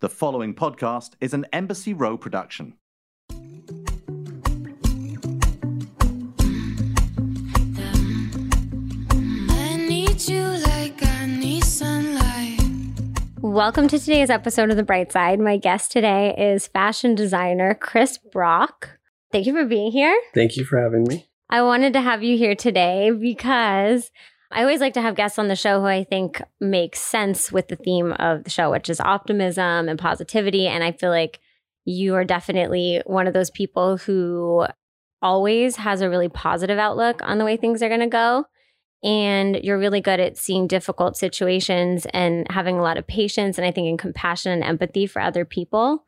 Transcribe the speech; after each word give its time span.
The 0.00 0.08
following 0.08 0.54
podcast 0.54 1.10
is 1.20 1.34
an 1.34 1.44
Embassy 1.52 1.92
Row 1.92 2.16
production. 2.16 2.72
I 3.28 3.34
need 9.76 10.26
you 10.26 10.42
like 10.42 11.04
I 11.04 11.26
need 11.26 11.64
sunlight. 11.64 12.60
Welcome 13.42 13.88
to 13.88 13.98
today's 13.98 14.30
episode 14.30 14.70
of 14.70 14.78
The 14.78 14.82
Bright 14.82 15.12
Side. 15.12 15.38
My 15.38 15.58
guest 15.58 15.92
today 15.92 16.34
is 16.34 16.66
fashion 16.66 17.14
designer 17.14 17.74
Chris 17.74 18.16
Brock. 18.16 18.98
Thank 19.30 19.44
you 19.44 19.52
for 19.52 19.66
being 19.66 19.92
here. 19.92 20.18
Thank 20.32 20.56
you 20.56 20.64
for 20.64 20.80
having 20.80 21.02
me. 21.02 21.26
I 21.50 21.60
wanted 21.60 21.92
to 21.92 22.00
have 22.00 22.22
you 22.22 22.38
here 22.38 22.54
today 22.54 23.10
because 23.10 24.10
I 24.52 24.62
always 24.62 24.80
like 24.80 24.94
to 24.94 25.00
have 25.00 25.14
guests 25.14 25.38
on 25.38 25.48
the 25.48 25.56
show 25.56 25.80
who 25.80 25.86
I 25.86 26.02
think 26.02 26.42
make 26.60 26.96
sense 26.96 27.52
with 27.52 27.68
the 27.68 27.76
theme 27.76 28.12
of 28.12 28.44
the 28.44 28.50
show, 28.50 28.70
which 28.70 28.90
is 28.90 29.00
optimism 29.00 29.88
and 29.88 29.98
positivity. 29.98 30.66
And 30.66 30.82
I 30.82 30.90
feel 30.92 31.10
like 31.10 31.38
you 31.84 32.14
are 32.16 32.24
definitely 32.24 33.00
one 33.06 33.26
of 33.26 33.32
those 33.32 33.50
people 33.50 33.96
who 33.96 34.66
always 35.22 35.76
has 35.76 36.00
a 36.00 36.10
really 36.10 36.28
positive 36.28 36.78
outlook 36.78 37.20
on 37.22 37.38
the 37.38 37.44
way 37.44 37.56
things 37.56 37.82
are 37.82 37.88
going 37.88 38.00
to 38.00 38.06
go. 38.06 38.44
And 39.02 39.56
you're 39.62 39.78
really 39.78 40.00
good 40.00 40.20
at 40.20 40.36
seeing 40.36 40.66
difficult 40.66 41.16
situations 41.16 42.06
and 42.12 42.50
having 42.50 42.78
a 42.78 42.82
lot 42.82 42.98
of 42.98 43.06
patience 43.06 43.56
and 43.56 43.66
I 43.66 43.70
think 43.70 43.86
in 43.86 43.96
compassion 43.96 44.52
and 44.52 44.64
empathy 44.64 45.06
for 45.06 45.22
other 45.22 45.44
people. 45.44 46.04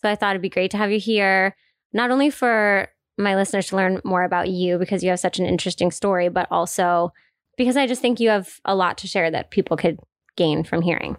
So 0.00 0.10
I 0.10 0.16
thought 0.16 0.30
it'd 0.30 0.42
be 0.42 0.48
great 0.48 0.70
to 0.72 0.76
have 0.78 0.90
you 0.90 0.98
here, 0.98 1.54
not 1.92 2.10
only 2.10 2.30
for 2.30 2.88
my 3.18 3.36
listeners 3.36 3.68
to 3.68 3.76
learn 3.76 4.00
more 4.02 4.24
about 4.24 4.48
you 4.48 4.78
because 4.78 5.04
you 5.04 5.10
have 5.10 5.20
such 5.20 5.38
an 5.38 5.46
interesting 5.46 5.90
story, 5.90 6.28
but 6.28 6.48
also 6.50 7.12
because 7.56 7.76
I 7.76 7.86
just 7.86 8.00
think 8.00 8.20
you 8.20 8.30
have 8.30 8.60
a 8.64 8.74
lot 8.74 8.98
to 8.98 9.06
share 9.06 9.30
that 9.30 9.50
people 9.50 9.76
could 9.76 9.98
gain 10.36 10.64
from 10.64 10.82
hearing. 10.82 11.16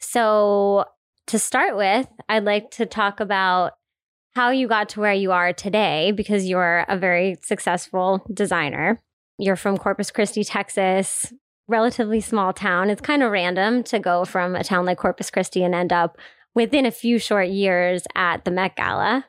So, 0.00 0.84
to 1.26 1.38
start 1.38 1.76
with, 1.76 2.06
I'd 2.28 2.44
like 2.44 2.70
to 2.72 2.84
talk 2.84 3.18
about 3.18 3.72
how 4.34 4.50
you 4.50 4.68
got 4.68 4.90
to 4.90 5.00
where 5.00 5.12
you 5.12 5.32
are 5.32 5.52
today 5.52 6.12
because 6.12 6.46
you're 6.46 6.84
a 6.88 6.98
very 6.98 7.36
successful 7.42 8.24
designer. 8.32 9.00
You're 9.38 9.56
from 9.56 9.78
Corpus 9.78 10.10
Christi, 10.10 10.44
Texas, 10.44 11.32
relatively 11.66 12.20
small 12.20 12.52
town. 12.52 12.90
It's 12.90 13.00
kind 13.00 13.22
of 13.22 13.32
random 13.32 13.82
to 13.84 13.98
go 13.98 14.24
from 14.24 14.54
a 14.54 14.64
town 14.64 14.84
like 14.84 14.98
Corpus 14.98 15.30
Christi 15.30 15.62
and 15.62 15.74
end 15.74 15.92
up 15.92 16.18
within 16.54 16.84
a 16.84 16.90
few 16.90 17.18
short 17.18 17.48
years 17.48 18.04
at 18.14 18.44
the 18.44 18.50
Met 18.50 18.76
Gala 18.76 19.24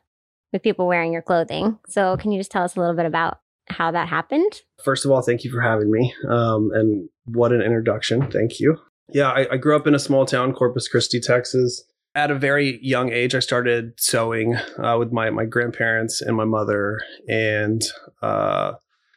with 0.52 0.64
people 0.64 0.88
wearing 0.88 1.14
your 1.14 1.22
clothing. 1.22 1.80
So, 1.88 2.18
can 2.18 2.32
you 2.32 2.40
just 2.40 2.52
tell 2.52 2.64
us 2.64 2.76
a 2.76 2.80
little 2.80 2.96
bit 2.96 3.06
about 3.06 3.40
how 3.68 3.92
that 3.92 4.08
happened? 4.08 4.62
First 4.84 5.06
of 5.06 5.12
all, 5.12 5.22
thank 5.22 5.44
you 5.44 5.52
for 5.52 5.62
having 5.62 5.92
me. 5.92 6.14
Um, 6.30 6.72
and 6.74 7.10
what 7.26 7.52
an 7.52 7.62
introduction. 7.62 8.30
Thank 8.30 8.60
you. 8.60 8.78
Yeah, 9.10 9.30
I, 9.30 9.48
I 9.52 9.58
grew 9.58 9.76
up 9.76 9.88
in 9.88 9.96
a 9.96 10.00
small 10.00 10.26
town, 10.26 10.54
Corpus 10.54 10.88
Christi, 10.88 11.20
Texas. 11.20 11.84
At 12.16 12.32
a 12.32 12.36
very 12.36 12.80
young 12.82 13.12
age, 13.12 13.36
I 13.36 13.40
started 13.40 13.94
sewing 13.98 14.56
uh, 14.56 14.96
with 14.98 15.12
my, 15.12 15.30
my 15.30 15.46
grandparents 15.46 16.22
and 16.22 16.36
my 16.36 16.46
mother. 16.46 17.02
And 17.28 17.84
uh, 18.22 18.74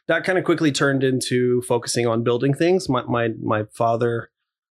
that 0.07 0.23
kind 0.25 0.37
of 0.37 0.43
quickly 0.43 0.71
turned 0.71 1.03
into 1.03 1.61
focusing 1.61 2.07
on 2.07 2.23
building 2.23 2.53
things. 2.53 2.89
My, 2.89 3.03
my, 3.03 3.29
my 3.41 3.63
father 3.73 4.29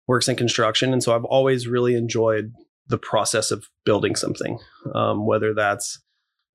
works 0.09 0.29
in 0.29 0.37
construction. 0.37 0.93
And 0.93 1.03
so 1.03 1.15
I've 1.15 1.25
always 1.25 1.69
really 1.69 1.95
enjoyed 1.95 2.53
the 2.89 2.99
process 2.99 3.51
of 3.51 3.69
building 3.85 4.17
something, 4.17 4.59
um, 4.95 5.27
whether 5.27 5.55
that's 5.55 6.01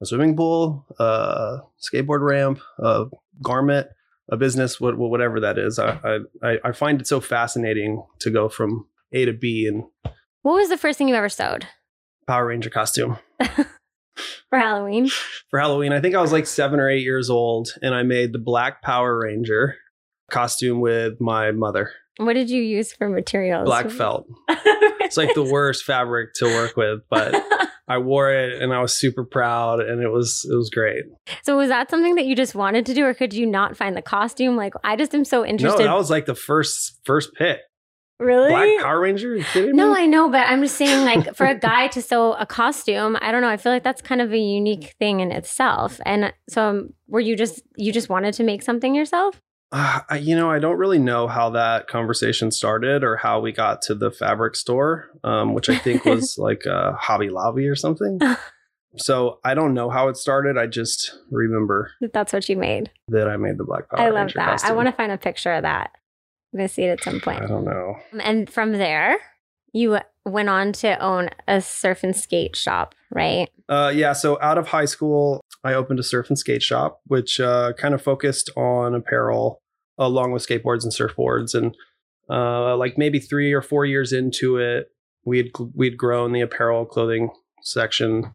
a 0.02 0.05
swimming 0.05 0.35
pool, 0.35 0.85
a 0.99 1.59
skateboard 1.80 2.21
ramp, 2.21 2.59
a 2.80 3.05
garment, 3.41 3.88
a 4.30 4.38
business, 4.38 4.80
what, 4.80 4.97
whatever 4.97 5.39
that 5.39 5.57
is. 5.57 5.77
I, 5.77 6.19
I, 6.41 6.57
I 6.63 6.71
find 6.71 7.02
it 7.02 7.07
so 7.07 7.19
fascinating 7.19 8.03
to 8.19 8.29
go 8.29 8.49
from 8.49 8.88
A 9.11 9.25
to 9.25 9.33
B 9.33 9.67
and 9.67 9.83
What 10.41 10.55
was 10.55 10.69
the 10.69 10.77
first 10.77 10.97
thing 10.97 11.07
you 11.07 11.16
ever 11.16 11.29
sewed 11.29 11.67
Power 12.27 12.47
Ranger 12.47 12.69
costume. 12.69 13.17
for 14.49 14.59
Halloween? 14.59 15.09
For 15.49 15.59
Halloween, 15.59 15.94
I 15.94 16.02
think 16.02 16.16
I 16.16 16.22
was 16.22 16.31
like 16.31 16.47
seven 16.47 16.79
or 16.79 16.89
eight 16.89 17.03
years 17.03 17.29
old, 17.29 17.69
and 17.81 17.94
I 17.94 18.03
made 18.03 18.33
the 18.33 18.39
Black 18.39 18.81
Power 18.81 19.17
Ranger 19.19 19.75
costume 20.31 20.79
with 20.79 21.19
my 21.19 21.51
mother. 21.51 21.91
What 22.17 22.34
did 22.34 22.50
you 22.50 22.61
use 22.61 22.94
for 22.94 23.09
materials? 23.09 23.66
Black 23.66 23.90
felt. 23.90 24.28
It's 25.11 25.17
like 25.17 25.34
the 25.34 25.44
worst 25.44 25.84
fabric 25.84 26.35
to 26.35 26.45
work 26.45 26.78
with, 26.78 27.01
but 27.09 27.34
I 27.91 27.97
wore 27.97 28.31
it 28.31 28.62
and 28.62 28.74
I 28.74 28.81
was 28.81 28.97
super 28.97 29.24
proud, 29.25 29.79
and 29.81 30.02
it 30.02 30.09
was 30.09 30.47
it 30.52 30.56
was 30.56 30.69
great. 30.69 31.03
so 31.44 31.57
was 31.57 31.69
that 31.69 31.90
something 31.90 32.16
that 32.16 32.25
you 32.25 32.35
just 32.35 32.56
wanted 32.56 32.85
to 32.88 32.94
do, 32.94 33.06
or 33.06 33.13
could 33.13 33.34
you 33.34 33.46
not 33.46 33.75
find 33.75 33.96
the 33.96 34.02
costume? 34.02 34.56
Like, 34.56 34.74
I 34.84 34.96
just 34.96 35.13
am 35.13 35.25
so 35.25 35.46
interested. 35.46 35.79
No, 35.79 35.85
that 35.85 35.97
was 35.97 36.09
like 36.09 36.25
the 36.25 36.35
first 36.35 37.00
first 37.03 37.34
pick. 37.35 37.59
really? 38.19 38.50
Black 38.50 38.81
Power 38.81 39.00
Ranger? 39.02 39.34
Are 39.34 39.35
you 39.35 39.44
kidding 39.44 39.75
no? 39.75 39.96
I 39.96 40.06
know, 40.06 40.29
but 40.29 40.47
I'm 40.47 40.62
just 40.62 40.75
saying, 40.75 41.06
like, 41.06 41.35
for 41.35 41.46
a 41.46 41.56
guy 41.57 41.88
to 41.90 42.02
sew 42.02 42.34
a 42.34 42.46
costume, 42.46 43.18
I 43.22 43.31
don't 43.31 43.41
know. 43.41 43.50
I 43.50 43.57
feel 43.57 43.72
like 43.72 43.84
that's 43.84 44.02
kind 44.02 44.22
of 44.22 44.31
a 44.31 44.38
unique 44.38 44.96
thing 45.00 45.19
in 45.19 45.31
itself. 45.31 46.00
And 46.06 46.34
so, 46.50 46.62
um, 46.69 46.94
were 47.08 47.19
you 47.19 47.35
just 47.35 47.62
you 47.75 47.91
just 47.91 48.09
wanted 48.09 48.34
to 48.35 48.44
make 48.44 48.62
something 48.63 48.96
yourself? 48.96 49.41
Uh, 49.72 50.02
I- 50.09 50.18
you 50.18 50.36
know, 50.36 50.50
I 50.52 50.59
don't 50.59 50.78
really 50.78 51.00
know 51.00 51.28
how 51.28 51.50
that 51.52 51.88
conversation 51.88 52.52
started 52.52 53.04
or 53.04 53.16
how 53.18 53.40
we 53.40 53.52
got 53.52 53.82
to 53.84 53.96
the 53.96 54.12
fabric 54.12 54.56
store, 54.56 55.09
um, 55.24 55.54
which 55.54 55.70
I 55.70 55.78
think 55.78 56.04
was 56.06 56.38
like 56.38 56.68
uh, 56.68 56.94
Hobby 56.94 57.30
Lobby 57.30 57.68
or 57.68 57.76
something. 57.76 58.20
So 58.98 59.40
I 59.46 59.54
don't 59.54 59.74
know 59.74 59.90
how 59.90 60.09
it 60.09 60.18
started. 60.18 60.58
I 60.58 60.68
just 60.68 61.18
remember 61.32 61.92
That 62.02 62.12
That's 62.12 62.34
what 62.34 62.50
you 62.50 62.58
made. 62.58 62.92
that 63.08 63.30
I 63.30 63.38
made 63.38 63.58
the 63.58 63.64
Black 63.64 63.90
Power 63.90 64.02
I 64.02 64.09
love 64.09 64.16
Ranger 64.26 64.40
that. 64.40 64.66
I 64.66 64.74
want 64.74 64.88
to 64.88 64.92
find 64.92 65.12
a 65.14 65.18
picture 65.18 65.54
of 65.54 65.62
that. 65.62 65.92
I'm 66.53 66.58
gonna 66.58 66.68
see 66.68 66.84
it 66.84 66.90
at 66.90 67.02
some 67.02 67.22
point. 67.22 67.42
I 67.42 67.46
don't 67.48 67.64
know. 67.64 67.96
And 68.22 68.50
from 68.50 68.74
there, 68.74 69.18
you 69.72 70.00
went 70.26 70.50
on 70.50 70.74
to 70.74 71.00
own 71.02 71.30
a 71.48 71.62
surf 71.62 72.03
and 72.03 72.14
skate 72.14 72.58
shop, 72.58 72.94
right? 73.12 73.48
Uh, 73.70 73.94
yeah. 73.96 74.12
So 74.12 74.38
out 74.42 74.58
of 74.58 74.68
high 74.68 74.84
school, 74.84 75.40
I 75.64 75.74
opened 75.74 76.02
a 76.02 76.03
surf 76.03 76.28
and 76.28 76.38
skate 76.38 76.62
shop, 76.62 77.00
which 77.08 77.40
uh, 77.40 77.72
kind 77.78 77.94
of 77.94 78.02
focused 78.02 78.50
on 78.58 78.94
apparel 78.94 79.60
along 80.01 80.31
with 80.31 80.45
skateboards 80.45 80.84
and 80.84 80.91
surfboards. 80.91 81.53
And 81.53 81.75
uh, 82.29 82.75
like 82.75 82.97
maybe 82.97 83.19
three 83.19 83.53
or 83.53 83.62
four 83.62 83.85
years 83.85 84.12
into 84.12 84.57
it, 84.57 84.88
we'd 85.23 85.51
we'd 85.75 85.97
grown 85.97 86.34
the 86.34 86.41
apparel 86.41 86.85
clothing 86.85 87.29
section, 87.62 88.34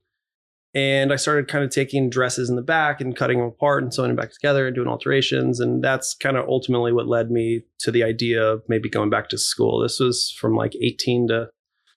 and 0.74 1.12
I 1.12 1.16
started 1.16 1.48
kind 1.48 1.64
of 1.64 1.70
taking 1.70 2.08
dresses 2.10 2.48
in 2.48 2.56
the 2.56 2.62
back 2.62 3.00
and 3.00 3.16
cutting 3.16 3.38
them 3.38 3.48
apart 3.48 3.82
and 3.82 3.92
sewing 3.92 4.10
them 4.10 4.16
back 4.16 4.30
together 4.30 4.66
and 4.66 4.74
doing 4.74 4.88
alterations. 4.88 5.58
And 5.58 5.82
that's 5.82 6.14
kind 6.14 6.36
of 6.36 6.46
ultimately 6.48 6.92
what 6.92 7.08
led 7.08 7.30
me 7.30 7.62
to 7.80 7.90
the 7.90 8.04
idea 8.04 8.42
of 8.42 8.62
maybe 8.68 8.88
going 8.88 9.10
back 9.10 9.28
to 9.30 9.38
school. 9.38 9.80
This 9.80 9.98
was 9.98 10.30
from 10.38 10.54
like 10.54 10.74
18 10.76 11.28
to 11.28 11.48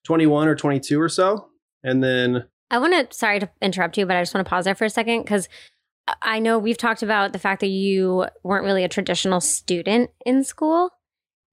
21 0.05 0.47
or 0.47 0.55
22 0.55 0.99
or 0.99 1.09
so. 1.09 1.49
And 1.83 2.03
then 2.03 2.45
I 2.71 2.77
want 2.77 2.93
to, 2.93 3.15
sorry 3.15 3.39
to 3.39 3.49
interrupt 3.61 3.97
you, 3.97 4.05
but 4.05 4.15
I 4.15 4.21
just 4.21 4.33
want 4.33 4.45
to 4.45 4.49
pause 4.49 4.65
there 4.65 4.75
for 4.75 4.85
a 4.85 4.89
second 4.89 5.23
because 5.23 5.49
I 6.21 6.39
know 6.39 6.59
we've 6.59 6.77
talked 6.77 7.03
about 7.03 7.33
the 7.33 7.39
fact 7.39 7.61
that 7.61 7.67
you 7.67 8.25
weren't 8.43 8.65
really 8.65 8.83
a 8.83 8.89
traditional 8.89 9.41
student 9.41 10.11
in 10.25 10.43
school 10.43 10.91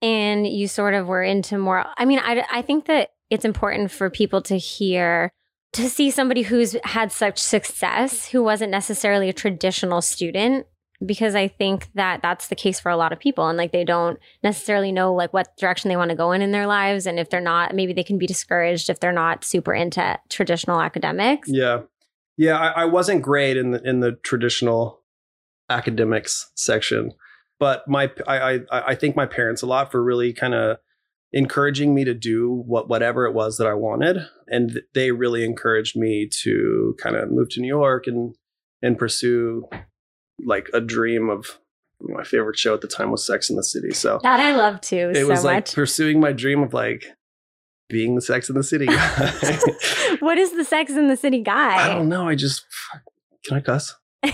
and 0.03 0.47
you 0.47 0.69
sort 0.69 0.95
of 0.95 1.07
were 1.07 1.23
into 1.23 1.59
more. 1.59 1.87
I 1.97 2.05
mean, 2.05 2.21
I, 2.21 2.45
I 2.51 2.63
think 2.63 2.87
that 2.87 3.11
it's 3.31 3.45
important 3.45 3.91
for 3.91 4.11
people 4.11 4.43
to 4.43 4.57
hear, 4.57 5.33
to 5.73 5.89
see 5.89 6.11
somebody 6.11 6.43
who's 6.43 6.77
had 6.85 7.13
such 7.13 7.39
success 7.39 8.29
who 8.29 8.43
wasn't 8.43 8.71
necessarily 8.71 9.29
a 9.29 9.33
traditional 9.33 10.01
student 10.01 10.67
because 11.05 11.35
I 11.35 11.49
think 11.49 11.89
that 11.95 12.23
that's 12.23 12.49
the 12.49 12.55
case 12.55 12.81
for 12.81 12.91
a 12.91 12.97
lot 12.97 13.13
of 13.13 13.19
people 13.19 13.49
and 13.49 13.59
like 13.59 13.73
they 13.73 13.85
don't 13.85 14.19
necessarily 14.43 14.93
know 14.93 15.13
like 15.13 15.33
what 15.33 15.57
direction 15.59 15.89
they 15.91 15.97
want 15.97 16.11
to 16.11 16.17
go 16.17 16.33
in 16.33 16.41
in 16.41 16.53
their 16.53 16.67
lives 16.67 17.07
and 17.07 17.19
if 17.19 17.29
they're 17.29 17.41
not 17.41 17.75
maybe 17.75 17.93
they 17.93 18.03
can 18.03 18.17
be 18.17 18.27
discouraged 18.27 18.89
if 18.89 18.99
they're 19.01 19.13
not 19.13 19.45
super 19.45 19.75
into 19.75 20.19
traditional 20.31 20.81
academics. 20.81 21.49
Yeah, 21.51 21.83
yeah. 22.37 22.59
I, 22.59 22.83
I 22.83 22.85
wasn't 22.85 23.23
great 23.23 23.57
in 23.57 23.71
the 23.73 23.83
in 23.83 24.01
the 24.01 24.13
traditional 24.23 25.03
academics 25.69 26.51
section, 26.55 27.13
but 27.59 27.87
my 27.89 28.11
I 28.27 28.61
I, 28.71 28.91
I 28.91 28.95
think 28.95 29.17
my 29.17 29.27
parents 29.27 29.63
a 29.63 29.67
lot 29.67 29.91
for 29.91 30.03
really 30.03 30.33
kind 30.33 30.55
of 30.55 30.79
encouraging 31.33 31.95
me 31.95 32.05
to 32.05 32.15
do 32.15 32.63
what 32.67 32.89
whatever 32.89 33.27
it 33.27 33.35
was 33.35 33.59
that 33.59 33.67
I 33.67 33.75
wanted, 33.75 34.19
and 34.47 34.81
they 34.95 35.11
really 35.11 35.45
encouraged 35.45 35.97
me 35.97 36.29
to 36.43 36.95
kind 37.03 37.17
of 37.17 37.31
move 37.31 37.49
to 37.51 37.61
New 37.61 37.69
York 37.69 38.07
and 38.07 38.35
and 38.83 38.99
pursue 38.99 39.69
like 40.45 40.69
a 40.75 40.81
dream 40.81 41.29
of 41.31 41.59
my 42.01 42.23
favorite 42.25 42.59
show 42.59 42.75
at 42.75 42.83
the 42.83 42.89
time 42.89 43.11
was 43.11 43.27
Sex 43.27 43.49
in 43.49 43.57
the 43.57 43.65
City. 43.65 43.91
So 43.91 44.21
That 44.23 44.39
I 44.39 44.55
love 44.55 44.81
too 44.83 45.11
it 45.15 45.17
so 45.17 45.29
was 45.29 45.45
like 45.45 45.57
much. 45.57 45.75
pursuing 45.75 46.21
my 46.21 46.33
dream 46.33 46.63
of 46.63 46.75
like 46.75 47.05
being 47.89 48.15
the 48.15 48.21
Sex 48.21 48.49
in 48.49 48.57
the 48.57 48.63
City 48.63 48.87
guy. 48.87 50.17
what 50.21 50.39
is 50.39 50.53
the 50.53 50.65
Sex 50.65 50.93
in 50.93 51.09
the 51.09 51.17
City 51.17 51.41
guy? 51.41 51.77
I 51.77 51.95
don't 51.95 52.09
know. 52.09 52.29
I 52.29 52.35
just 52.35 52.65
can 53.45 53.57
I 53.57 53.61
cuss? 53.61 53.95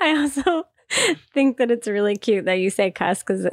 I 0.00 0.16
also 0.16 0.64
think 1.34 1.58
that 1.58 1.70
it's 1.70 1.86
really 1.86 2.16
cute 2.16 2.46
that 2.46 2.54
you 2.54 2.70
say 2.70 2.90
cuss 2.90 3.22
because 3.22 3.46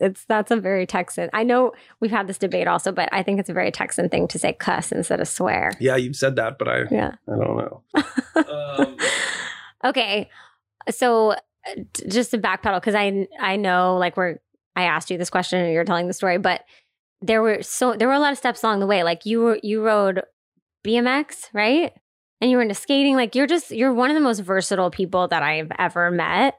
it's 0.00 0.24
that's 0.24 0.50
a 0.50 0.56
very 0.56 0.86
Texan. 0.86 1.30
I 1.32 1.44
know 1.44 1.72
we've 2.00 2.10
had 2.10 2.26
this 2.26 2.38
debate 2.38 2.66
also, 2.66 2.90
but 2.92 3.08
I 3.12 3.22
think 3.22 3.38
it's 3.38 3.48
a 3.48 3.54
very 3.54 3.70
Texan 3.70 4.08
thing 4.08 4.26
to 4.28 4.38
say 4.38 4.52
cuss 4.52 4.90
instead 4.92 5.20
of 5.20 5.28
swear. 5.28 5.72
Yeah, 5.78 5.96
you've 5.96 6.16
said 6.16 6.36
that, 6.36 6.58
but 6.58 6.68
I 6.68 6.82
Yeah. 6.90 7.14
I 7.28 7.36
don't 7.36 7.56
know. 7.56 7.82
Um, 8.34 8.96
okay, 9.84 10.28
so 10.90 11.32
uh, 11.32 11.36
just 12.08 12.32
to 12.32 12.38
backpedal 12.38 12.80
because 12.80 12.94
I 12.94 13.28
I 13.40 13.56
know 13.56 13.96
like 13.96 14.16
we're 14.16 14.38
I 14.76 14.84
asked 14.84 15.10
you 15.10 15.18
this 15.18 15.30
question 15.30 15.60
and 15.60 15.72
you're 15.72 15.84
telling 15.84 16.06
the 16.06 16.12
story, 16.12 16.38
but 16.38 16.64
there 17.22 17.42
were 17.42 17.62
so 17.62 17.94
there 17.94 18.08
were 18.08 18.14
a 18.14 18.18
lot 18.20 18.32
of 18.32 18.38
steps 18.38 18.62
along 18.62 18.80
the 18.80 18.86
way. 18.86 19.02
Like 19.02 19.26
you 19.26 19.40
were 19.40 19.58
you 19.62 19.84
rode 19.84 20.22
BMX, 20.86 21.48
right? 21.52 21.92
And 22.40 22.50
you 22.50 22.56
were 22.56 22.62
into 22.62 22.74
skating. 22.74 23.16
Like 23.16 23.34
you're 23.34 23.46
just 23.46 23.70
you're 23.70 23.92
one 23.92 24.10
of 24.10 24.14
the 24.14 24.20
most 24.20 24.40
versatile 24.40 24.90
people 24.90 25.28
that 25.28 25.42
I've 25.42 25.70
ever 25.78 26.10
met. 26.10 26.54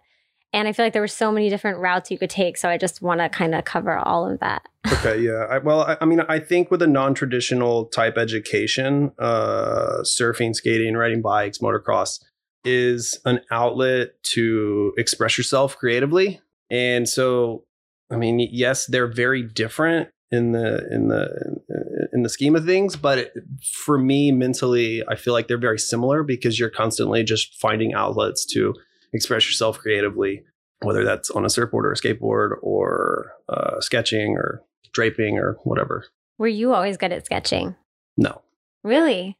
And 0.53 0.67
I 0.67 0.73
feel 0.73 0.85
like 0.85 0.93
there 0.93 1.01
were 1.01 1.07
so 1.07 1.31
many 1.31 1.49
different 1.49 1.79
routes 1.79 2.11
you 2.11 2.17
could 2.17 2.29
take. 2.29 2.57
So 2.57 2.67
I 2.67 2.77
just 2.77 3.01
want 3.01 3.21
to 3.21 3.29
kind 3.29 3.55
of 3.55 3.63
cover 3.63 3.97
all 3.97 4.29
of 4.29 4.39
that. 4.41 4.63
okay 4.91 5.19
yeah 5.21 5.45
I, 5.49 5.59
well 5.59 5.81
I, 5.81 5.97
I 6.01 6.05
mean 6.05 6.21
i 6.21 6.39
think 6.39 6.71
with 6.71 6.81
a 6.81 6.87
non-traditional 6.87 7.85
type 7.85 8.17
education 8.17 9.11
uh 9.19 10.01
surfing 10.01 10.55
skating 10.55 10.95
riding 10.95 11.21
bikes 11.21 11.59
motocross 11.59 12.19
is 12.65 13.19
an 13.25 13.41
outlet 13.51 14.09
to 14.33 14.91
express 14.97 15.37
yourself 15.37 15.77
creatively 15.77 16.41
and 16.71 17.07
so 17.07 17.63
i 18.11 18.15
mean 18.15 18.39
yes 18.51 18.87
they're 18.87 19.07
very 19.07 19.43
different 19.43 20.09
in 20.31 20.53
the 20.53 20.87
in 20.91 21.07
the 21.09 22.09
in 22.13 22.23
the 22.23 22.29
scheme 22.29 22.55
of 22.55 22.65
things 22.65 22.95
but 22.95 23.17
it, 23.17 23.33
for 23.73 23.97
me 23.97 24.31
mentally 24.31 25.03
i 25.09 25.15
feel 25.15 25.33
like 25.33 25.47
they're 25.47 25.57
very 25.57 25.79
similar 25.79 26.23
because 26.23 26.57
you're 26.57 26.69
constantly 26.69 27.23
just 27.23 27.53
finding 27.59 27.93
outlets 27.93 28.45
to 28.45 28.73
express 29.13 29.45
yourself 29.45 29.77
creatively 29.77 30.43
whether 30.83 31.03
that's 31.03 31.29
on 31.31 31.45
a 31.45 31.49
surfboard 31.49 31.85
or 31.85 31.91
a 31.91 31.95
skateboard 31.95 32.55
or 32.61 33.33
uh, 33.49 33.79
sketching 33.79 34.35
or 34.35 34.63
draping 34.93 35.37
or 35.37 35.57
whatever. 35.63 36.05
Were 36.37 36.47
you 36.47 36.73
always 36.73 36.97
good 36.97 37.11
at 37.11 37.25
sketching? 37.25 37.75
No. 38.17 38.41
Really? 38.83 39.37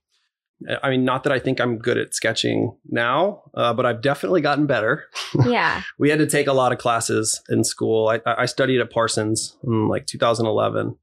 I 0.83 0.89
mean, 0.89 1.05
not 1.05 1.23
that 1.23 1.33
I 1.33 1.39
think 1.39 1.59
I'm 1.59 1.77
good 1.77 1.97
at 1.97 2.13
sketching 2.13 2.75
now, 2.89 3.43
uh, 3.55 3.73
but 3.73 3.85
I've 3.85 4.01
definitely 4.01 4.41
gotten 4.41 4.65
better. 4.67 5.05
Yeah. 5.45 5.81
we 5.97 6.09
had 6.09 6.19
to 6.19 6.27
take 6.27 6.47
a 6.47 6.53
lot 6.53 6.71
of 6.71 6.77
classes 6.77 7.41
in 7.49 7.63
school. 7.63 8.09
I, 8.09 8.19
I 8.25 8.45
studied 8.45 8.79
at 8.81 8.91
Parsons 8.91 9.57
in 9.63 9.87
like 9.87 10.05
2011, 10.05 10.95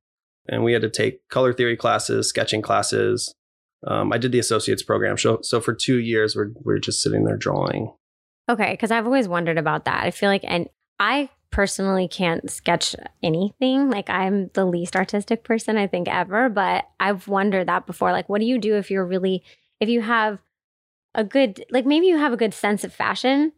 and 0.49 0.64
we 0.64 0.72
had 0.72 0.82
to 0.82 0.90
take 0.90 1.26
color 1.28 1.52
theory 1.52 1.76
classes, 1.76 2.28
sketching 2.28 2.62
classes. 2.62 3.34
Um, 3.87 4.12
I 4.12 4.19
did 4.19 4.32
the 4.32 4.38
associates 4.38 4.82
program. 4.82 5.16
So, 5.16 5.40
so 5.43 5.60
for 5.60 5.75
two 5.75 5.99
years, 5.99 6.37
we're, 6.37 6.50
we're 6.62 6.78
just 6.78 7.02
sitting 7.02 7.25
there 7.25 7.37
drawing. 7.37 7.93
Okay. 8.49 8.76
Cause 8.76 8.90
I've 8.90 9.06
always 9.06 9.28
wondered 9.28 9.58
about 9.58 9.84
that. 9.87 10.05
I 10.05 10.10
feel 10.10 10.28
like, 10.28 10.44
and 10.44 10.69
I 10.99 11.31
personally 11.50 12.08
can't 12.08 12.50
sketch 12.50 12.94
anything. 13.22 13.90
Like 13.90 14.10
I'm 14.10 14.50
the 14.54 14.64
least 14.64 14.96
artistic 14.96 15.44
person 15.44 15.76
I 15.76 15.86
think 15.86 16.08
ever, 16.08 16.48
but 16.48 16.86
I've 17.00 17.28
wondered 17.28 17.68
that 17.68 17.86
before. 17.86 18.12
Like, 18.12 18.28
what 18.28 18.40
do 18.40 18.46
you 18.46 18.58
do 18.58 18.76
if 18.76 18.90
you're 18.90 19.06
really, 19.06 19.42
if 19.80 19.88
you 19.88 20.00
have 20.02 20.38
a 21.14 21.24
good, 21.24 21.64
like 21.70 21.86
maybe 21.86 22.06
you 22.06 22.18
have 22.18 22.32
a 22.32 22.36
good 22.36 22.54
sense 22.54 22.84
of 22.84 22.92
fashion, 22.92 23.52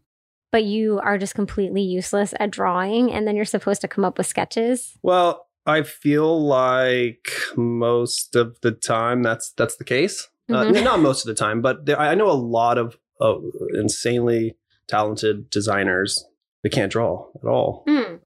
but 0.53 0.65
you 0.65 1.01
are 1.01 1.19
just 1.19 1.35
completely 1.35 1.83
useless 1.83 2.35
at 2.41 2.51
drawing 2.51 3.13
and 3.13 3.27
then 3.27 3.37
you're 3.37 3.45
supposed 3.45 3.81
to 3.83 3.89
come 3.89 4.05
up 4.05 4.19
with 4.19 4.27
sketches? 4.27 4.99
Well, 5.03 5.47
I 5.67 5.83
feel 5.83 6.45
like 6.45 7.31
most 7.57 8.35
of 8.35 8.61
the 8.63 8.73
time 8.73 9.23
that's 9.23 9.51
that's 9.53 9.77
the 9.77 9.85
case. 9.85 10.29
Uh, 10.49 10.65
Mhm. 10.65 10.83
not 10.83 11.01
most 11.01 11.25
of 11.25 11.29
the 11.29 11.39
time, 11.39 11.61
but 11.61 11.87
there, 11.87 12.01
I 12.01 12.15
know 12.17 12.29
a 12.29 12.33
lot 12.33 12.77
of 12.79 12.99
uh, 13.21 13.37
insanely 13.75 14.57
talented 14.89 15.49
designers 15.51 16.25
that 16.63 16.71
can't 16.71 16.93
draw 16.93 17.27
at 17.43 17.49
all. 17.49 17.85
Hmm. 17.89 18.17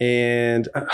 And 0.00 0.68
uh, 0.74 0.86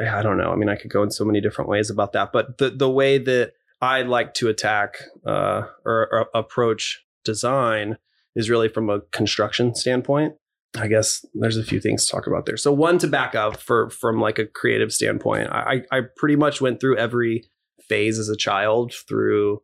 I, 0.00 0.18
I 0.18 0.22
don't 0.22 0.38
know. 0.38 0.50
I 0.50 0.56
mean, 0.56 0.68
I 0.68 0.76
could 0.76 0.90
go 0.90 1.02
in 1.02 1.10
so 1.10 1.24
many 1.24 1.40
different 1.40 1.70
ways 1.70 1.90
about 1.90 2.12
that, 2.12 2.32
but 2.32 2.58
the 2.58 2.70
the 2.70 2.90
way 2.90 3.18
that 3.18 3.52
I 3.80 4.02
like 4.02 4.34
to 4.34 4.48
attack 4.48 4.96
uh, 5.26 5.62
or, 5.84 6.08
or 6.12 6.26
approach 6.34 7.04
design 7.24 7.98
is 8.34 8.50
really 8.50 8.68
from 8.68 8.90
a 8.90 9.00
construction 9.12 9.74
standpoint. 9.74 10.34
I 10.74 10.88
guess 10.88 11.24
there's 11.34 11.58
a 11.58 11.64
few 11.64 11.80
things 11.80 12.06
to 12.06 12.12
talk 12.12 12.26
about 12.26 12.46
there. 12.46 12.56
So 12.56 12.72
one 12.72 12.96
to 12.98 13.06
back 13.06 13.34
up 13.34 13.58
for 13.58 13.90
from 13.90 14.20
like 14.20 14.38
a 14.38 14.46
creative 14.46 14.92
standpoint, 14.92 15.48
I 15.50 15.82
I 15.92 16.00
pretty 16.16 16.36
much 16.36 16.60
went 16.60 16.80
through 16.80 16.96
every 16.96 17.44
phase 17.88 18.18
as 18.18 18.28
a 18.28 18.36
child 18.36 18.94
through 19.06 19.60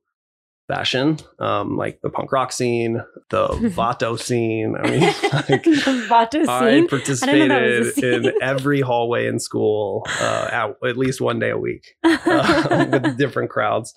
fashion, 0.69 1.17
um, 1.39 1.77
like 1.77 2.01
the 2.03 2.11
punk 2.11 2.31
rock 2.31 2.53
scene, 2.53 3.03
the 3.31 3.49
vato 3.75 4.21
scene. 4.21 4.77
I 4.79 4.91
mean, 4.91 5.01
like, 5.33 5.65
Vato 5.65 6.47
I 6.47 6.71
scene. 6.71 6.89
participated 6.89 7.51
a 7.51 8.17
in 8.17 8.43
every 8.43 8.81
hallway 8.81 9.27
in 9.27 9.41
school 9.41 10.07
uh, 10.21 10.49
at, 10.53 10.89
at 10.89 10.97
least 10.97 11.21
one 11.21 11.39
day 11.39 11.51
a 11.51 11.59
week 11.59 11.97
uh, 12.05 12.87
with 12.91 13.17
different 13.17 13.51
crowds. 13.51 13.95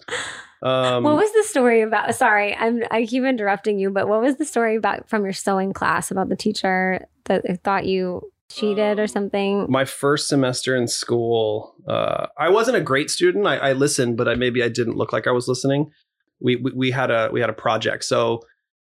Um, 0.64 1.04
what 1.04 1.16
was 1.16 1.32
the 1.34 1.44
story 1.44 1.82
about? 1.82 2.16
Sorry, 2.16 2.56
I'm 2.56 2.84
I 2.90 3.06
keep 3.06 3.24
interrupting 3.24 3.78
you, 3.78 3.90
but 3.90 4.08
what 4.08 4.22
was 4.22 4.38
the 4.38 4.46
story 4.46 4.76
about 4.76 5.10
from 5.10 5.24
your 5.24 5.34
sewing 5.34 5.74
class 5.74 6.10
about 6.10 6.30
the 6.30 6.36
teacher 6.36 7.06
that 7.26 7.44
thought 7.64 7.86
you 7.86 8.32
cheated 8.52 9.00
or 9.00 9.08
something? 9.08 9.66
my 9.70 9.86
first 9.86 10.28
semester 10.28 10.76
in 10.76 10.88
school, 10.88 11.74
uh, 11.88 12.28
I 12.38 12.50
wasn't 12.50 12.78
a 12.78 12.82
great 12.82 13.10
student. 13.10 13.48
I, 13.48 13.58
I 13.58 13.74
listened, 13.74 14.18
but 14.18 14.28
I, 14.28 14.36
maybe 14.36 14.62
I 14.62 14.70
didn't 14.70 14.98
look 14.98 15.12
like 15.12 15.26
I 15.26 15.32
was 15.32 15.48
listening. 15.48 15.92
We, 16.42 16.56
we 16.58 16.72
we 16.72 16.92
had 16.92 17.12
a 17.12 17.30
we 17.32 17.42
had 17.42 17.50
a 17.50 17.54
project. 17.54 18.04
So 18.06 18.42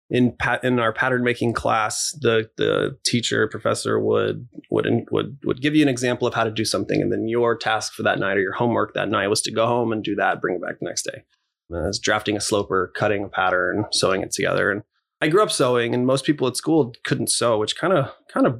in 0.09 0.31
pat 0.37 0.63
in 0.63 0.79
our 0.79 0.93
pattern 0.93 1.23
making 1.23 1.53
class, 1.53 2.15
the 2.21 2.49
the 2.57 2.97
teacher 3.05 3.47
professor 3.47 3.99
would 3.99 4.47
would 4.69 4.87
would 5.11 5.37
would 5.43 5.61
give 5.61 5.75
you 5.75 5.81
an 5.81 5.89
example 5.89 6.27
of 6.27 6.33
how 6.33 6.43
to 6.43 6.51
do 6.51 6.65
something, 6.65 7.01
and 7.01 7.11
then 7.11 7.27
your 7.27 7.57
task 7.57 7.93
for 7.93 8.03
that 8.03 8.19
night 8.19 8.37
or 8.37 8.41
your 8.41 8.53
homework 8.53 8.93
that 8.93 9.09
night 9.09 9.27
was 9.27 9.41
to 9.41 9.51
go 9.51 9.65
home 9.65 9.91
and 9.91 10.03
do 10.03 10.15
that, 10.15 10.41
bring 10.41 10.55
it 10.55 10.61
back 10.61 10.79
the 10.79 10.85
next 10.85 11.03
day. 11.03 11.23
And 11.69 11.87
was 11.87 11.99
drafting 11.99 12.37
a 12.37 12.41
sloper, 12.41 12.91
cutting 12.95 13.23
a 13.23 13.29
pattern, 13.29 13.85
sewing 13.91 14.21
it 14.21 14.31
together, 14.31 14.71
and 14.71 14.83
I 15.21 15.29
grew 15.29 15.41
up 15.41 15.51
sewing, 15.51 15.95
and 15.95 16.05
most 16.05 16.25
people 16.25 16.47
at 16.47 16.57
school 16.57 16.93
couldn't 17.05 17.31
sew, 17.31 17.57
which 17.57 17.77
kind 17.77 17.93
of 17.93 18.11
kind 18.31 18.45
of 18.45 18.59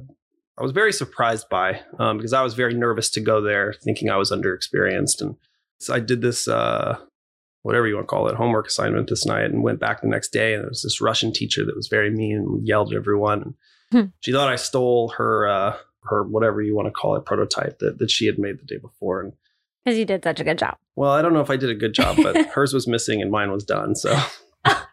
I 0.58 0.62
was 0.62 0.72
very 0.72 0.92
surprised 0.92 1.48
by 1.48 1.80
um, 1.98 2.16
because 2.16 2.32
I 2.32 2.42
was 2.42 2.54
very 2.54 2.74
nervous 2.74 3.10
to 3.10 3.20
go 3.20 3.40
there, 3.40 3.74
thinking 3.84 4.08
I 4.08 4.16
was 4.16 4.32
underexperienced, 4.32 5.20
and 5.20 5.36
so 5.78 5.94
I 5.94 6.00
did 6.00 6.22
this 6.22 6.48
uh, 6.48 6.98
whatever 7.64 7.86
you 7.88 7.96
want 7.96 8.06
to 8.06 8.10
call 8.10 8.28
it 8.28 8.36
homework 8.36 8.68
assignment 8.68 9.08
this 9.10 9.26
night, 9.26 9.44
and 9.50 9.62
went 9.64 9.80
back 9.80 10.00
the 10.00 10.06
next 10.08 10.28
day, 10.32 10.54
and 10.54 10.62
there 10.62 10.68
was 10.70 10.82
this 10.82 11.00
Russian 11.00 11.32
teacher 11.32 11.64
that 11.66 11.74
was 11.76 11.88
very 11.88 12.10
mean 12.10 12.36
and 12.36 12.66
yelled 12.66 12.92
at 12.92 12.96
everyone. 12.96 13.54
Hmm. 13.90 14.02
She 14.20 14.32
thought 14.32 14.48
I 14.52 14.56
stole 14.56 15.08
her 15.18 15.46
uh, 15.48 15.76
her 16.04 16.22
whatever 16.22 16.62
you 16.62 16.74
want 16.76 16.86
to 16.86 16.92
call 16.92 17.16
it 17.16 17.24
prototype 17.26 17.80
that 17.80 17.98
that 17.98 18.10
she 18.10 18.26
had 18.26 18.38
made 18.38 18.58
the 18.60 18.64
day 18.64 18.78
before, 18.78 19.20
and 19.20 19.32
Because 19.84 19.98
you 19.98 20.04
did 20.04 20.22
such 20.24 20.40
a 20.40 20.44
good 20.44 20.58
job. 20.58 20.76
well, 20.96 21.10
I 21.10 21.20
don't 21.22 21.32
know 21.34 21.40
if 21.40 21.50
I 21.50 21.56
did 21.56 21.70
a 21.70 21.74
good 21.74 21.94
job, 21.94 22.16
but 22.22 22.36
hers 22.54 22.72
was 22.72 22.86
missing 22.86 23.20
and 23.20 23.30
mine 23.30 23.50
was 23.50 23.64
done, 23.64 23.94
so 23.96 24.14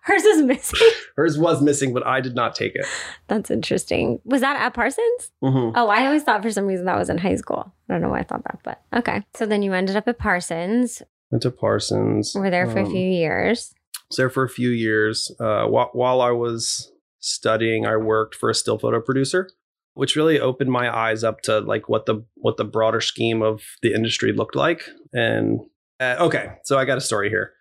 Hers 0.03 0.23
is 0.23 0.41
missing. 0.41 0.79
hers 1.15 1.37
was 1.37 1.61
missing, 1.61 1.93
but 1.93 2.05
I 2.05 2.21
did 2.21 2.33
not 2.35 2.55
take 2.55 2.73
it. 2.75 2.85
That's 3.27 3.51
interesting. 3.51 4.19
Was 4.25 4.41
that 4.41 4.59
at 4.59 4.73
Parsons? 4.73 5.31
Mhm. 5.43 5.73
Oh, 5.75 5.87
I 5.89 6.05
always 6.07 6.23
thought 6.23 6.41
for 6.41 6.49
some 6.51 6.65
reason 6.65 6.85
that 6.85 6.97
was 6.97 7.09
in 7.09 7.19
high 7.19 7.35
school. 7.35 7.71
I 7.87 7.93
don't 7.93 8.01
know 8.01 8.09
why 8.09 8.19
I 8.19 8.23
thought 8.23 8.43
that, 8.45 8.59
but 8.63 8.81
okay. 8.93 9.23
So 9.35 9.45
then 9.45 9.61
you 9.61 9.73
ended 9.73 9.95
up 9.95 10.07
at 10.07 10.17
Parsons. 10.17 11.03
Went 11.31 11.43
to 11.43 11.51
Parsons. 11.51 12.33
We 12.35 12.41
were 12.41 12.49
there 12.49 12.69
for 12.69 12.79
a 12.79 12.85
um, 12.85 12.91
few 12.91 13.09
years. 13.09 13.73
was 14.09 14.17
there 14.17 14.29
for 14.29 14.43
a 14.43 14.49
few 14.49 14.69
years. 14.69 15.31
Uh, 15.39 15.65
while, 15.65 15.89
while 15.93 16.21
I 16.21 16.31
was 16.31 16.91
studying, 17.19 17.85
I 17.85 17.95
worked 17.97 18.35
for 18.35 18.49
a 18.49 18.55
still 18.55 18.77
photo 18.77 18.99
producer, 18.99 19.49
which 19.93 20.15
really 20.15 20.39
opened 20.39 20.71
my 20.71 20.93
eyes 20.93 21.23
up 21.23 21.41
to 21.43 21.59
like 21.59 21.87
what 21.87 22.05
the 22.05 22.25
what 22.35 22.57
the 22.57 22.65
broader 22.65 23.01
scheme 23.01 23.41
of 23.41 23.61
the 23.81 23.93
industry 23.93 24.33
looked 24.33 24.55
like. 24.55 24.83
And 25.13 25.61
uh, 25.99 26.17
okay, 26.19 26.53
so 26.63 26.77
I 26.77 26.85
got 26.85 26.97
a 26.97 27.01
story 27.01 27.29
here. 27.29 27.53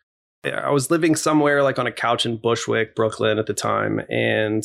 I 0.44 0.70
was 0.70 0.90
living 0.90 1.16
somewhere 1.16 1.62
like 1.62 1.78
on 1.78 1.86
a 1.86 1.92
couch 1.92 2.24
in 2.24 2.38
Bushwick, 2.38 2.96
Brooklyn 2.96 3.38
at 3.38 3.46
the 3.46 3.54
time, 3.54 4.00
and 4.08 4.64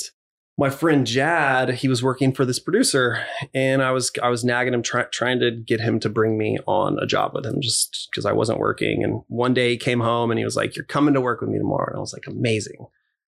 my 0.58 0.70
friend 0.70 1.06
Jad, 1.06 1.70
he 1.70 1.88
was 1.88 2.02
working 2.02 2.32
for 2.32 2.46
this 2.46 2.60
producer, 2.60 3.26
and 3.54 3.82
I 3.82 3.92
was 3.92 4.12
I 4.24 4.30
was 4.30 4.46
nagging 4.46 4.74
him, 4.74 4.84
try, 4.84 5.04
trying 5.04 5.40
to 5.40 5.52
get 5.52 5.82
him 5.82 6.00
to 6.00 6.10
bring 6.10 6.38
me 6.38 6.58
on 6.66 6.98
a 7.00 7.06
job 7.06 7.34
with 7.34 7.46
him, 7.46 7.60
just 7.60 8.08
because 8.10 8.26
I 8.26 8.32
wasn't 8.32 8.60
working. 8.60 9.04
And 9.04 9.22
one 9.28 9.54
day 9.54 9.72
he 9.72 9.78
came 9.78 10.00
home 10.00 10.32
and 10.32 10.38
he 10.38 10.46
was 10.46 10.56
like, 10.56 10.76
"You're 10.76 10.86
coming 10.86 11.14
to 11.14 11.22
work 11.22 11.42
with 11.42 11.50
me 11.50 11.58
tomorrow," 11.58 11.90
and 11.90 11.98
I 11.98 12.00
was 12.00 12.14
like, 12.14 12.28
"Amazing." 12.28 12.88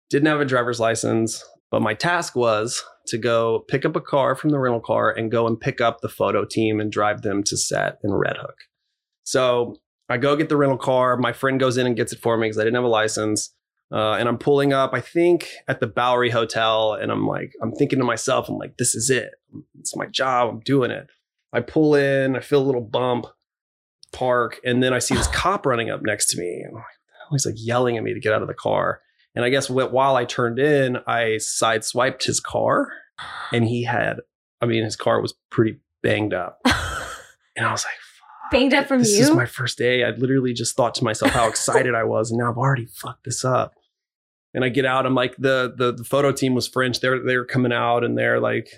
Didn't 0.09 0.29
have 0.29 0.41
a 0.41 0.45
driver's 0.45 0.79
license, 0.79 1.45
but 1.73 1.83
my 1.83 1.95
task 1.95 2.37
was 2.37 2.85
to 3.09 3.19
go 3.19 3.65
pick 3.69 3.85
up 3.85 3.97
a 3.97 4.01
car 4.01 4.37
from 4.37 4.51
the 4.51 4.59
rental 4.59 4.81
car 4.81 5.11
and 5.11 5.31
go 5.31 5.49
and 5.49 5.61
pick 5.61 5.81
up 5.81 6.01
the 6.01 6.09
photo 6.09 6.45
team 6.45 6.79
and 6.81 6.93
drive 6.93 7.23
them 7.23 7.43
to 7.45 7.57
set 7.57 7.99
in 8.05 8.15
Red 8.15 8.37
Hook. 8.37 8.57
So 9.25 9.79
I 10.09 10.19
go 10.19 10.37
get 10.37 10.49
the 10.49 10.57
rental 10.57 10.79
car. 10.79 11.17
My 11.17 11.33
friend 11.33 11.59
goes 11.59 11.77
in 11.77 11.89
and 11.89 11.97
gets 11.97 12.13
it 12.13 12.21
for 12.21 12.37
me 12.37 12.47
because 12.47 12.59
I 12.59 12.63
didn't 12.63 12.77
have 12.77 12.85
a 12.85 12.89
license. 12.89 13.53
Uh, 13.93 14.13
and 14.13 14.29
I'm 14.29 14.39
pulling 14.39 14.73
up, 14.73 14.93
I 14.95 15.01
think, 15.01 15.49
at 15.69 15.81
the 15.81 15.87
Bowery 15.87 16.31
Hotel. 16.31 16.95
And 16.95 17.13
I'm 17.13 17.27
like, 17.27 17.53
I'm 17.63 17.73
thinking 17.73 17.99
to 17.99 18.05
myself, 18.05 18.49
I'm 18.49 18.59
like, 18.59 18.77
this 18.79 18.95
is 18.95 19.11
it. 19.11 19.35
It's 19.79 19.97
my 19.97 20.07
job. 20.07 20.49
I'm 20.51 20.61
doing 20.61 20.91
it. 20.91 21.09
I 21.53 21.61
pull 21.61 21.95
in, 21.95 22.37
I 22.37 22.41
feel 22.41 22.61
a 22.61 22.65
little 22.65 22.83
bump, 22.83 23.27
park, 24.13 24.61
and 24.65 24.83
then 24.83 24.93
I 24.93 24.99
see 24.99 25.15
this 25.15 25.29
cop 25.29 25.65
running 25.65 25.91
up 25.91 26.03
next 26.03 26.27
to 26.31 26.39
me. 26.39 26.63
And 26.65 26.75
like, 26.75 26.85
he's 27.31 27.47
like 27.47 27.55
yelling 27.59 27.97
at 27.97 28.03
me 28.03 28.13
to 28.13 28.21
get 28.21 28.33
out 28.33 28.43
of 28.43 28.49
the 28.49 28.55
car. 28.55 29.01
And 29.35 29.45
I 29.45 29.51
guess 29.51 29.71
while 29.71 30.17
I 30.17 30.25
turned 30.25 30.59
in, 30.59 30.99
I 31.07 31.37
sideswiped 31.39 32.25
his 32.25 32.41
car. 32.41 32.93
And 33.53 33.65
he 33.65 33.85
had, 33.85 34.21
I 34.61 34.67
mean, 34.67 34.85
his 34.85 34.97
car 34.97 35.21
was 35.21 35.35
pretty 35.51 35.79
banged 36.03 36.35
up. 36.35 36.61
And 37.57 37.67
I 37.67 37.73
was 37.73 37.85
like, 37.85 37.95
Banged 38.51 38.75
up 38.75 38.87
from 38.87 39.01
this 39.01 39.13
you? 39.13 39.19
This 39.19 39.29
is 39.29 39.35
my 39.35 39.47
first 39.47 39.79
day. 39.79 40.05
I 40.05 40.11
literally 40.11 40.53
just 40.53 40.77
thought 40.77 40.95
to 40.97 41.05
myself 41.05 41.33
how 41.33 41.49
excited 41.49 41.95
I 41.95 42.05
was, 42.05 42.31
and 42.31 42.39
now 42.39 42.51
I've 42.51 42.59
already 42.59 42.87
fucked 42.87 43.25
this 43.25 43.45
up. 43.45 43.75
And 44.55 44.65
I 44.65 44.69
get 44.71 44.87
out. 44.87 45.05
I'm 45.07 45.15
like, 45.15 45.37
the 45.37 45.75
the, 45.77 45.93
the 45.93 46.05
photo 46.05 46.33
team 46.33 46.55
was 46.55 46.67
French. 46.67 47.01
They're 47.01 47.23
they're 47.23 47.45
coming 47.45 47.73
out 47.73 48.05
and 48.05 48.17
they're 48.17 48.41
like 48.41 48.69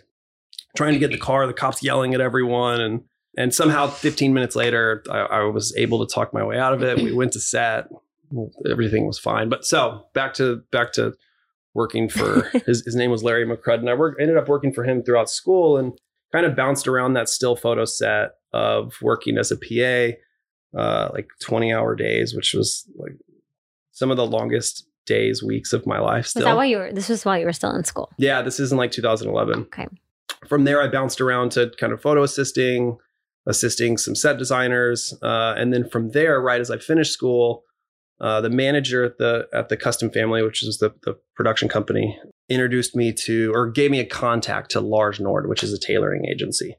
trying 0.77 0.95
to 0.95 0.99
get 0.99 1.11
the 1.13 1.19
car. 1.19 1.47
The 1.47 1.53
cops 1.53 1.83
yelling 1.83 2.15
at 2.15 2.21
everyone, 2.21 2.81
and 2.81 3.05
And 3.37 3.55
somehow, 3.55 3.87
15 3.87 4.33
minutes 4.35 4.57
later, 4.57 5.05
I, 5.09 5.19
I 5.19 5.41
was 5.45 5.73
able 5.77 6.05
to 6.05 6.13
talk 6.13 6.35
my 6.35 6.43
way 6.45 6.59
out 6.59 6.75
of 6.75 6.83
it. 6.83 6.99
We 6.99 7.13
went 7.13 7.33
to 7.35 7.41
set. 7.41 7.89
Everything 8.69 9.07
was 9.07 9.19
fine. 9.19 9.49
But 9.49 9.65
so 9.65 10.07
back 10.15 10.35
to 10.35 10.63
back 10.73 10.93
to 10.95 11.15
working 11.75 12.09
for 12.09 12.43
his, 12.67 12.85
his 12.85 12.97
name 12.97 13.11
was 13.11 13.23
Larry 13.23 13.47
McCrudden. 13.47 13.89
I 13.89 13.95
worked, 13.95 14.21
ended 14.21 14.37
up 14.37 14.49
working 14.49 14.73
for 14.73 14.83
him 14.83 15.03
throughout 15.03 15.31
school 15.31 15.77
and 15.77 15.93
kind 16.33 16.47
of 16.47 16.57
bounced 16.57 16.87
around 16.89 17.15
that 17.15 17.29
still 17.29 17.57
photo 17.57 17.85
set 17.85 18.33
of 18.53 18.95
working 19.03 19.39
as 19.39 19.51
a 19.51 19.57
PA, 19.57 20.79
uh, 20.79 21.11
like 21.13 21.29
20 21.41 21.73
hour 21.73 21.95
days, 21.95 22.35
which 22.35 22.55
was 22.55 22.89
like 22.97 23.13
some 23.93 24.11
of 24.11 24.17
the 24.17 24.27
longest 24.27 24.87
days, 25.07 25.43
weeks 25.43 25.73
of 25.73 25.87
my 25.87 25.99
life 25.99 26.27
still. 26.27 26.41
Was 26.41 26.45
that 26.47 26.57
why 26.57 26.67
you 26.67 26.79
were? 26.79 26.93
This 26.93 27.09
was 27.09 27.25
while 27.25 27.39
you 27.39 27.47
were 27.47 27.53
still 27.53 27.75
in 27.75 27.85
school. 27.85 28.11
yeah, 28.19 28.43
this 28.43 28.61
is 28.61 28.73
in 28.73 28.79
like 28.79 28.93
2011. 28.93 29.63
Okay. 29.63 29.87
From 30.47 30.65
there, 30.65 30.81
I 30.83 30.89
bounced 30.89 31.21
around 31.21 31.53
to 31.53 31.73
kind 31.81 31.93
of 31.93 32.01
photo 32.01 32.23
assisting, 32.23 32.99
assisting 33.47 33.97
some 33.97 34.15
set 34.15 34.39
designers. 34.39 35.15
Uh, 35.23 35.55
and 35.57 35.73
then 35.73 35.89
from 35.89 36.11
there, 36.11 36.41
right 36.41 36.61
as 36.61 36.71
I 36.71 36.79
finished 36.79 37.13
school, 37.13 37.65
uh, 38.21 38.41
the 38.41 38.51
manager 38.51 39.05
at 39.05 39.19
the 39.19 39.47
at 39.53 39.69
the 39.69 39.77
Custom 39.77 40.11
Family, 40.11 40.43
which 40.43 40.63
is 40.63 40.79
the, 40.79 40.95
the 41.05 41.17
production 41.37 41.69
company, 41.69 42.19
introduced 42.49 42.97
me 42.97 43.13
to 43.13 43.53
or 43.55 43.71
gave 43.71 43.91
me 43.91 44.01
a 44.01 44.07
contact 44.07 44.71
to 44.73 44.81
Large 44.81 45.21
Nord, 45.21 45.49
which 45.49 45.63
is 45.63 45.73
a 45.73 45.79
tailoring 45.79 46.27
agency. 46.27 46.77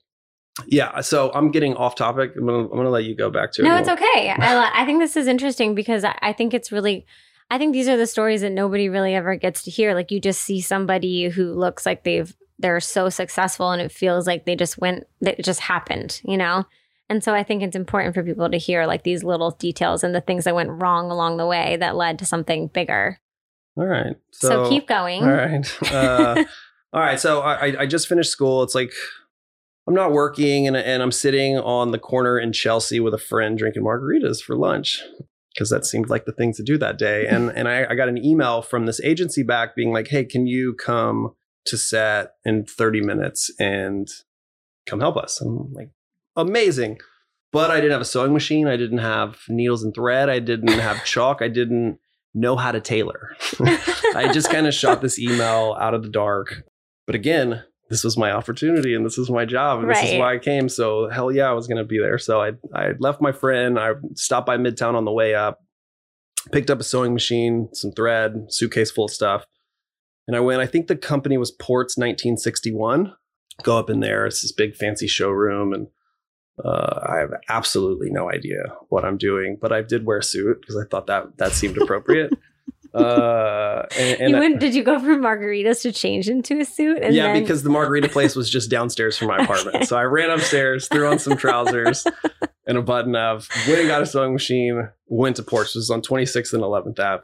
Yeah, 0.67 0.99
so 0.99 1.31
I'm 1.33 1.51
getting 1.51 1.75
off 1.75 1.95
topic. 1.95 2.33
I'm 2.35 2.45
gonna, 2.45 2.65
I'm 2.65 2.75
gonna 2.75 2.89
let 2.89 3.05
you 3.05 3.15
go 3.15 3.29
back 3.29 3.53
to. 3.53 3.63
No, 3.63 3.77
it's 3.77 3.87
okay. 3.87 4.29
I, 4.37 4.71
I 4.73 4.85
think 4.85 4.99
this 4.99 5.15
is 5.15 5.27
interesting 5.27 5.73
because 5.73 6.03
I, 6.03 6.17
I 6.21 6.33
think 6.33 6.53
it's 6.53 6.71
really, 6.71 7.05
I 7.49 7.57
think 7.57 7.71
these 7.71 7.87
are 7.87 7.95
the 7.95 8.07
stories 8.07 8.41
that 8.41 8.51
nobody 8.51 8.89
really 8.89 9.15
ever 9.15 9.35
gets 9.35 9.63
to 9.63 9.71
hear. 9.71 9.93
Like 9.93 10.11
you 10.11 10.19
just 10.19 10.41
see 10.41 10.59
somebody 10.59 11.29
who 11.29 11.53
looks 11.53 11.85
like 11.85 12.03
they've, 12.03 12.35
they're 12.57 12.81
so 12.81 13.07
successful 13.07 13.71
and 13.71 13.81
it 13.81 13.91
feels 13.91 14.27
like 14.27 14.45
they 14.45 14.57
just 14.57 14.77
went, 14.77 15.05
that 15.21 15.39
it 15.39 15.45
just 15.45 15.61
happened, 15.61 16.19
you 16.25 16.35
know? 16.35 16.65
And 17.09 17.23
so 17.23 17.33
I 17.33 17.43
think 17.43 17.63
it's 17.63 17.75
important 17.75 18.13
for 18.13 18.23
people 18.23 18.49
to 18.49 18.57
hear 18.57 18.85
like 18.85 19.03
these 19.03 19.23
little 19.23 19.51
details 19.51 20.03
and 20.03 20.13
the 20.13 20.21
things 20.21 20.43
that 20.43 20.53
went 20.53 20.69
wrong 20.69 21.09
along 21.09 21.37
the 21.37 21.47
way 21.47 21.75
that 21.79 21.95
led 21.95 22.19
to 22.19 22.25
something 22.25 22.67
bigger. 22.67 23.19
All 23.75 23.85
right. 23.85 24.15
So, 24.31 24.69
keep 24.69 24.87
going. 24.87 25.23
All 25.23 25.31
right. 25.31 25.77
Uh, 25.91 26.43
all 26.91 27.01
right. 27.01 27.19
So 27.19 27.41
I, 27.41 27.81
I 27.81 27.85
just 27.85 28.07
finished 28.07 28.31
school. 28.31 28.63
It's 28.63 28.73
like 28.73 28.91
I'm 29.87 29.93
not 29.95 30.11
working 30.11 30.67
and, 30.67 30.77
and 30.77 31.01
I'm 31.01 31.11
sitting 31.11 31.57
on 31.57 31.91
the 31.91 31.99
corner 31.99 32.37
in 32.37 32.53
Chelsea 32.53 32.99
with 32.99 33.13
a 33.13 33.19
friend 33.19 33.57
drinking 33.57 33.83
margaritas 33.83 34.39
for 34.41 34.55
lunch 34.55 35.01
because 35.53 35.69
that 35.71 35.85
seemed 35.85 36.09
like 36.09 36.25
the 36.25 36.31
thing 36.31 36.53
to 36.53 36.63
do 36.63 36.77
that 36.77 36.97
day. 36.97 37.25
And, 37.27 37.49
and 37.55 37.67
I, 37.67 37.85
I 37.89 37.95
got 37.95 38.09
an 38.09 38.23
email 38.23 38.61
from 38.61 38.85
this 38.85 39.01
agency 39.01 39.43
back 39.43 39.75
being 39.75 39.91
like, 39.91 40.07
hey, 40.07 40.25
can 40.25 40.47
you 40.47 40.73
come 40.73 41.33
to 41.65 41.77
set 41.77 42.33
in 42.45 42.65
30 42.65 43.01
minutes 43.01 43.51
and 43.59 44.07
come 44.87 44.99
help 44.99 45.17
us? 45.17 45.41
I'm 45.41 45.73
like, 45.73 45.89
amazing. 46.39 46.99
But 47.51 47.71
I 47.71 47.75
didn't 47.77 47.93
have 47.93 48.01
a 48.01 48.05
sewing 48.05 48.33
machine. 48.33 48.67
I 48.67 48.77
didn't 48.77 48.99
have 48.99 49.39
needles 49.47 49.83
and 49.83 49.93
thread. 49.93 50.29
I 50.29 50.39
didn't 50.39 50.69
have 50.69 51.03
chalk. 51.05 51.41
I 51.41 51.47
didn't 51.47 51.99
know 52.33 52.55
how 52.55 52.71
to 52.71 52.79
tailor. 52.79 53.35
I 54.15 54.29
just 54.31 54.51
kind 54.51 54.67
of 54.67 54.73
shot 54.73 55.01
this 55.01 55.17
email 55.17 55.75
out 55.79 55.93
of 55.93 56.03
the 56.03 56.09
dark. 56.09 56.63
But 57.07 57.15
again, 57.15 57.63
this 57.89 58.03
was 58.03 58.17
my 58.17 58.31
opportunity 58.31 58.93
and 58.93 59.03
this 59.03 59.17
is 59.17 59.31
my 59.31 59.45
job 59.45 59.79
and 59.79 59.89
this 59.89 60.03
is 60.03 60.19
why 60.19 60.35
I 60.35 60.37
came. 60.37 60.69
So 60.69 61.09
hell 61.09 61.31
yeah, 61.31 61.49
I 61.49 61.53
was 61.53 61.67
going 61.67 61.79
to 61.79 61.83
be 61.83 61.97
there. 61.97 62.19
So 62.19 62.39
I 62.39 62.51
I 62.73 62.91
left 62.99 63.19
my 63.19 63.31
friend. 63.31 63.79
I 63.79 63.93
stopped 64.13 64.45
by 64.45 64.57
Midtown 64.57 64.93
on 64.93 65.05
the 65.05 65.11
way 65.11 65.33
up, 65.33 65.57
picked 66.51 66.69
up 66.69 66.79
a 66.79 66.83
sewing 66.83 67.13
machine, 67.13 67.69
some 67.73 67.91
thread, 67.91 68.45
suitcase 68.49 68.91
full 68.91 69.05
of 69.05 69.11
stuff, 69.11 69.45
and 70.27 70.37
I 70.37 70.39
went. 70.39 70.61
I 70.61 70.67
think 70.67 70.85
the 70.85 70.95
company 70.95 71.37
was 71.37 71.49
Ports 71.49 71.97
1961. 71.97 73.13
Go 73.63 73.77
up 73.77 73.89
in 73.89 74.01
there. 74.01 74.27
It's 74.27 74.43
this 74.43 74.51
big 74.51 74.75
fancy 74.75 75.07
showroom 75.07 75.73
and. 75.73 75.87
Uh, 76.63 76.99
I 77.07 77.17
have 77.19 77.31
absolutely 77.49 78.09
no 78.09 78.29
idea 78.31 78.63
what 78.89 79.05
I'm 79.05 79.17
doing, 79.17 79.57
but 79.59 79.71
I 79.71 79.81
did 79.81 80.05
wear 80.05 80.17
a 80.19 80.23
suit 80.23 80.59
because 80.61 80.75
I 80.77 80.85
thought 80.89 81.07
that 81.07 81.37
that 81.37 81.51
seemed 81.53 81.77
appropriate. 81.77 82.33
uh, 82.93 83.83
and, 83.97 84.21
and 84.21 84.29
you 84.31 84.37
I- 84.55 84.57
did 84.57 84.75
you 84.75 84.83
go 84.83 84.99
from 84.99 85.21
margaritas 85.21 85.81
to 85.83 85.91
change 85.91 86.27
into 86.29 86.59
a 86.59 86.65
suit? 86.65 86.99
And 87.01 87.13
yeah, 87.15 87.33
then- 87.33 87.41
because 87.43 87.63
the 87.63 87.69
margarita 87.69 88.09
place 88.09 88.35
was 88.35 88.49
just 88.49 88.69
downstairs 88.69 89.17
from 89.17 89.27
my 89.27 89.37
apartment. 89.43 89.75
Okay. 89.77 89.85
So 89.85 89.97
I 89.97 90.03
ran 90.03 90.29
upstairs, 90.29 90.87
threw 90.87 91.07
on 91.07 91.19
some 91.19 91.37
trousers 91.37 92.05
and 92.67 92.77
a 92.77 92.81
button 92.81 93.15
up, 93.15 93.43
went 93.67 93.79
and 93.79 93.87
got 93.87 94.01
a 94.01 94.05
sewing 94.05 94.33
machine, 94.33 94.89
went 95.07 95.35
to 95.37 95.43
Ports. 95.43 95.69
This 95.69 95.89
was 95.89 95.89
on 95.91 96.01
26th 96.01 96.53
and 96.53 96.63
11th 96.63 96.99
Ave. 96.99 97.23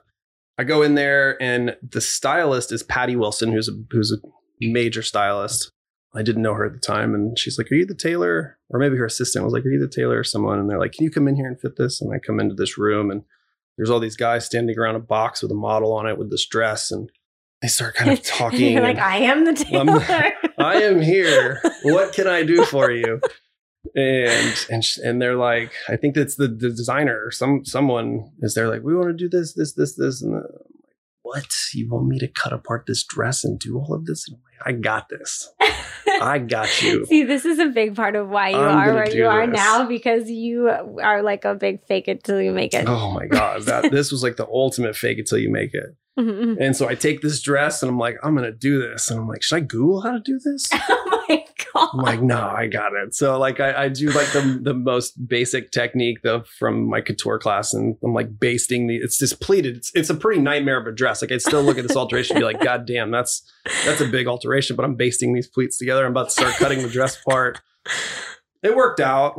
I 0.57 0.63
go 0.63 0.81
in 0.83 0.95
there 0.95 1.41
and 1.41 1.75
the 1.87 1.99
stylist 1.99 2.71
is 2.71 2.81
Patti 2.83 3.15
Wilson, 3.15 3.51
who's 3.51 3.67
a 3.67 3.73
who's 3.91 4.11
a 4.13 4.17
major 4.61 5.01
stylist. 5.01 5.71
I 6.15 6.23
didn't 6.23 6.41
know 6.43 6.53
her 6.53 6.65
at 6.65 6.73
the 6.73 6.79
time. 6.79 7.13
And 7.13 7.37
she's 7.37 7.57
like, 7.57 7.71
Are 7.71 7.75
you 7.75 7.85
the 7.85 7.93
tailor? 7.95 8.57
Or 8.69 8.79
maybe 8.79 8.97
her 8.97 9.05
assistant 9.05 9.43
was 9.43 9.53
like, 9.53 9.65
Are 9.65 9.69
you 9.69 9.79
the 9.79 9.87
tailor 9.93 10.19
or 10.19 10.23
someone? 10.23 10.59
And 10.59 10.69
they're 10.69 10.79
like, 10.79 10.93
Can 10.93 11.03
you 11.03 11.11
come 11.11 11.27
in 11.27 11.35
here 11.35 11.47
and 11.47 11.59
fit 11.59 11.77
this? 11.77 12.01
And 12.01 12.13
I 12.13 12.19
come 12.19 12.39
into 12.39 12.55
this 12.55 12.77
room 12.77 13.11
and 13.11 13.23
there's 13.77 13.89
all 13.89 13.99
these 13.99 14.15
guys 14.17 14.45
standing 14.45 14.77
around 14.79 14.95
a 14.95 14.99
box 14.99 15.41
with 15.41 15.51
a 15.51 15.55
model 15.55 15.91
on 15.93 16.07
it 16.07 16.17
with 16.17 16.31
this 16.31 16.45
dress. 16.47 16.91
And 16.91 17.09
they 17.61 17.67
start 17.67 17.95
kind 17.95 18.11
of 18.11 18.21
talking. 18.23 18.71
You're 18.73 18.81
like, 18.81 18.97
I 18.97 19.17
am 19.17 19.43
the 19.45 19.51
I'm- 19.73 19.87
tailor. 19.87 20.33
I 20.57 20.81
am 20.83 21.01
here. 21.01 21.61
What 21.83 22.13
can 22.13 22.27
I 22.27 22.43
do 22.43 22.63
for 22.65 22.89
you? 22.91 23.19
And 23.95 24.65
and 24.71 24.83
sh- 24.83 24.97
and 25.03 25.21
they're 25.21 25.35
like, 25.35 25.71
I 25.89 25.95
think 25.95 26.15
that's 26.15 26.35
the, 26.37 26.47
the 26.47 26.69
designer 26.69 27.21
or 27.25 27.31
some 27.31 27.63
someone 27.65 28.31
is 28.41 28.53
there 28.55 28.67
like, 28.67 28.81
we 28.83 28.95
want 28.95 29.09
to 29.09 29.13
do 29.13 29.29
this, 29.29 29.53
this, 29.53 29.73
this, 29.73 29.95
this, 29.95 30.21
and 30.23 30.33
I'm 30.35 30.41
like, 30.41 30.51
what? 31.21 31.45
You 31.73 31.89
want 31.89 32.07
me 32.07 32.17
to 32.19 32.27
cut 32.27 32.53
apart 32.53 32.85
this 32.87 33.03
dress 33.03 33.43
and 33.43 33.59
do 33.59 33.77
all 33.77 33.93
of 33.93 34.05
this? 34.05 34.27
And 34.27 34.37
I'm 34.37 34.41
I 34.63 34.71
got 34.71 35.09
this. 35.09 35.51
I 36.21 36.39
got 36.39 36.81
you. 36.81 37.05
See, 37.05 37.23
this 37.23 37.45
is 37.45 37.59
a 37.59 37.67
big 37.67 37.95
part 37.95 38.15
of 38.15 38.29
why 38.29 38.49
you 38.49 38.57
I'm 38.57 38.77
are 38.89 38.93
where 38.93 39.09
you 39.09 39.27
are 39.27 39.47
this. 39.47 39.55
now 39.55 39.85
because 39.87 40.29
you 40.29 40.69
are 40.69 41.21
like 41.23 41.45
a 41.45 41.55
big 41.55 41.85
fake 41.87 42.07
it 42.07 42.23
till 42.23 42.41
you 42.41 42.51
make 42.51 42.73
it. 42.73 42.87
Oh 42.87 43.11
my 43.11 43.25
god, 43.25 43.63
that 43.63 43.91
this 43.91 44.11
was 44.11 44.23
like 44.23 44.37
the 44.37 44.47
ultimate 44.47 44.95
fake 44.95 45.17
it 45.19 45.27
till 45.27 45.39
you 45.39 45.49
make 45.49 45.73
it. 45.73 45.95
Mhm. 46.17 46.57
And 46.61 46.75
so 46.75 46.87
I 46.87 46.95
take 46.95 47.21
this 47.21 47.41
dress 47.41 47.83
and 47.83 47.89
I'm 47.91 47.97
like, 47.99 48.17
I'm 48.23 48.35
gonna 48.35 48.51
do 48.51 48.79
this. 48.81 49.09
And 49.09 49.19
I'm 49.19 49.27
like, 49.27 49.43
should 49.43 49.57
I 49.57 49.59
Google 49.61 50.01
how 50.01 50.11
to 50.13 50.19
do 50.19 50.39
this? 50.43 50.69
oh 50.73 51.25
my 51.29 51.44
god. 51.75 51.89
I'm 51.93 51.99
like, 51.99 52.21
no, 52.23 52.39
I 52.39 52.67
got 52.67 52.93
it. 52.93 53.13
So 53.13 53.37
like 53.39 53.59
I, 53.59 53.83
I 53.85 53.89
do 53.89 54.09
like 54.11 54.31
the 54.31 54.59
the 54.61 54.73
most 54.73 55.27
basic 55.27 55.71
technique 55.71 56.19
though 56.23 56.43
from 56.57 56.89
my 56.89 57.01
couture 57.01 57.39
class, 57.39 57.73
and 57.73 57.95
I'm 58.03 58.13
like 58.13 58.39
basting 58.39 58.87
the. 58.87 58.95
It's 58.97 59.17
just 59.17 59.41
pleated. 59.41 59.77
It's, 59.77 59.91
it's 59.95 60.09
a 60.09 60.15
pretty 60.15 60.41
nightmare 60.41 60.79
of 60.79 60.87
a 60.87 60.91
dress. 60.91 61.21
Like 61.21 61.31
I 61.31 61.37
still 61.37 61.61
look 61.63 61.77
at 61.77 61.87
this 61.87 61.95
alteration 61.97 62.35
and 62.37 62.41
be 62.41 62.45
like, 62.45 62.61
God 62.61 62.85
damn, 62.85 63.11
that's 63.11 63.43
that's 63.85 64.01
a 64.01 64.07
big 64.07 64.27
alteration. 64.27 64.75
But 64.75 64.85
I'm 64.85 64.95
basting 64.95 65.33
these 65.33 65.47
pleats 65.47 65.77
together. 65.77 66.05
I'm 66.05 66.11
about 66.11 66.25
to 66.25 66.31
start 66.31 66.53
cutting 66.55 66.81
the 66.81 66.89
dress 66.89 67.19
apart. 67.21 67.59
It 68.63 68.75
worked 68.75 68.99
out. 68.99 69.35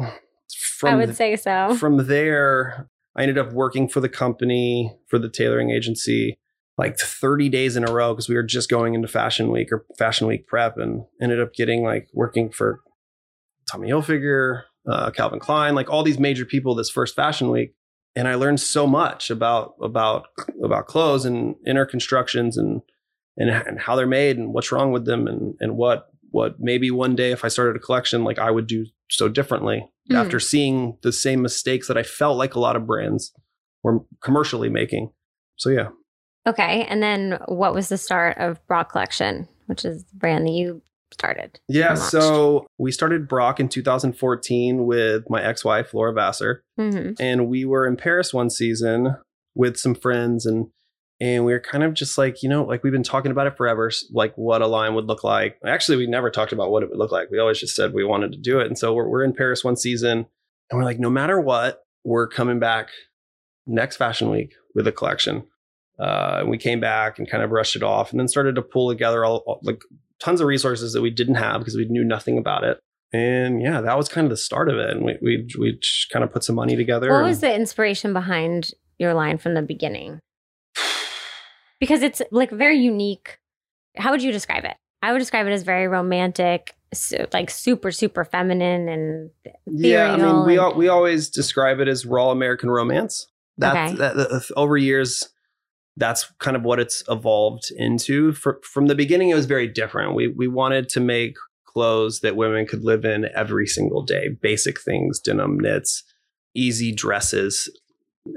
From 0.78 0.90
I 0.90 0.96
would 0.96 1.08
the- 1.10 1.14
say 1.14 1.36
so. 1.36 1.74
from 1.76 2.06
there, 2.06 2.88
I 3.16 3.22
ended 3.22 3.38
up 3.38 3.52
working 3.52 3.88
for 3.88 4.00
the 4.00 4.08
company 4.08 4.94
for 5.08 5.18
the 5.18 5.28
tailoring 5.30 5.70
agency 5.70 6.38
like 6.78 6.98
30 6.98 7.48
days 7.48 7.76
in 7.76 7.88
a 7.88 7.92
row 7.92 8.12
because 8.12 8.28
we 8.28 8.34
were 8.34 8.42
just 8.42 8.68
going 8.68 8.94
into 8.94 9.08
fashion 9.08 9.50
week 9.50 9.72
or 9.72 9.86
fashion 9.98 10.26
week 10.26 10.46
prep 10.46 10.76
and 10.76 11.04
ended 11.22 11.40
up 11.40 11.54
getting 11.54 11.82
like 11.82 12.08
working 12.12 12.50
for 12.50 12.80
Tommy 13.70 13.88
Hilfiger, 13.88 14.62
uh, 14.88 15.10
Calvin 15.10 15.40
Klein, 15.40 15.74
like 15.74 15.90
all 15.90 16.02
these 16.02 16.18
major 16.18 16.44
people 16.44 16.74
this 16.74 16.90
first 16.90 17.16
fashion 17.16 17.50
week. 17.50 17.74
And 18.14 18.28
I 18.28 18.34
learned 18.34 18.60
so 18.60 18.86
much 18.86 19.30
about 19.30 19.74
about 19.82 20.26
about 20.62 20.86
clothes 20.86 21.24
and 21.24 21.56
inner 21.66 21.86
constructions 21.86 22.56
and 22.56 22.82
and, 23.36 23.50
and 23.50 23.80
how 23.80 23.96
they're 23.96 24.06
made 24.06 24.38
and 24.38 24.52
what's 24.54 24.72
wrong 24.72 24.92
with 24.92 25.04
them 25.04 25.26
and 25.26 25.54
and 25.60 25.76
what 25.76 26.06
what 26.30 26.56
maybe 26.58 26.90
one 26.90 27.16
day 27.16 27.30
if 27.32 27.44
I 27.44 27.48
started 27.48 27.76
a 27.76 27.84
collection 27.84 28.24
like 28.24 28.38
I 28.38 28.50
would 28.50 28.66
do 28.66 28.86
so 29.08 29.28
differently 29.28 29.88
Mm. 30.10 30.16
after 30.16 30.38
seeing 30.38 30.98
the 31.02 31.12
same 31.12 31.42
mistakes 31.42 31.88
that 31.88 31.98
I 31.98 32.04
felt 32.04 32.38
like 32.38 32.54
a 32.54 32.60
lot 32.60 32.76
of 32.76 32.86
brands 32.86 33.32
were 33.82 34.04
commercially 34.22 34.68
making. 34.68 35.10
So 35.56 35.70
yeah. 35.70 35.88
Okay. 36.46 36.84
And 36.88 37.02
then 37.02 37.38
what 37.46 37.74
was 37.74 37.88
the 37.88 37.98
start 37.98 38.38
of 38.38 38.64
Brock 38.66 38.92
Collection, 38.92 39.48
which 39.66 39.84
is 39.84 40.04
the 40.04 40.16
brand 40.16 40.46
that 40.46 40.52
you 40.52 40.82
started? 41.12 41.58
Yeah, 41.68 41.94
so 41.94 42.66
we 42.78 42.92
started 42.92 43.28
Brock 43.28 43.60
in 43.60 43.68
2014 43.68 44.86
with 44.86 45.28
my 45.30 45.42
ex-wife 45.42 45.94
Laura 45.94 46.12
Vassar 46.12 46.62
hmm 46.76 47.12
and 47.20 47.48
we 47.48 47.64
were 47.64 47.86
in 47.86 47.96
Paris 47.96 48.34
one 48.34 48.50
season 48.50 49.16
with 49.54 49.76
some 49.76 49.94
friends 49.94 50.44
and 50.46 50.68
and 51.18 51.46
we 51.46 51.52
were 51.52 51.60
kind 51.60 51.82
of 51.82 51.94
just 51.94 52.18
like, 52.18 52.42
you 52.42 52.48
know, 52.48 52.64
like 52.64 52.84
we've 52.84 52.92
been 52.92 53.02
talking 53.02 53.30
about 53.30 53.46
it 53.46 53.56
forever, 53.56 53.90
like 54.12 54.34
what 54.36 54.60
a 54.60 54.66
line 54.66 54.94
would 54.94 55.06
look 55.06 55.24
like. 55.24 55.58
Actually, 55.64 55.96
we 55.96 56.06
never 56.06 56.30
talked 56.30 56.52
about 56.52 56.70
what 56.70 56.82
it 56.82 56.90
would 56.90 56.98
look 56.98 57.10
like. 57.10 57.30
We 57.30 57.38
always 57.38 57.58
just 57.58 57.74
said 57.74 57.94
we 57.94 58.04
wanted 58.04 58.32
to 58.32 58.38
do 58.38 58.60
it. 58.60 58.66
And 58.66 58.78
so 58.78 58.92
we're, 58.92 59.08
we're 59.08 59.24
in 59.24 59.32
Paris 59.32 59.64
one 59.64 59.76
season 59.76 60.26
and 60.70 60.78
we're 60.78 60.84
like, 60.84 60.98
no 60.98 61.08
matter 61.08 61.40
what, 61.40 61.82
we're 62.04 62.28
coming 62.28 62.58
back 62.58 62.90
next 63.66 63.96
fashion 63.96 64.30
week 64.30 64.54
with 64.74 64.86
a 64.86 64.92
collection. 64.92 65.44
Uh, 65.98 66.38
and 66.40 66.50
we 66.50 66.58
came 66.58 66.78
back 66.80 67.18
and 67.18 67.30
kind 67.30 67.42
of 67.42 67.50
brushed 67.50 67.74
it 67.76 67.82
off 67.82 68.10
and 68.10 68.20
then 68.20 68.28
started 68.28 68.54
to 68.54 68.62
pull 68.62 68.88
together 68.88 69.24
all, 69.24 69.42
all- 69.46 69.60
like 69.62 69.80
tons 70.20 70.40
of 70.40 70.46
resources 70.46 70.92
that 70.92 71.00
we 71.02 71.10
didn't 71.10 71.36
have 71.36 71.60
because 71.60 71.76
we 71.76 71.86
knew 71.86 72.04
nothing 72.04 72.36
about 72.38 72.64
it. 72.64 72.78
And 73.12 73.62
yeah, 73.62 73.80
that 73.80 73.96
was 73.96 74.08
kind 74.08 74.24
of 74.26 74.30
the 74.30 74.36
start 74.36 74.68
of 74.68 74.76
it. 74.78 74.90
And 74.90 75.04
we, 75.04 75.16
we, 75.22 75.48
we 75.58 75.78
just 75.80 76.10
kind 76.10 76.22
of 76.24 76.32
put 76.32 76.44
some 76.44 76.56
money 76.56 76.76
together. 76.76 77.10
What 77.10 77.18
and- 77.20 77.26
was 77.28 77.40
the 77.40 77.54
inspiration 77.54 78.12
behind 78.12 78.70
your 78.98 79.14
line 79.14 79.38
from 79.38 79.54
the 79.54 79.62
beginning? 79.62 80.20
Because 81.78 82.02
it's 82.02 82.22
like 82.30 82.50
very 82.50 82.78
unique. 82.78 83.38
How 83.98 84.10
would 84.10 84.22
you 84.22 84.32
describe 84.32 84.64
it? 84.64 84.74
I 85.02 85.12
would 85.12 85.18
describe 85.18 85.46
it 85.46 85.50
as 85.50 85.62
very 85.62 85.86
romantic 85.88 86.74
su- 86.94 87.26
like 87.34 87.50
super 87.50 87.90
super 87.92 88.24
feminine 88.24 88.88
and 88.88 89.30
Yeah, 89.66 90.14
I 90.14 90.16
mean, 90.16 90.46
we 90.46 90.52
and- 90.54 90.60
al- 90.60 90.74
we 90.74 90.88
always 90.88 91.28
describe 91.28 91.80
it 91.80 91.86
as 91.88 92.06
raw 92.06 92.30
American 92.30 92.70
romance. 92.70 93.26
That's 93.58 93.92
Okay. 93.92 93.98
that, 93.98 94.16
that- 94.16 94.50
over 94.56 94.76
years. 94.78 95.28
That's 95.96 96.30
kind 96.38 96.56
of 96.56 96.62
what 96.62 96.78
it's 96.78 97.02
evolved 97.08 97.70
into. 97.76 98.32
For, 98.32 98.60
from 98.62 98.86
the 98.86 98.94
beginning, 98.94 99.30
it 99.30 99.34
was 99.34 99.46
very 99.46 99.68
different. 99.68 100.14
We 100.14 100.28
we 100.28 100.48
wanted 100.48 100.88
to 100.90 101.00
make 101.00 101.36
clothes 101.64 102.20
that 102.20 102.36
women 102.36 102.66
could 102.66 102.84
live 102.84 103.04
in 103.04 103.28
every 103.34 103.66
single 103.66 104.02
day. 104.02 104.28
Basic 104.28 104.80
things, 104.80 105.20
denim 105.20 105.58
knits, 105.58 106.02
easy 106.54 106.92
dresses, 106.92 107.68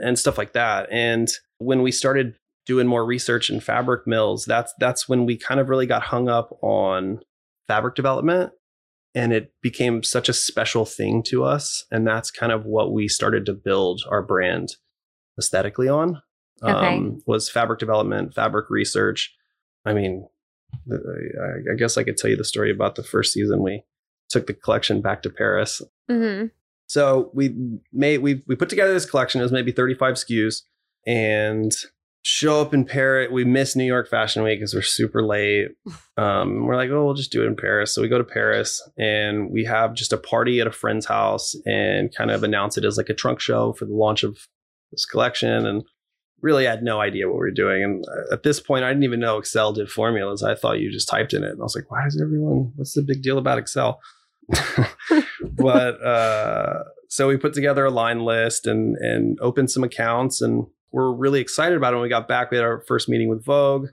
and 0.04 0.18
stuff 0.18 0.38
like 0.38 0.54
that. 0.54 0.88
And 0.92 1.30
when 1.58 1.82
we 1.82 1.92
started 1.92 2.36
doing 2.66 2.88
more 2.88 3.06
research 3.06 3.50
in 3.50 3.60
fabric 3.60 4.08
mills, 4.08 4.46
that's 4.46 4.74
that's 4.80 5.10
when 5.10 5.26
we 5.26 5.38
kind 5.38 5.60
of 5.60 5.70
really 5.70 5.88
got 5.88 6.04
hung 6.04 6.30
up 6.30 6.58
on 6.62 7.20
fabric 7.68 7.96
development 7.96 8.52
and 9.16 9.34
it 9.34 9.54
became 9.62 10.04
such 10.04 10.30
a 10.30 10.34
special 10.34 10.86
thing 10.86 11.24
to 11.24 11.44
us 11.44 11.86
and 11.92 12.08
that's 12.08 12.32
kind 12.32 12.52
of 12.52 12.66
what 12.66 12.92
we 12.92 13.08
started 13.08 13.46
to 13.46 13.54
build 13.54 14.02
our 14.10 14.22
brand 14.22 14.76
aesthetically 15.38 15.88
on 15.88 16.22
Okay. 16.64 16.72
um, 16.98 17.22
was 17.26 17.50
fabric 17.50 17.80
development 17.80 18.34
fabric 18.34 18.70
research 18.70 19.34
i 19.86 19.94
mean 19.94 20.28
I, 20.92 21.72
I 21.74 21.76
guess 21.78 21.98
i 21.98 22.04
could 22.04 22.18
tell 22.18 22.30
you 22.30 22.38
the 22.38 22.44
story 22.44 22.72
about 22.72 22.96
the 22.96 23.04
first 23.04 23.34
season 23.34 23.62
we 23.64 23.84
took 24.30 24.48
the 24.48 24.54
collection 24.54 25.02
back 25.02 25.22
to 25.24 25.30
paris 25.30 25.82
Mhm. 26.10 26.52
so 26.88 27.32
we 27.34 27.56
made 27.94 28.20
we 28.20 28.44
we 28.48 28.56
put 28.56 28.70
together 28.70 28.94
this 28.94 29.10
collection. 29.10 29.40
It 29.42 29.44
was 29.44 29.52
maybe 29.52 29.72
35 29.72 30.16
SKUs 30.16 30.64
and 31.06 31.72
show 32.24 32.62
up 32.62 32.74
in 32.74 32.84
Paris. 32.84 33.30
We 33.32 33.46
missed 33.46 33.76
New 33.78 33.86
York 33.86 34.10
Fashion 34.10 34.44
Week 34.44 34.60
because 34.60 34.74
we're 34.74 34.82
super 34.82 35.24
late. 35.24 35.70
Um, 36.18 36.66
we're 36.66 36.76
like, 36.76 36.90
oh, 36.90 37.06
we'll 37.06 37.14
just 37.14 37.32
do 37.32 37.44
it 37.44 37.48
in 37.48 37.56
Paris. 37.56 37.94
So 37.96 38.02
we 38.02 38.10
go 38.10 38.18
to 38.18 38.26
Paris 38.26 38.82
and 38.98 39.50
we 39.52 39.64
have 39.64 39.94
just 39.94 40.12
a 40.12 40.18
party 40.18 40.60
at 40.60 40.68
a 40.68 40.72
friend's 40.72 41.06
house 41.06 41.56
and 41.66 42.14
kind 42.14 42.30
of 42.30 42.44
announce 42.44 42.78
it 42.78 42.84
as 42.84 42.98
like 42.98 43.08
a 43.08 43.14
trunk 43.14 43.40
show 43.40 43.72
for 43.72 43.86
the 43.86 43.94
launch 43.94 44.24
of 44.24 44.38
this 44.92 45.06
collection. 45.06 45.66
And 45.66 45.84
really 46.42 46.66
had 46.66 46.84
no 46.84 47.00
idea 47.00 47.28
what 47.28 47.36
we 47.36 47.40
were 47.40 47.52
doing. 47.52 47.84
And 47.84 48.06
uh, 48.08 48.34
at 48.34 48.44
this 48.44 48.60
point, 48.60 48.84
I 48.84 48.90
didn't 48.90 49.04
even 49.04 49.20
know 49.20 49.38
Excel 49.38 49.74
did 49.74 49.90
formulas. 49.92 50.44
I 50.44 50.56
thought 50.56 50.80
you 50.80 50.92
just 50.92 51.10
typed 51.10 51.34
in 51.34 51.44
it. 51.44 51.52
And 51.52 51.60
I 51.60 51.64
was 51.64 51.76
like, 51.76 51.90
why 51.92 52.04
does 52.04 52.20
everyone, 52.22 52.72
what's 52.76 52.94
the 52.94 53.02
big 53.02 53.22
deal 53.22 53.38
about 53.38 53.58
Excel? 53.58 54.00
but 55.52 56.02
uh, 56.04 56.84
so 57.08 57.28
we 57.28 57.38
put 57.38 57.54
together 57.54 57.86
a 57.86 57.92
line 57.92 58.20
list 58.22 58.66
and 58.68 58.96
and 58.98 59.38
opened 59.42 59.70
some 59.70 59.84
accounts 59.84 60.42
and 60.42 60.66
we're 60.92 61.12
really 61.12 61.40
excited 61.40 61.78
about 61.78 61.94
it 61.94 61.98
when 61.98 62.04
we 62.04 62.10
got 62.10 62.28
back 62.28 62.50
we 62.50 62.58
had 62.58 62.64
our 62.66 62.82
first 62.88 63.08
meeting 63.08 63.30
with 63.30 63.46
vogue 63.46 63.88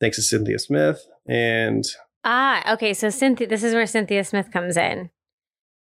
thanks 0.00 0.16
to 0.16 0.22
cynthia 0.22 0.58
smith 0.58 1.04
and 1.28 1.84
Ah, 2.26 2.72
okay. 2.72 2.94
So 2.94 3.10
Cynthia, 3.10 3.46
this 3.46 3.62
is 3.62 3.74
where 3.74 3.86
Cynthia 3.86 4.24
Smith 4.24 4.50
comes 4.50 4.78
in. 4.78 5.10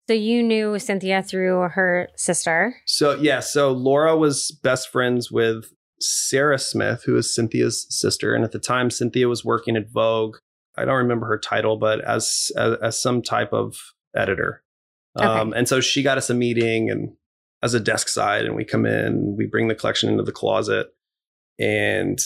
So 0.08 0.14
you 0.14 0.42
knew 0.42 0.78
Cynthia 0.78 1.22
through 1.22 1.68
her 1.74 2.08
sister. 2.16 2.74
so 2.86 3.14
yeah 3.14 3.40
so 3.40 3.70
laura 3.72 4.16
was 4.16 4.50
best 4.62 4.88
friends 4.90 5.30
with 5.30 5.66
sarah 6.00 6.58
smith 6.58 7.02
who 7.04 7.16
is 7.16 7.34
cynthia's 7.34 7.86
sister 7.90 8.34
and 8.34 8.44
at 8.44 8.52
the 8.52 8.58
time 8.58 8.90
cynthia 8.90 9.28
was 9.28 9.44
working 9.44 9.76
at 9.76 9.90
vogue. 9.90 10.36
I 10.76 10.84
don't 10.84 10.96
remember 10.96 11.26
her 11.26 11.38
title 11.38 11.76
but 11.76 12.00
as 12.04 12.50
as, 12.56 12.76
as 12.82 13.02
some 13.02 13.22
type 13.22 13.52
of 13.52 13.76
editor. 14.14 14.62
Um, 15.16 15.52
and 15.52 15.68
so 15.68 15.80
she 15.80 16.02
got 16.02 16.18
us 16.18 16.30
a 16.30 16.34
meeting 16.34 16.88
and 16.88 17.12
as 17.62 17.74
a 17.74 17.80
desk 17.80 18.08
side 18.08 18.44
and 18.44 18.54
we 18.54 18.64
come 18.64 18.86
in 18.86 19.34
we 19.36 19.46
bring 19.46 19.68
the 19.68 19.74
collection 19.74 20.08
into 20.08 20.22
the 20.22 20.32
closet 20.32 20.88
and 21.58 22.18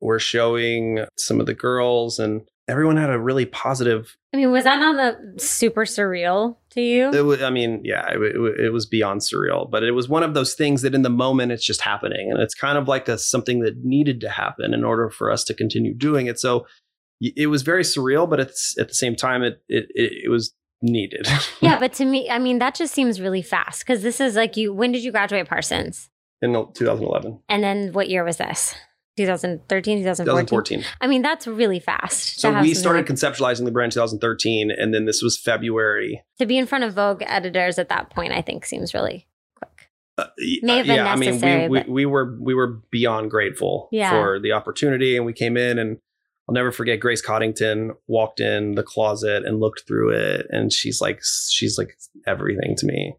we're 0.00 0.18
showing 0.18 1.06
some 1.16 1.40
of 1.40 1.46
the 1.46 1.54
girls 1.54 2.18
and 2.18 2.42
everyone 2.68 2.96
had 2.96 3.10
a 3.10 3.18
really 3.18 3.46
positive 3.46 4.16
I 4.32 4.38
mean, 4.38 4.50
was 4.50 4.64
that 4.64 4.80
not 4.80 4.96
the 4.96 5.40
super 5.40 5.84
surreal 5.84 6.56
to 6.70 6.80
you? 6.80 7.10
it 7.12 7.24
was, 7.24 7.42
i 7.42 7.50
mean 7.50 7.80
yeah 7.84 8.08
it, 8.10 8.20
it, 8.20 8.60
it 8.66 8.72
was 8.72 8.86
beyond 8.86 9.20
surreal 9.20 9.70
but 9.70 9.82
it 9.82 9.92
was 9.92 10.08
one 10.08 10.22
of 10.22 10.34
those 10.34 10.54
things 10.54 10.82
that 10.82 10.94
in 10.94 11.02
the 11.02 11.10
moment 11.10 11.52
it's 11.52 11.64
just 11.64 11.82
happening 11.82 12.30
and 12.30 12.40
it's 12.40 12.54
kind 12.54 12.78
of 12.78 12.88
like 12.88 13.08
a 13.08 13.18
something 13.18 13.60
that 13.60 13.84
needed 13.84 14.20
to 14.20 14.28
happen 14.28 14.74
in 14.74 14.84
order 14.84 15.10
for 15.10 15.30
us 15.30 15.44
to 15.44 15.54
continue 15.54 15.94
doing 15.94 16.26
it 16.26 16.38
so 16.38 16.66
it 17.20 17.48
was 17.48 17.62
very 17.62 17.82
surreal 17.82 18.28
but 18.28 18.40
it's 18.40 18.78
at 18.78 18.88
the 18.88 18.94
same 18.94 19.14
time 19.14 19.42
it 19.42 19.62
it, 19.68 19.86
it, 19.94 20.24
it 20.24 20.30
was 20.30 20.54
needed 20.82 21.26
yeah, 21.62 21.78
but 21.78 21.94
to 21.94 22.04
me, 22.04 22.28
I 22.28 22.38
mean, 22.38 22.58
that 22.58 22.74
just 22.74 22.92
seems 22.92 23.18
really 23.18 23.40
fast 23.40 23.80
because 23.80 24.02
this 24.02 24.20
is 24.20 24.36
like 24.36 24.54
you. 24.54 24.70
When 24.70 24.92
did 24.92 25.02
you 25.02 25.12
graduate 25.12 25.48
Parsons? 25.48 26.10
in 26.44 26.52
2011 26.52 27.40
And 27.48 27.64
then 27.64 27.92
what 27.92 28.08
year 28.08 28.24
was 28.24 28.36
this? 28.36 28.74
2013, 29.16 29.98
2014. 29.98 30.78
2014 30.80 30.84
I 31.00 31.06
mean, 31.06 31.22
that's 31.22 31.46
really 31.46 31.80
fast. 31.80 32.40
So 32.40 32.60
we 32.60 32.74
started 32.74 33.00
like- 33.00 33.06
conceptualizing 33.08 33.64
the 33.64 33.70
brand 33.70 33.90
in 33.92 33.94
2013, 33.94 34.70
and 34.70 34.92
then 34.94 35.04
this 35.04 35.22
was 35.22 35.38
February. 35.38 36.22
to 36.38 36.46
be 36.46 36.58
in 36.58 36.66
front 36.66 36.84
of 36.84 36.94
Vogue 36.94 37.22
editors 37.26 37.78
at 37.78 37.88
that 37.88 38.10
point. 38.10 38.32
I 38.32 38.42
think 38.42 38.64
seems 38.66 38.92
really 38.94 39.26
quick. 39.56 39.90
Uh, 40.18 40.26
y- 40.38 40.56
May 40.62 40.76
have 40.78 40.86
been 40.86 40.96
yeah, 40.96 41.12
I 41.12 41.16
mean, 41.16 41.34
we, 41.70 41.78
but- 41.78 41.88
we, 41.88 41.92
we 41.92 42.06
were 42.06 42.36
we 42.40 42.54
were 42.54 42.80
beyond 42.90 43.30
grateful 43.30 43.88
Yeah. 43.92 44.10
for 44.10 44.40
the 44.40 44.52
opportunity, 44.52 45.16
and 45.16 45.24
we 45.26 45.32
came 45.32 45.56
in, 45.56 45.78
and 45.78 45.98
I'll 46.48 46.54
never 46.54 46.72
forget. 46.72 47.00
Grace 47.00 47.22
Coddington 47.22 47.92
walked 48.06 48.38
in 48.40 48.74
the 48.74 48.82
closet 48.82 49.44
and 49.46 49.60
looked 49.60 49.84
through 49.86 50.10
it, 50.10 50.46
and 50.50 50.72
she's 50.72 51.00
like, 51.00 51.20
she's 51.50 51.78
like 51.78 51.96
everything 52.26 52.74
to 52.76 52.86
me 52.86 53.14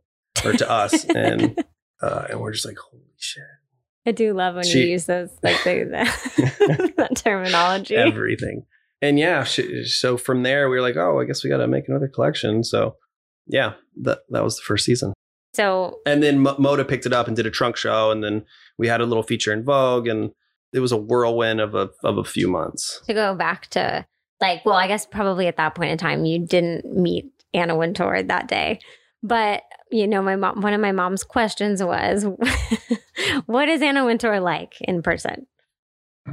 or 0.46 0.54
to 0.54 0.70
us, 0.70 1.06
and 1.16 1.64
uh, 2.02 2.28
and 2.30 2.40
we're 2.40 2.52
just 2.52 2.66
like, 2.68 2.78
holy 2.78 3.02
shit, 3.18 3.44
I 4.06 4.12
do 4.12 4.34
love 4.34 4.56
when 4.56 4.64
She- 4.66 4.82
you 4.84 4.88
use 4.92 5.06
those 5.06 5.30
like 5.44 5.64
the, 5.64 5.84
the, 5.86 6.94
that 6.98 7.16
terminology. 7.16 7.96
everything. 7.96 8.66
And 9.02 9.20
yeah, 9.20 9.44
sh- 9.44 9.86
so 9.86 10.18
from 10.18 10.44
there 10.44 10.70
we 10.70 10.76
were 10.78 10.82
like, 10.82 10.96
oh, 10.96 11.20
I 11.20 11.26
guess 11.26 11.44
we 11.44 11.50
got 11.50 11.58
to 11.58 11.68
make 11.68 11.88
another 11.88 12.08
collection. 12.08 12.64
So 12.64 12.96
yeah, 13.48 13.74
that 14.04 14.20
that 14.30 14.44
was 14.44 14.56
the 14.58 14.64
first 14.64 14.86
season. 14.86 15.14
So 15.54 16.00
and 16.06 16.22
then 16.24 16.40
Mo- 16.40 16.56
Moda 16.58 16.88
picked 16.88 17.06
it 17.06 17.14
up 17.14 17.28
and 17.28 17.36
did 17.36 17.46
a 17.46 17.52
trunk 17.52 17.78
show, 17.78 18.12
and 18.12 18.24
then 18.24 18.46
we 18.78 18.88
had 18.88 19.02
a 19.02 19.06
little 19.06 19.24
feature 19.24 19.54
in 19.54 19.64
Vogue, 19.64 20.08
and 20.08 20.32
it 20.74 20.80
was 20.80 20.92
a 20.92 20.98
whirlwind 20.98 21.62
of 21.62 21.76
a 21.76 21.90
of 22.04 22.18
a 22.18 22.24
few 22.24 22.48
months. 22.50 23.02
to 23.08 23.14
go 23.14 23.36
back 23.36 23.68
to 23.72 24.06
like, 24.42 24.66
well, 24.66 24.76
I 24.76 24.88
guess 24.88 25.06
probably 25.06 25.48
at 25.48 25.58
that 25.58 25.76
point 25.76 25.92
in 25.92 25.98
time 25.98 26.26
you 26.26 26.46
didn't 26.46 26.86
meet 26.86 27.32
Anna 27.54 27.76
Wintour 27.76 28.22
that 28.24 28.48
day, 28.48 28.80
but 29.24 29.62
you 29.92 30.08
know, 30.08 30.22
my 30.22 30.36
mom. 30.36 30.62
One 30.62 30.74
of 30.74 30.82
my 30.82 30.92
mom's 30.92 31.24
questions 31.24 31.84
was, 31.84 32.26
"What 33.46 33.70
is 33.70 33.82
Anna 33.82 34.06
Wintour 34.06 34.40
like 34.40 34.76
in 34.82 35.02
person?" 35.02 35.48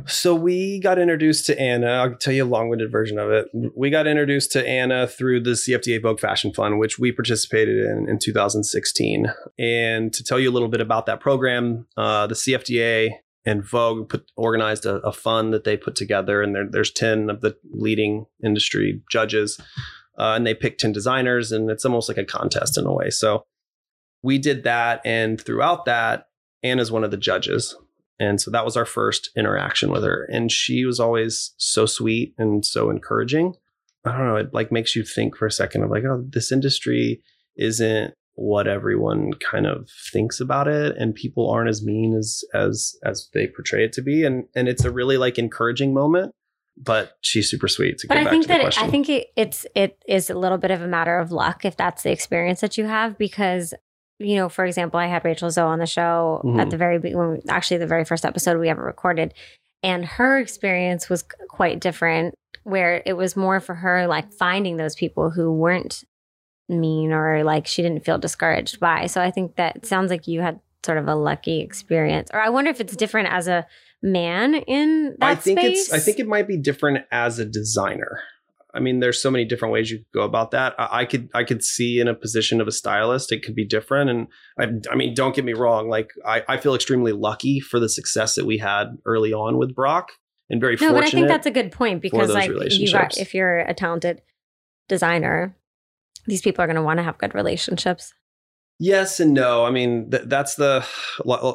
So 0.06 0.34
we 0.34 0.80
got 0.80 0.98
introduced 0.98 1.44
to 1.46 1.60
Anna. 1.60 1.86
I'll 1.86 2.14
tell 2.14 2.32
you 2.32 2.44
a 2.44 2.46
long-winded 2.46 2.90
version 2.90 3.18
of 3.18 3.30
it. 3.30 3.48
We 3.76 3.90
got 3.90 4.06
introduced 4.06 4.50
to 4.52 4.66
Anna 4.66 5.06
through 5.06 5.42
the 5.42 5.50
CFDA 5.50 6.00
Vogue 6.00 6.18
Fashion 6.18 6.52
Fund, 6.52 6.78
which 6.78 6.98
we 6.98 7.12
participated 7.12 7.76
in 7.84 8.08
in 8.08 8.18
2016. 8.18 9.26
And 9.58 10.12
to 10.12 10.24
tell 10.24 10.40
you 10.40 10.50
a 10.50 10.52
little 10.52 10.68
bit 10.68 10.80
about 10.80 11.06
that 11.06 11.20
program, 11.20 11.86
uh, 11.96 12.26
the 12.26 12.34
CFDA 12.34 13.10
and 13.44 13.64
Vogue 13.64 14.08
put 14.08 14.30
organized 14.36 14.86
a, 14.86 14.96
a 14.96 15.12
fund 15.12 15.52
that 15.52 15.64
they 15.64 15.76
put 15.76 15.94
together, 15.94 16.42
and 16.42 16.54
there, 16.54 16.66
there's 16.70 16.92
10 16.92 17.28
of 17.28 17.40
the 17.40 17.56
leading 17.72 18.26
industry 18.42 19.02
judges, 19.10 19.60
uh, 20.18 20.34
and 20.36 20.46
they 20.46 20.54
pick 20.54 20.78
10 20.78 20.92
designers, 20.92 21.52
and 21.52 21.70
it's 21.70 21.84
almost 21.84 22.08
like 22.08 22.18
a 22.18 22.24
contest 22.24 22.78
in 22.78 22.86
a 22.86 22.92
way. 22.92 23.10
So 23.10 23.44
we 24.22 24.38
did 24.38 24.64
that, 24.64 25.00
and 25.04 25.40
throughout 25.40 25.84
that, 25.86 26.26
Anna's 26.62 26.92
one 26.92 27.04
of 27.04 27.10
the 27.10 27.16
judges. 27.16 27.76
And 28.18 28.40
so 28.40 28.50
that 28.52 28.64
was 28.64 28.76
our 28.76 28.84
first 28.84 29.30
interaction 29.36 29.90
with 29.90 30.04
her. 30.04 30.28
And 30.30 30.52
she 30.52 30.84
was 30.84 31.00
always 31.00 31.54
so 31.56 31.86
sweet 31.86 32.34
and 32.38 32.64
so 32.64 32.88
encouraging. 32.88 33.54
I 34.04 34.16
don't 34.16 34.28
know, 34.28 34.36
it 34.36 34.54
like 34.54 34.70
makes 34.70 34.94
you 34.94 35.02
think 35.02 35.36
for 35.36 35.46
a 35.46 35.50
second 35.50 35.82
of 35.82 35.90
like, 35.90 36.04
oh, 36.04 36.24
this 36.28 36.52
industry 36.52 37.20
isn't 37.56 38.14
what 38.34 38.66
everyone 38.66 39.32
kind 39.34 39.66
of 39.66 39.88
thinks 40.12 40.40
about 40.40 40.66
it 40.66 40.96
and 40.96 41.14
people 41.14 41.50
aren't 41.50 41.68
as 41.68 41.84
mean 41.84 42.14
as 42.14 42.42
as 42.54 42.94
as 43.04 43.28
they 43.34 43.46
portray 43.46 43.84
it 43.84 43.92
to 43.92 44.00
be 44.00 44.24
and 44.24 44.44
and 44.54 44.68
it's 44.68 44.84
a 44.84 44.90
really 44.90 45.18
like 45.18 45.38
encouraging 45.38 45.92
moment 45.92 46.34
but 46.76 47.16
she's 47.20 47.50
super 47.50 47.68
sweet 47.68 47.98
to 47.98 48.08
But 48.08 48.16
I 48.18 48.28
think 48.30 48.44
to 48.44 48.48
the 48.48 48.54
that 48.54 48.64
it, 48.66 48.82
I 48.82 48.88
think 48.88 49.08
it, 49.08 49.28
it's 49.36 49.66
it 49.74 50.02
is 50.08 50.30
a 50.30 50.34
little 50.34 50.58
bit 50.58 50.70
of 50.70 50.80
a 50.82 50.88
matter 50.88 51.18
of 51.18 51.30
luck 51.32 51.64
if 51.64 51.76
that's 51.76 52.02
the 52.02 52.10
experience 52.10 52.60
that 52.60 52.78
you 52.78 52.86
have 52.86 53.18
because 53.18 53.74
you 54.18 54.36
know, 54.36 54.48
for 54.48 54.64
example, 54.64 55.00
I 55.00 55.06
had 55.06 55.24
Rachel 55.24 55.50
Zoe 55.50 55.64
on 55.64 55.80
the 55.80 55.86
show 55.86 56.42
Mhm. 56.44 56.60
at 56.60 56.70
the 56.70 56.76
very 56.76 56.98
be- 57.00 57.14
when 57.14 57.32
we, 57.32 57.40
actually 57.48 57.78
the 57.78 57.86
very 57.88 58.04
first 58.04 58.24
episode 58.24 58.58
we 58.60 58.68
ever 58.68 58.82
recorded, 58.84 59.34
and 59.82 60.04
her 60.04 60.38
experience 60.38 61.08
was 61.10 61.24
quite 61.48 61.80
different. 61.80 62.34
Where 62.62 63.02
it 63.04 63.14
was 63.14 63.34
more 63.36 63.58
for 63.58 63.74
her 63.74 64.06
like 64.06 64.32
finding 64.32 64.76
those 64.76 64.94
people 64.94 65.30
who 65.30 65.52
weren't 65.52 66.04
mean 66.68 67.12
or 67.12 67.42
like 67.42 67.66
she 67.66 67.82
didn't 67.82 68.04
feel 68.04 68.18
discouraged 68.18 68.78
by. 68.78 69.06
So 69.06 69.20
I 69.20 69.30
think 69.32 69.56
that 69.56 69.84
sounds 69.84 70.10
like 70.10 70.28
you 70.28 70.40
had 70.40 70.60
sort 70.86 70.98
of 70.98 71.08
a 71.08 71.14
lucky 71.16 71.60
experience. 71.60 72.30
Or 72.32 72.40
I 72.40 72.50
wonder 72.50 72.70
if 72.70 72.80
it's 72.80 72.94
different 72.96 73.28
as 73.30 73.48
a 73.48 73.66
man 74.02 74.54
in 74.54 75.16
that 75.20 75.26
I 75.26 75.34
think 75.34 75.60
space. 75.60 75.78
it's 75.84 75.92
I 75.92 75.98
think 75.98 76.18
it 76.18 76.26
might 76.26 76.48
be 76.48 76.56
different 76.56 77.04
as 77.10 77.38
a 77.38 77.44
designer. 77.44 78.20
I 78.74 78.80
mean, 78.80 79.00
there's 79.00 79.20
so 79.20 79.30
many 79.30 79.44
different 79.44 79.72
ways 79.74 79.90
you 79.90 79.98
could 79.98 80.12
go 80.14 80.22
about 80.22 80.52
that. 80.52 80.74
I, 80.78 81.00
I 81.00 81.04
could 81.04 81.28
I 81.34 81.44
could 81.44 81.62
see 81.62 82.00
in 82.00 82.08
a 82.08 82.14
position 82.14 82.60
of 82.60 82.66
a 82.66 82.72
stylist, 82.72 83.30
it 83.30 83.42
could 83.42 83.54
be 83.54 83.66
different. 83.66 84.10
And 84.10 84.26
I, 84.58 84.90
I 84.90 84.96
mean, 84.96 85.14
don't 85.14 85.34
get 85.34 85.44
me 85.44 85.52
wrong. 85.52 85.88
Like 85.88 86.10
I, 86.26 86.42
I 86.48 86.56
feel 86.56 86.74
extremely 86.74 87.12
lucky 87.12 87.60
for 87.60 87.78
the 87.78 87.88
success 87.88 88.34
that 88.34 88.46
we 88.46 88.58
had 88.58 88.96
early 89.04 89.32
on 89.32 89.58
with 89.58 89.74
Brock, 89.74 90.12
and 90.48 90.60
very 90.60 90.74
No, 90.74 90.88
fortunate. 90.88 91.00
but 91.00 91.04
I 91.06 91.10
think 91.10 91.28
that's 91.28 91.46
a 91.46 91.50
good 91.50 91.70
point 91.70 92.00
because 92.00 92.30
like 92.30 92.50
you 92.70 92.90
got 92.90 93.18
if 93.18 93.34
you're 93.34 93.58
a 93.58 93.74
talented 93.74 94.22
designer 94.88 95.56
these 96.26 96.42
people 96.42 96.62
are 96.62 96.66
going 96.66 96.76
to 96.76 96.82
want 96.82 96.98
to 96.98 97.02
have 97.02 97.18
good 97.18 97.34
relationships. 97.34 98.12
Yes 98.78 99.20
and 99.20 99.32
no. 99.32 99.64
I 99.64 99.70
mean, 99.70 100.10
th- 100.10 100.24
that's 100.26 100.56
the 100.56 100.84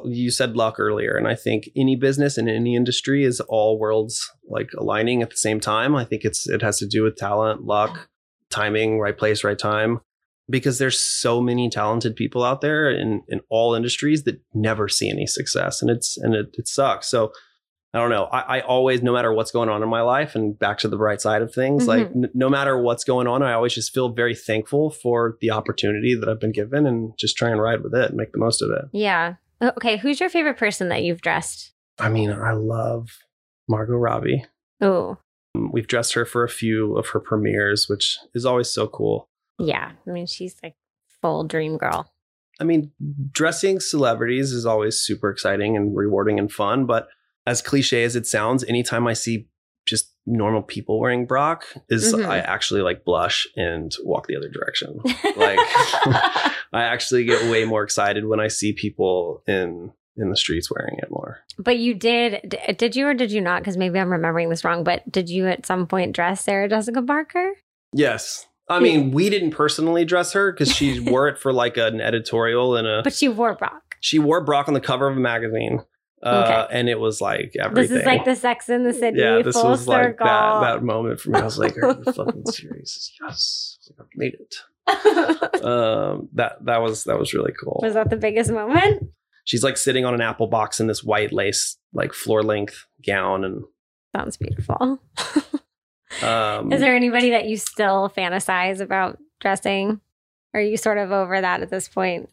you 0.05 0.31
said 0.31 0.55
luck 0.55 0.79
earlier, 0.79 1.15
and 1.15 1.27
I 1.27 1.35
think 1.35 1.69
any 1.75 1.95
business 1.95 2.37
in 2.37 2.47
any 2.47 2.75
industry 2.75 3.25
is 3.25 3.41
all 3.41 3.79
worlds 3.79 4.31
like 4.47 4.69
aligning 4.77 5.21
at 5.21 5.29
the 5.29 5.37
same 5.37 5.59
time. 5.59 5.95
I 5.95 6.05
think 6.05 6.23
it's 6.23 6.47
it 6.47 6.61
has 6.61 6.77
to 6.79 6.87
do 6.87 7.03
with 7.03 7.17
talent, 7.17 7.63
luck, 7.63 8.07
timing, 8.49 8.99
right 8.99 9.17
place, 9.17 9.43
right 9.43 9.59
time. 9.59 9.99
Because 10.49 10.77
there's 10.77 10.97
so 10.97 11.41
many 11.41 11.69
talented 11.69 12.15
people 12.15 12.43
out 12.43 12.61
there 12.61 12.89
in 12.89 13.23
in 13.27 13.41
all 13.49 13.73
industries 13.73 14.23
that 14.23 14.39
never 14.53 14.87
see 14.87 15.09
any 15.09 15.27
success, 15.27 15.81
and 15.81 15.91
it's 15.91 16.17
and 16.17 16.33
it, 16.33 16.47
it 16.53 16.69
sucks. 16.69 17.07
So 17.07 17.33
I 17.97 18.01
don't 18.01 18.11
know. 18.11 18.25
I, 18.25 18.57
I, 18.57 18.61
always, 18.61 19.01
no 19.01 19.11
matter 19.11 19.33
what's 19.33 19.51
going 19.51 19.69
on 19.69 19.81
in 19.81 19.89
my 19.89 20.01
life, 20.01 20.35
and 20.35 20.57
back 20.57 20.77
to 20.79 20.87
the 20.87 20.97
bright 20.97 21.19
side 21.19 21.41
of 21.41 21.53
things, 21.53 21.87
mm-hmm. 21.87 21.89
like 21.89 22.07
n- 22.15 22.29
no 22.35 22.47
matter 22.47 22.79
what's 22.79 23.03
going 23.03 23.25
on, 23.25 23.41
I 23.41 23.53
always 23.53 23.73
just 23.73 23.93
feel 23.93 24.09
very 24.09 24.35
thankful 24.35 24.91
for 24.91 25.37
the 25.41 25.49
opportunity 25.49 26.13
that 26.13 26.29
I've 26.29 26.39
been 26.39 26.51
given, 26.51 26.85
and 26.85 27.17
just 27.17 27.37
try 27.37 27.49
and 27.49 27.59
ride 27.59 27.81
with 27.81 27.95
it 27.95 28.09
and 28.09 28.17
make 28.17 28.33
the 28.33 28.37
most 28.37 28.61
of 28.61 28.69
it. 28.69 28.85
Yeah. 28.93 29.35
Okay. 29.61 29.97
Who's 29.97 30.19
your 30.19 30.29
favorite 30.29 30.57
person 30.57 30.89
that 30.89 31.03
you've 31.03 31.21
dressed? 31.21 31.73
I 31.97 32.09
mean, 32.09 32.31
I 32.31 32.51
love 32.51 33.09
Margot 33.67 33.95
Robbie. 33.95 34.45
Oh. 34.79 35.17
We've 35.55 35.87
dressed 35.87 36.13
her 36.13 36.25
for 36.25 36.43
a 36.43 36.49
few 36.49 36.95
of 36.97 37.07
her 37.09 37.19
premieres, 37.19 37.89
which 37.89 38.19
is 38.35 38.45
always 38.45 38.69
so 38.69 38.87
cool. 38.87 39.27
Yeah. 39.57 39.93
I 40.07 40.09
mean, 40.11 40.27
she's 40.27 40.55
like 40.61 40.75
full 41.21 41.43
dream 41.45 41.77
girl. 41.77 42.11
I 42.59 42.63
mean, 42.63 42.91
dressing 43.31 43.79
celebrities 43.79 44.51
is 44.51 44.65
always 44.65 44.99
super 44.99 45.29
exciting 45.29 45.75
and 45.75 45.95
rewarding 45.95 46.39
and 46.39 46.51
fun, 46.51 46.85
but 46.85 47.07
as 47.47 47.61
cliche 47.61 48.03
as 48.03 48.15
it 48.15 48.27
sounds, 48.27 48.63
anytime 48.65 49.07
I 49.07 49.13
see 49.13 49.47
just 49.87 50.13
normal 50.25 50.61
people 50.61 50.99
wearing 50.99 51.25
Brock 51.25 51.63
is 51.89 52.13
mm-hmm. 52.13 52.29
I 52.29 52.39
actually 52.39 52.81
like 52.81 53.05
blush 53.05 53.47
and 53.55 53.95
walk 54.03 54.27
the 54.27 54.35
other 54.35 54.49
direction. 54.49 54.99
Like 55.37 55.59
I 56.73 56.83
actually 56.83 57.23
get 57.23 57.49
way 57.49 57.63
more 57.63 57.83
excited 57.83 58.25
when 58.25 58.39
I 58.39 58.47
see 58.47 58.73
people 58.73 59.43
in 59.47 59.91
in 60.17 60.29
the 60.29 60.35
streets 60.35 60.69
wearing 60.71 60.97
it 60.97 61.09
more. 61.11 61.39
But 61.57 61.77
you 61.77 61.93
did 61.93 62.57
did 62.77 62.95
you 62.95 63.07
or 63.07 63.13
did 63.13 63.31
you 63.31 63.39
not 63.39 63.63
cuz 63.63 63.77
maybe 63.77 63.99
I'm 63.99 64.11
remembering 64.11 64.49
this 64.49 64.65
wrong, 64.65 64.83
but 64.83 65.09
did 65.09 65.29
you 65.29 65.47
at 65.47 65.65
some 65.65 65.87
point 65.87 66.13
dress 66.13 66.43
Sarah 66.43 66.67
Jessica 66.67 67.01
Parker? 67.01 67.53
Yes. 67.93 68.47
I 68.67 68.79
mean, 68.79 69.11
we 69.11 69.29
didn't 69.29 69.51
personally 69.51 70.03
dress 70.03 70.33
her 70.33 70.51
cuz 70.51 70.75
she 70.75 70.99
wore 71.09 71.29
it 71.29 71.37
for 71.37 71.53
like 71.53 71.77
an 71.77 72.01
editorial 72.01 72.75
and 72.75 72.87
a 72.87 73.01
But 73.03 73.13
she 73.13 73.29
wore 73.29 73.55
Brock. 73.55 73.95
She 74.01 74.19
wore 74.19 74.43
Brock 74.43 74.67
on 74.67 74.73
the 74.73 74.81
cover 74.81 75.07
of 75.07 75.15
a 75.15 75.19
magazine. 75.19 75.83
Uh, 76.23 76.65
okay. 76.65 76.79
and 76.79 76.89
it 76.89 76.99
was 76.99 77.21
like 77.21 77.55
everything. 77.59 77.93
This 77.93 78.01
is 78.01 78.05
like 78.05 78.25
the 78.25 78.35
Sex 78.35 78.69
in 78.69 78.83
the 78.83 78.93
City. 78.93 79.19
Yeah, 79.19 79.41
this 79.43 79.55
was 79.55 79.85
circle. 79.85 79.93
like 79.93 80.17
that, 80.17 80.61
that 80.61 80.83
moment 80.83 81.19
for 81.19 81.29
me. 81.29 81.39
I 81.39 81.43
was 81.43 81.59
like, 81.59 81.77
"Are 81.77 81.91
you 81.91 82.03
fucking 82.13 82.45
serious?" 82.47 83.11
Yes, 83.21 83.77
I 83.87 84.01
like, 84.01 84.09
made 84.15 84.33
it. 84.33 84.55
um, 85.63 86.29
that 86.33 86.57
that 86.65 86.81
was 86.81 87.03
that 87.03 87.19
was 87.19 87.33
really 87.33 87.53
cool. 87.61 87.81
Was 87.83 87.93
that 87.93 88.09
the 88.09 88.17
biggest 88.17 88.51
moment? 88.51 89.11
She's 89.43 89.63
like 89.63 89.77
sitting 89.77 90.05
on 90.05 90.13
an 90.13 90.21
apple 90.21 90.47
box 90.47 90.79
in 90.79 90.87
this 90.87 91.03
white 91.03 91.31
lace, 91.31 91.77
like 91.93 92.13
floor 92.13 92.41
length 92.41 92.85
gown, 93.05 93.43
and 93.43 93.63
sounds 94.15 94.37
beautiful. 94.37 94.99
um, 96.23 96.71
is 96.71 96.81
there 96.81 96.95
anybody 96.95 97.29
that 97.29 97.47
you 97.47 97.57
still 97.57 98.09
fantasize 98.09 98.81
about 98.81 99.19
dressing? 99.39 100.01
Or 100.53 100.61
are 100.61 100.63
you 100.63 100.77
sort 100.77 100.97
of 100.97 101.11
over 101.11 101.39
that 101.39 101.61
at 101.61 101.69
this 101.69 101.87
point? 101.87 102.29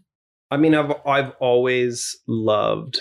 I 0.50 0.56
mean, 0.56 0.74
I've 0.74 0.92
I've 1.04 1.32
always 1.40 2.16
loved 2.26 3.00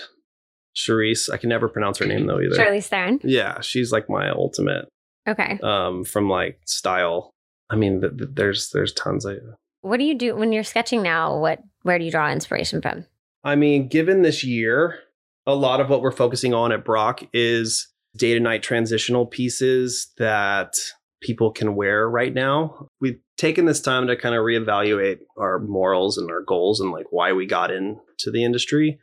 Charisse. 0.76 1.30
I 1.32 1.36
can 1.36 1.48
never 1.48 1.68
pronounce 1.68 1.98
her 1.98 2.06
name 2.06 2.26
though 2.26 2.40
either. 2.40 2.56
Charlize 2.56 2.86
Theron. 2.86 3.20
Yeah, 3.22 3.60
she's 3.60 3.92
like 3.92 4.08
my 4.08 4.30
ultimate. 4.30 4.86
Okay. 5.26 5.58
Um, 5.62 6.04
from 6.04 6.28
like 6.28 6.60
style. 6.66 7.30
I 7.70 7.76
mean, 7.76 8.00
th- 8.00 8.16
th- 8.16 8.30
there's 8.34 8.70
there's 8.70 8.92
tons 8.92 9.24
of. 9.24 9.38
What 9.80 9.98
do 9.98 10.04
you 10.04 10.14
do 10.14 10.34
when 10.36 10.52
you're 10.52 10.64
sketching 10.64 11.02
now? 11.02 11.38
What 11.38 11.60
where 11.82 11.98
do 11.98 12.04
you 12.04 12.10
draw 12.10 12.30
inspiration 12.30 12.82
from? 12.82 13.06
I 13.42 13.56
mean, 13.56 13.88
given 13.88 14.22
this 14.22 14.42
year, 14.42 14.98
a 15.46 15.54
lot 15.54 15.80
of 15.80 15.90
what 15.90 16.00
we're 16.00 16.12
focusing 16.12 16.54
on 16.54 16.72
at 16.72 16.84
Brock 16.84 17.22
is 17.32 17.88
day 18.16 18.34
to 18.34 18.40
night 18.40 18.62
transitional 18.62 19.26
pieces 19.26 20.12
that 20.18 20.74
people 21.20 21.50
can 21.50 21.74
wear 21.74 22.08
right 22.08 22.32
now. 22.32 22.88
We've 23.00 23.18
taken 23.36 23.64
this 23.64 23.80
time 23.80 24.06
to 24.06 24.16
kind 24.16 24.34
of 24.34 24.42
reevaluate 24.42 25.18
our 25.36 25.58
morals 25.58 26.18
and 26.18 26.30
our 26.30 26.42
goals 26.42 26.80
and 26.80 26.90
like 26.90 27.06
why 27.10 27.32
we 27.32 27.46
got 27.46 27.70
into 27.70 28.30
the 28.30 28.44
industry 28.44 28.98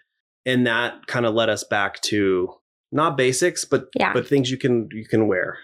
and 0.46 0.68
that 0.68 1.08
kind 1.08 1.26
of 1.26 1.34
led 1.34 1.50
us 1.50 1.64
back 1.64 2.02
to 2.02 2.54
not 2.92 3.18
basics, 3.18 3.64
but 3.64 3.88
yeah. 3.96 4.14
but 4.14 4.28
things 4.28 4.52
you 4.52 4.58
can 4.58 4.90
you 4.92 5.06
can 5.06 5.28
wear 5.28 5.58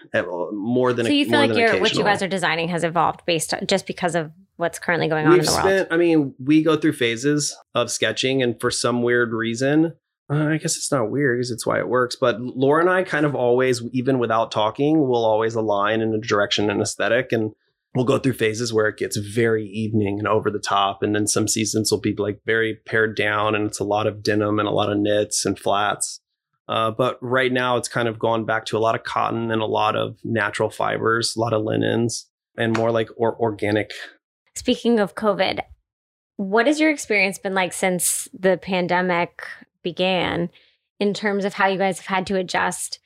more 0.52 0.92
than. 0.92 1.06
So 1.06 1.12
you 1.12 1.26
feel 1.26 1.38
like 1.38 1.54
your 1.54 1.80
what 1.80 1.94
you 1.94 2.02
guys 2.02 2.22
are 2.22 2.28
designing 2.28 2.68
has 2.68 2.84
evolved 2.84 3.24
based 3.26 3.52
on, 3.52 3.66
just 3.66 3.86
because 3.86 4.14
of 4.14 4.32
what's 4.56 4.78
currently 4.78 5.08
going 5.08 5.26
on 5.26 5.32
We've 5.32 5.40
in 5.40 5.46
the 5.46 5.52
spent, 5.52 5.66
world. 5.66 5.86
I 5.90 5.96
mean, 5.96 6.34
we 6.38 6.62
go 6.62 6.76
through 6.76 6.94
phases 6.94 7.56
of 7.74 7.90
sketching, 7.90 8.42
and 8.42 8.58
for 8.60 8.70
some 8.70 9.02
weird 9.02 9.32
reason, 9.32 9.94
uh, 10.30 10.46
I 10.46 10.56
guess 10.56 10.76
it's 10.76 10.90
not 10.90 11.10
weird 11.10 11.38
because 11.38 11.50
it's 11.50 11.66
why 11.66 11.78
it 11.78 11.88
works. 11.88 12.16
But 12.16 12.40
Laura 12.40 12.80
and 12.80 12.90
I 12.90 13.02
kind 13.02 13.26
of 13.26 13.34
always, 13.34 13.82
even 13.92 14.18
without 14.18 14.50
talking, 14.50 14.98
will 14.98 15.24
always 15.24 15.54
align 15.54 16.00
in 16.00 16.14
a 16.14 16.18
direction 16.18 16.70
and 16.70 16.80
aesthetic, 16.80 17.32
and 17.32 17.52
we'll 17.98 18.06
go 18.06 18.18
through 18.18 18.32
phases 18.32 18.72
where 18.72 18.86
it 18.86 18.96
gets 18.96 19.16
very 19.16 19.66
evening 19.66 20.18
and 20.18 20.28
over 20.28 20.50
the 20.50 20.58
top 20.58 21.02
and 21.02 21.14
then 21.14 21.26
some 21.26 21.48
seasons 21.48 21.90
will 21.90 22.00
be 22.00 22.14
like 22.16 22.40
very 22.46 22.76
pared 22.86 23.16
down 23.16 23.54
and 23.54 23.66
it's 23.66 23.80
a 23.80 23.84
lot 23.84 24.06
of 24.06 24.22
denim 24.22 24.58
and 24.58 24.68
a 24.68 24.72
lot 24.72 24.90
of 24.90 24.98
knits 24.98 25.44
and 25.44 25.58
flats. 25.58 26.20
Uh, 26.68 26.90
but 26.90 27.18
right 27.20 27.52
now 27.52 27.76
it's 27.76 27.88
kind 27.88 28.08
of 28.08 28.18
gone 28.18 28.44
back 28.44 28.64
to 28.66 28.76
a 28.76 28.80
lot 28.80 28.94
of 28.94 29.02
cotton 29.02 29.50
and 29.50 29.62
a 29.62 29.66
lot 29.66 29.96
of 29.96 30.16
natural 30.22 30.70
fibers 30.70 31.34
a 31.36 31.40
lot 31.40 31.52
of 31.52 31.62
linens 31.62 32.28
and 32.56 32.76
more 32.76 32.90
like 32.90 33.08
or- 33.16 33.36
organic. 33.40 33.90
Speaking 34.54 35.00
of 35.00 35.14
covid 35.14 35.60
what 36.38 36.68
has 36.68 36.78
your 36.78 36.90
experience 36.90 37.36
been 37.36 37.54
like 37.54 37.72
since 37.72 38.28
the 38.32 38.56
pandemic 38.56 39.42
began 39.82 40.48
in 41.00 41.12
terms 41.12 41.44
of 41.44 41.54
how 41.54 41.66
you 41.66 41.76
guys 41.76 41.98
have 41.98 42.06
had 42.06 42.26
to 42.28 42.36
adjust 42.36 43.00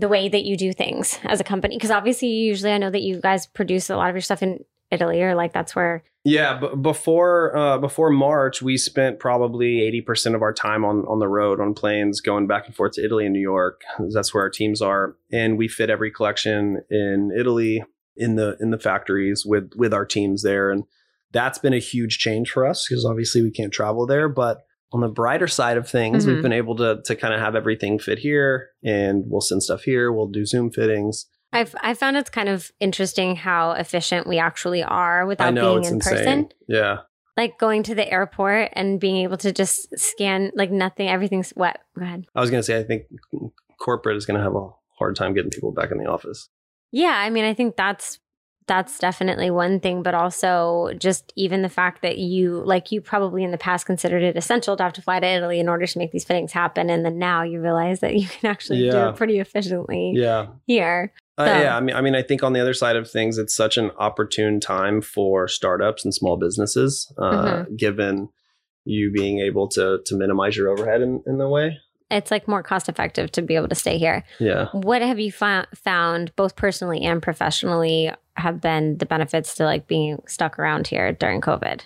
the 0.00 0.08
way 0.08 0.28
that 0.28 0.44
you 0.44 0.56
do 0.56 0.72
things 0.72 1.18
as 1.24 1.40
a 1.40 1.44
company? 1.44 1.76
Because 1.76 1.90
obviously, 1.90 2.28
usually 2.28 2.72
I 2.72 2.78
know 2.78 2.90
that 2.90 3.02
you 3.02 3.20
guys 3.20 3.46
produce 3.46 3.90
a 3.90 3.96
lot 3.96 4.08
of 4.08 4.14
your 4.14 4.22
stuff 4.22 4.42
in 4.42 4.64
Italy, 4.90 5.22
or 5.22 5.34
like 5.34 5.52
that's 5.52 5.74
where. 5.76 6.02
Yeah, 6.24 6.58
but 6.60 6.82
before 6.82 7.56
uh, 7.56 7.78
before 7.78 8.10
March, 8.10 8.60
we 8.60 8.76
spent 8.76 9.18
probably 9.18 9.80
eighty 9.80 10.00
percent 10.00 10.34
of 10.34 10.42
our 10.42 10.52
time 10.52 10.84
on 10.84 11.04
on 11.06 11.18
the 11.18 11.28
road 11.28 11.60
on 11.60 11.74
planes, 11.74 12.20
going 12.20 12.46
back 12.46 12.66
and 12.66 12.74
forth 12.74 12.92
to 12.92 13.04
Italy 13.04 13.24
and 13.24 13.32
New 13.32 13.40
York. 13.40 13.82
That's 14.12 14.34
where 14.34 14.42
our 14.42 14.50
teams 14.50 14.82
are, 14.82 15.16
and 15.32 15.56
we 15.56 15.68
fit 15.68 15.90
every 15.90 16.10
collection 16.10 16.82
in 16.90 17.30
Italy 17.38 17.84
in 18.16 18.36
the 18.36 18.56
in 18.60 18.70
the 18.70 18.78
factories 18.78 19.46
with 19.46 19.72
with 19.76 19.94
our 19.94 20.04
teams 20.04 20.42
there, 20.42 20.70
and 20.70 20.84
that's 21.32 21.58
been 21.58 21.72
a 21.72 21.78
huge 21.78 22.18
change 22.18 22.50
for 22.50 22.66
us 22.66 22.86
because 22.88 23.04
obviously 23.04 23.40
we 23.40 23.50
can't 23.50 23.72
travel 23.72 24.06
there, 24.06 24.28
but 24.28 24.64
on 24.92 25.00
the 25.00 25.08
brighter 25.08 25.46
side 25.46 25.76
of 25.76 25.88
things, 25.88 26.24
mm-hmm. 26.24 26.34
we've 26.34 26.42
been 26.42 26.52
able 26.52 26.76
to 26.76 27.00
to 27.04 27.16
kind 27.16 27.34
of 27.34 27.40
have 27.40 27.54
everything 27.54 27.98
fit 27.98 28.18
here, 28.18 28.70
and 28.84 29.24
we'll 29.26 29.40
send 29.40 29.62
stuff 29.62 29.82
here. 29.82 30.12
We'll 30.12 30.28
do 30.28 30.44
Zoom 30.44 30.70
fittings. 30.70 31.26
I've 31.52 31.74
I 31.80 31.94
found 31.94 32.16
it's 32.16 32.30
kind 32.30 32.48
of 32.48 32.70
interesting 32.80 33.36
how 33.36 33.72
efficient 33.72 34.26
we 34.26 34.38
actually 34.38 34.82
are 34.82 35.26
without 35.26 35.54
know, 35.54 35.74
being 35.74 35.86
in 35.86 35.94
insane. 35.94 36.16
person. 36.16 36.48
Yeah. 36.68 36.98
Like 37.36 37.58
going 37.58 37.82
to 37.84 37.94
the 37.94 38.10
airport 38.10 38.70
and 38.74 39.00
being 39.00 39.16
able 39.18 39.36
to 39.38 39.52
just 39.52 39.98
scan 39.98 40.52
like 40.54 40.70
nothing, 40.70 41.08
everything's 41.08 41.52
wet. 41.56 41.80
Go 41.96 42.04
ahead. 42.04 42.26
I 42.34 42.40
was 42.40 42.50
gonna 42.50 42.62
say 42.62 42.78
I 42.78 42.84
think 42.84 43.04
corporate 43.80 44.16
is 44.16 44.26
gonna 44.26 44.42
have 44.42 44.54
a 44.54 44.68
hard 44.98 45.16
time 45.16 45.34
getting 45.34 45.50
people 45.50 45.72
back 45.72 45.90
in 45.90 45.98
the 45.98 46.06
office. 46.06 46.48
Yeah, 46.92 47.14
I 47.16 47.30
mean 47.30 47.44
I 47.44 47.54
think 47.54 47.76
that's 47.76 48.18
that's 48.70 49.00
definitely 49.00 49.50
one 49.50 49.80
thing 49.80 50.00
but 50.00 50.14
also 50.14 50.92
just 50.96 51.32
even 51.34 51.62
the 51.62 51.68
fact 51.68 52.02
that 52.02 52.18
you 52.18 52.62
like 52.64 52.92
you 52.92 53.00
probably 53.00 53.42
in 53.42 53.50
the 53.50 53.58
past 53.58 53.84
considered 53.84 54.22
it 54.22 54.36
essential 54.36 54.76
to 54.76 54.82
have 54.84 54.92
to 54.92 55.02
fly 55.02 55.18
to 55.18 55.26
italy 55.26 55.58
in 55.58 55.68
order 55.68 55.88
to 55.88 55.98
make 55.98 56.12
these 56.12 56.22
fittings 56.22 56.52
happen 56.52 56.88
and 56.88 57.04
then 57.04 57.18
now 57.18 57.42
you 57.42 57.60
realize 57.60 57.98
that 57.98 58.14
you 58.14 58.28
can 58.28 58.48
actually 58.48 58.78
yeah. 58.78 58.92
do 58.92 58.98
it 59.08 59.16
pretty 59.16 59.40
efficiently 59.40 60.12
yeah 60.14 60.46
here 60.68 61.12
uh, 61.36 61.46
yeah 61.46 61.76
i 61.76 61.80
mean 61.80 61.96
i 61.96 62.00
mean 62.00 62.14
i 62.14 62.22
think 62.22 62.44
on 62.44 62.52
the 62.52 62.60
other 62.60 62.72
side 62.72 62.94
of 62.94 63.10
things 63.10 63.38
it's 63.38 63.56
such 63.56 63.76
an 63.76 63.90
opportune 63.98 64.60
time 64.60 65.02
for 65.02 65.48
startups 65.48 66.04
and 66.04 66.14
small 66.14 66.36
businesses 66.36 67.12
uh, 67.18 67.32
mm-hmm. 67.32 67.74
given 67.74 68.28
you 68.84 69.10
being 69.10 69.40
able 69.40 69.66
to 69.66 69.98
to 70.06 70.14
minimize 70.14 70.56
your 70.56 70.68
overhead 70.68 71.02
in, 71.02 71.20
in 71.26 71.38
the 71.38 71.48
way 71.48 71.76
it's 72.10 72.30
like 72.30 72.48
more 72.48 72.62
cost 72.62 72.88
effective 72.88 73.30
to 73.32 73.42
be 73.42 73.54
able 73.54 73.68
to 73.68 73.74
stay 73.76 73.96
here. 73.96 74.24
Yeah. 74.40 74.66
What 74.72 75.00
have 75.00 75.20
you 75.20 75.30
fa- 75.30 75.68
found 75.76 76.34
both 76.34 76.56
personally 76.56 77.02
and 77.02 77.22
professionally 77.22 78.10
have 78.40 78.60
been 78.60 78.98
the 78.98 79.06
benefits 79.06 79.54
to 79.56 79.64
like 79.64 79.86
being 79.86 80.22
stuck 80.26 80.58
around 80.58 80.86
here 80.86 81.12
during 81.12 81.40
COVID? 81.40 81.82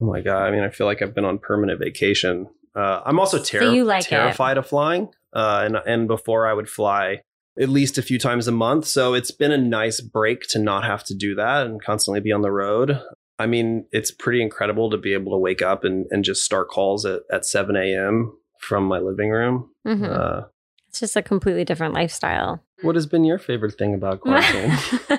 Oh 0.00 0.06
my 0.06 0.20
god! 0.20 0.42
I 0.42 0.50
mean, 0.50 0.62
I 0.62 0.68
feel 0.68 0.86
like 0.86 1.00
I've 1.02 1.14
been 1.14 1.24
on 1.24 1.38
permanent 1.38 1.80
vacation. 1.80 2.48
Uh, 2.74 3.00
I'm 3.06 3.18
also 3.18 3.42
ter- 3.42 3.60
so 3.60 3.72
like 3.84 4.06
terrified 4.06 4.56
it. 4.56 4.58
of 4.58 4.66
flying, 4.66 5.08
uh, 5.32 5.62
and 5.64 5.76
and 5.76 6.08
before 6.08 6.46
I 6.46 6.52
would 6.52 6.68
fly 6.68 7.22
at 7.58 7.68
least 7.68 7.98
a 7.98 8.02
few 8.02 8.18
times 8.18 8.46
a 8.46 8.52
month. 8.52 8.86
So 8.86 9.14
it's 9.14 9.30
been 9.30 9.52
a 9.52 9.58
nice 9.58 10.00
break 10.00 10.42
to 10.48 10.58
not 10.58 10.84
have 10.84 11.04
to 11.04 11.14
do 11.14 11.34
that 11.36 11.66
and 11.66 11.82
constantly 11.82 12.20
be 12.20 12.32
on 12.32 12.42
the 12.42 12.50
road. 12.50 13.00
I 13.38 13.46
mean, 13.46 13.86
it's 13.92 14.10
pretty 14.10 14.42
incredible 14.42 14.90
to 14.90 14.96
be 14.96 15.12
able 15.12 15.32
to 15.32 15.38
wake 15.38 15.62
up 15.62 15.84
and, 15.84 16.06
and 16.10 16.24
just 16.24 16.44
start 16.44 16.68
calls 16.68 17.04
at, 17.04 17.22
at 17.30 17.44
7 17.44 17.76
a.m. 17.76 18.36
from 18.60 18.84
my 18.84 18.98
living 18.98 19.30
room. 19.30 19.70
Mm-hmm. 19.86 20.04
Uh, 20.04 20.42
it's 20.88 21.00
just 21.00 21.16
a 21.16 21.22
completely 21.22 21.64
different 21.64 21.94
lifestyle. 21.94 22.62
What 22.82 22.94
has 22.94 23.06
been 23.06 23.24
your 23.24 23.38
favorite 23.38 23.76
thing 23.78 23.94
about 23.94 24.20
quarantine? 24.22 24.72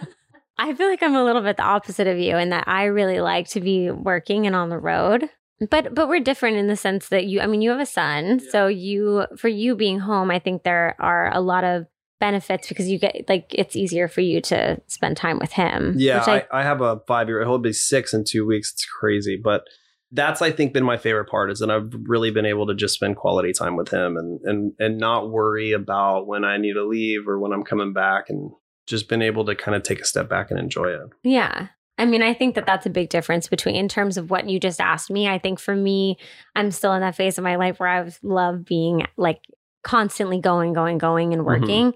I 0.60 0.74
feel 0.74 0.88
like 0.88 1.04
I'm 1.04 1.16
a 1.16 1.24
little 1.24 1.42
bit 1.42 1.58
the 1.58 1.64
opposite 1.64 2.08
of 2.08 2.18
you 2.18 2.38
in 2.38 2.50
that 2.50 2.68
I 2.68 2.86
really 2.86 3.20
like 3.20 3.48
to 3.50 3.62
be 3.62 3.92
working 3.92 4.48
and 4.48 4.56
on 4.56 4.70
the 4.70 4.80
road. 4.80 5.30
But 5.70 5.96
but 5.96 6.08
we're 6.08 6.20
different 6.20 6.58
in 6.58 6.68
the 6.68 6.76
sense 6.76 7.10
that 7.10 7.26
you 7.26 7.42
I 7.42 7.48
mean 7.48 7.62
you 7.62 7.72
have 7.72 7.80
a 7.80 7.86
son, 7.86 8.40
so 8.40 8.68
you 8.68 9.26
for 9.38 9.48
you 9.48 9.76
being 9.76 10.00
home, 10.00 10.30
I 10.30 10.40
think 10.40 10.64
there 10.64 10.96
are 11.00 11.34
a 11.34 11.42
lot 11.42 11.64
of 11.64 11.86
benefits 12.20 12.68
because 12.68 12.88
you 12.88 13.00
get 13.00 13.26
like 13.28 13.48
it's 13.50 13.76
easier 13.76 14.08
for 14.08 14.22
you 14.22 14.42
to 14.42 14.80
spend 14.88 15.18
time 15.18 15.40
with 15.40 15.54
him. 15.54 15.96
Yeah, 15.98 16.20
which 16.20 16.28
I, 16.28 16.60
I 16.60 16.64
have 16.64 16.82
a 16.82 17.02
five 17.08 17.28
year 17.28 17.40
old. 17.40 17.48
He'll 17.48 17.58
be 17.60 17.74
six 17.74 18.14
in 18.14 18.24
two 18.24 18.46
weeks. 18.46 18.72
It's 18.74 18.86
crazy, 18.86 19.40
but 19.42 19.64
that's 20.12 20.42
I 20.42 20.52
think 20.52 20.74
been 20.74 20.84
my 20.84 20.98
favorite 20.98 21.30
part 21.30 21.52
is 21.52 21.60
that 21.60 21.70
I've 21.70 21.92
really 22.04 22.32
been 22.32 22.46
able 22.46 22.68
to 22.68 22.76
just 22.76 22.94
spend 22.94 23.18
quality 23.18 23.52
time 23.52 23.76
with 23.76 23.90
him 23.90 24.16
and 24.16 24.40
and 24.44 24.74
and 24.80 24.98
not 24.98 25.32
worry 25.32 25.72
about 25.72 26.28
when 26.28 26.46
I 26.46 26.58
need 26.58 26.74
to 26.74 26.88
leave 26.88 27.28
or 27.28 27.40
when 27.40 27.52
I'm 27.52 27.64
coming 27.64 27.94
back 27.94 28.26
and 28.30 28.52
just 28.88 29.08
been 29.10 29.22
able 29.22 29.46
to 29.46 29.56
kind 29.56 29.76
of 29.76 29.84
take 29.84 30.02
a 30.02 30.06
step 30.06 30.30
back 30.30 30.50
and 30.50 30.60
enjoy 30.60 30.88
it. 30.88 31.10
Yeah. 31.24 31.68
I 32.00 32.06
mean, 32.06 32.22
I 32.22 32.34
think 32.34 32.56
that 32.56 32.66
that's 32.66 32.86
a 32.86 32.92
big 32.92 33.10
difference 33.10 33.48
between 33.48 33.76
in 33.76 33.88
terms 33.88 34.18
of 34.18 34.30
what 34.30 34.48
you 34.50 34.60
just 34.60 34.80
asked 34.80 35.10
me. 35.10 35.28
I 35.28 35.40
think 35.40 35.60
for 35.60 35.76
me, 35.76 36.18
I'm 36.56 36.72
still 36.72 36.94
in 36.94 37.02
that 37.02 37.16
phase 37.16 37.38
of 37.38 37.44
my 37.44 37.56
life 37.56 37.80
where 37.80 37.90
I 37.90 38.10
love 38.24 38.66
being 38.66 39.06
like 39.18 39.42
constantly 39.84 40.40
going, 40.40 40.74
going, 40.74 40.98
going 40.98 41.34
and 41.34 41.44
Mm-hmm. 41.44 41.62
working. 41.62 41.94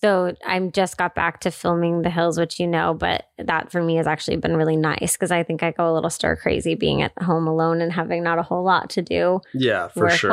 So 0.00 0.34
I'm 0.44 0.72
just 0.72 0.96
got 0.96 1.14
back 1.14 1.40
to 1.40 1.52
filming 1.52 2.02
The 2.02 2.10
Hills, 2.10 2.36
which 2.36 2.58
you 2.58 2.66
know, 2.66 2.92
but 2.92 3.26
that 3.38 3.70
for 3.70 3.80
me 3.80 3.94
has 3.96 4.08
actually 4.08 4.36
been 4.38 4.56
really 4.56 4.76
nice 4.76 5.12
because 5.12 5.30
I 5.30 5.44
think 5.44 5.62
I 5.62 5.70
go 5.70 5.92
a 5.92 5.94
little 5.94 6.10
stir 6.10 6.34
crazy 6.34 6.74
being 6.74 7.02
at 7.02 7.12
home 7.22 7.46
alone 7.46 7.80
and 7.80 7.92
having 7.92 8.24
not 8.24 8.40
a 8.40 8.42
whole 8.42 8.64
lot 8.64 8.90
to 8.90 9.02
do 9.02 9.40
Yeah, 9.54 9.86
for 9.88 10.06
work 10.06 10.18
sure. 10.18 10.32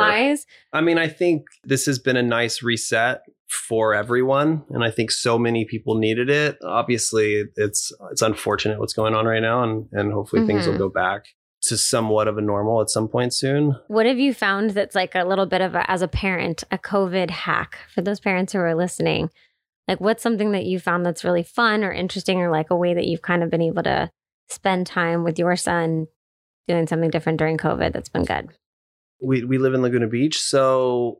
I 0.72 0.80
mean, 0.80 0.98
I 0.98 1.06
think 1.06 1.44
this 1.62 1.86
has 1.86 2.00
been 2.00 2.16
a 2.16 2.22
nice 2.22 2.64
reset 2.64 3.20
for 3.50 3.94
everyone, 3.94 4.64
and 4.70 4.84
I 4.84 4.90
think 4.90 5.10
so 5.10 5.38
many 5.38 5.64
people 5.64 5.96
needed 5.96 6.30
it. 6.30 6.56
Obviously, 6.64 7.44
it's 7.56 7.92
it's 8.12 8.22
unfortunate 8.22 8.78
what's 8.78 8.92
going 8.92 9.14
on 9.14 9.26
right 9.26 9.42
now, 9.42 9.62
and 9.64 9.86
and 9.92 10.12
hopefully 10.12 10.46
things 10.46 10.66
will 10.66 10.74
Mhm. 10.74 10.78
go 10.78 10.88
back 10.88 11.24
to 11.62 11.76
somewhat 11.76 12.26
of 12.28 12.38
a 12.38 12.40
normal 12.40 12.80
at 12.80 12.88
some 12.88 13.08
point 13.08 13.34
soon. 13.34 13.74
What 13.88 14.06
have 14.06 14.18
you 14.18 14.32
found 14.32 14.70
that's 14.70 14.94
like 14.94 15.14
a 15.14 15.24
little 15.24 15.46
bit 15.46 15.60
of 15.60 15.74
a, 15.74 15.90
as 15.90 16.00
a 16.00 16.08
parent, 16.08 16.64
a 16.70 16.78
COVID 16.78 17.30
hack 17.30 17.76
for 17.92 18.00
those 18.02 18.20
parents 18.20 18.52
who 18.52 18.60
are 18.60 18.74
listening? 18.74 19.30
Like, 19.88 20.00
what's 20.00 20.22
something 20.22 20.52
that 20.52 20.64
you 20.64 20.78
found 20.78 21.04
that's 21.04 21.24
really 21.24 21.42
fun 21.42 21.82
or 21.82 21.92
interesting, 21.92 22.40
or 22.40 22.50
like 22.50 22.70
a 22.70 22.76
way 22.76 22.94
that 22.94 23.06
you've 23.06 23.22
kind 23.22 23.42
of 23.42 23.50
been 23.50 23.60
able 23.62 23.82
to 23.82 24.10
spend 24.48 24.86
time 24.86 25.24
with 25.24 25.38
your 25.38 25.56
son 25.56 26.06
doing 26.68 26.86
something 26.86 27.10
different 27.10 27.38
during 27.38 27.58
COVID 27.58 27.92
that's 27.92 28.08
been 28.08 28.24
good? 28.24 28.48
We 29.20 29.42
we 29.44 29.58
live 29.58 29.74
in 29.74 29.82
Laguna 29.82 30.06
Beach, 30.06 30.38
so 30.40 31.18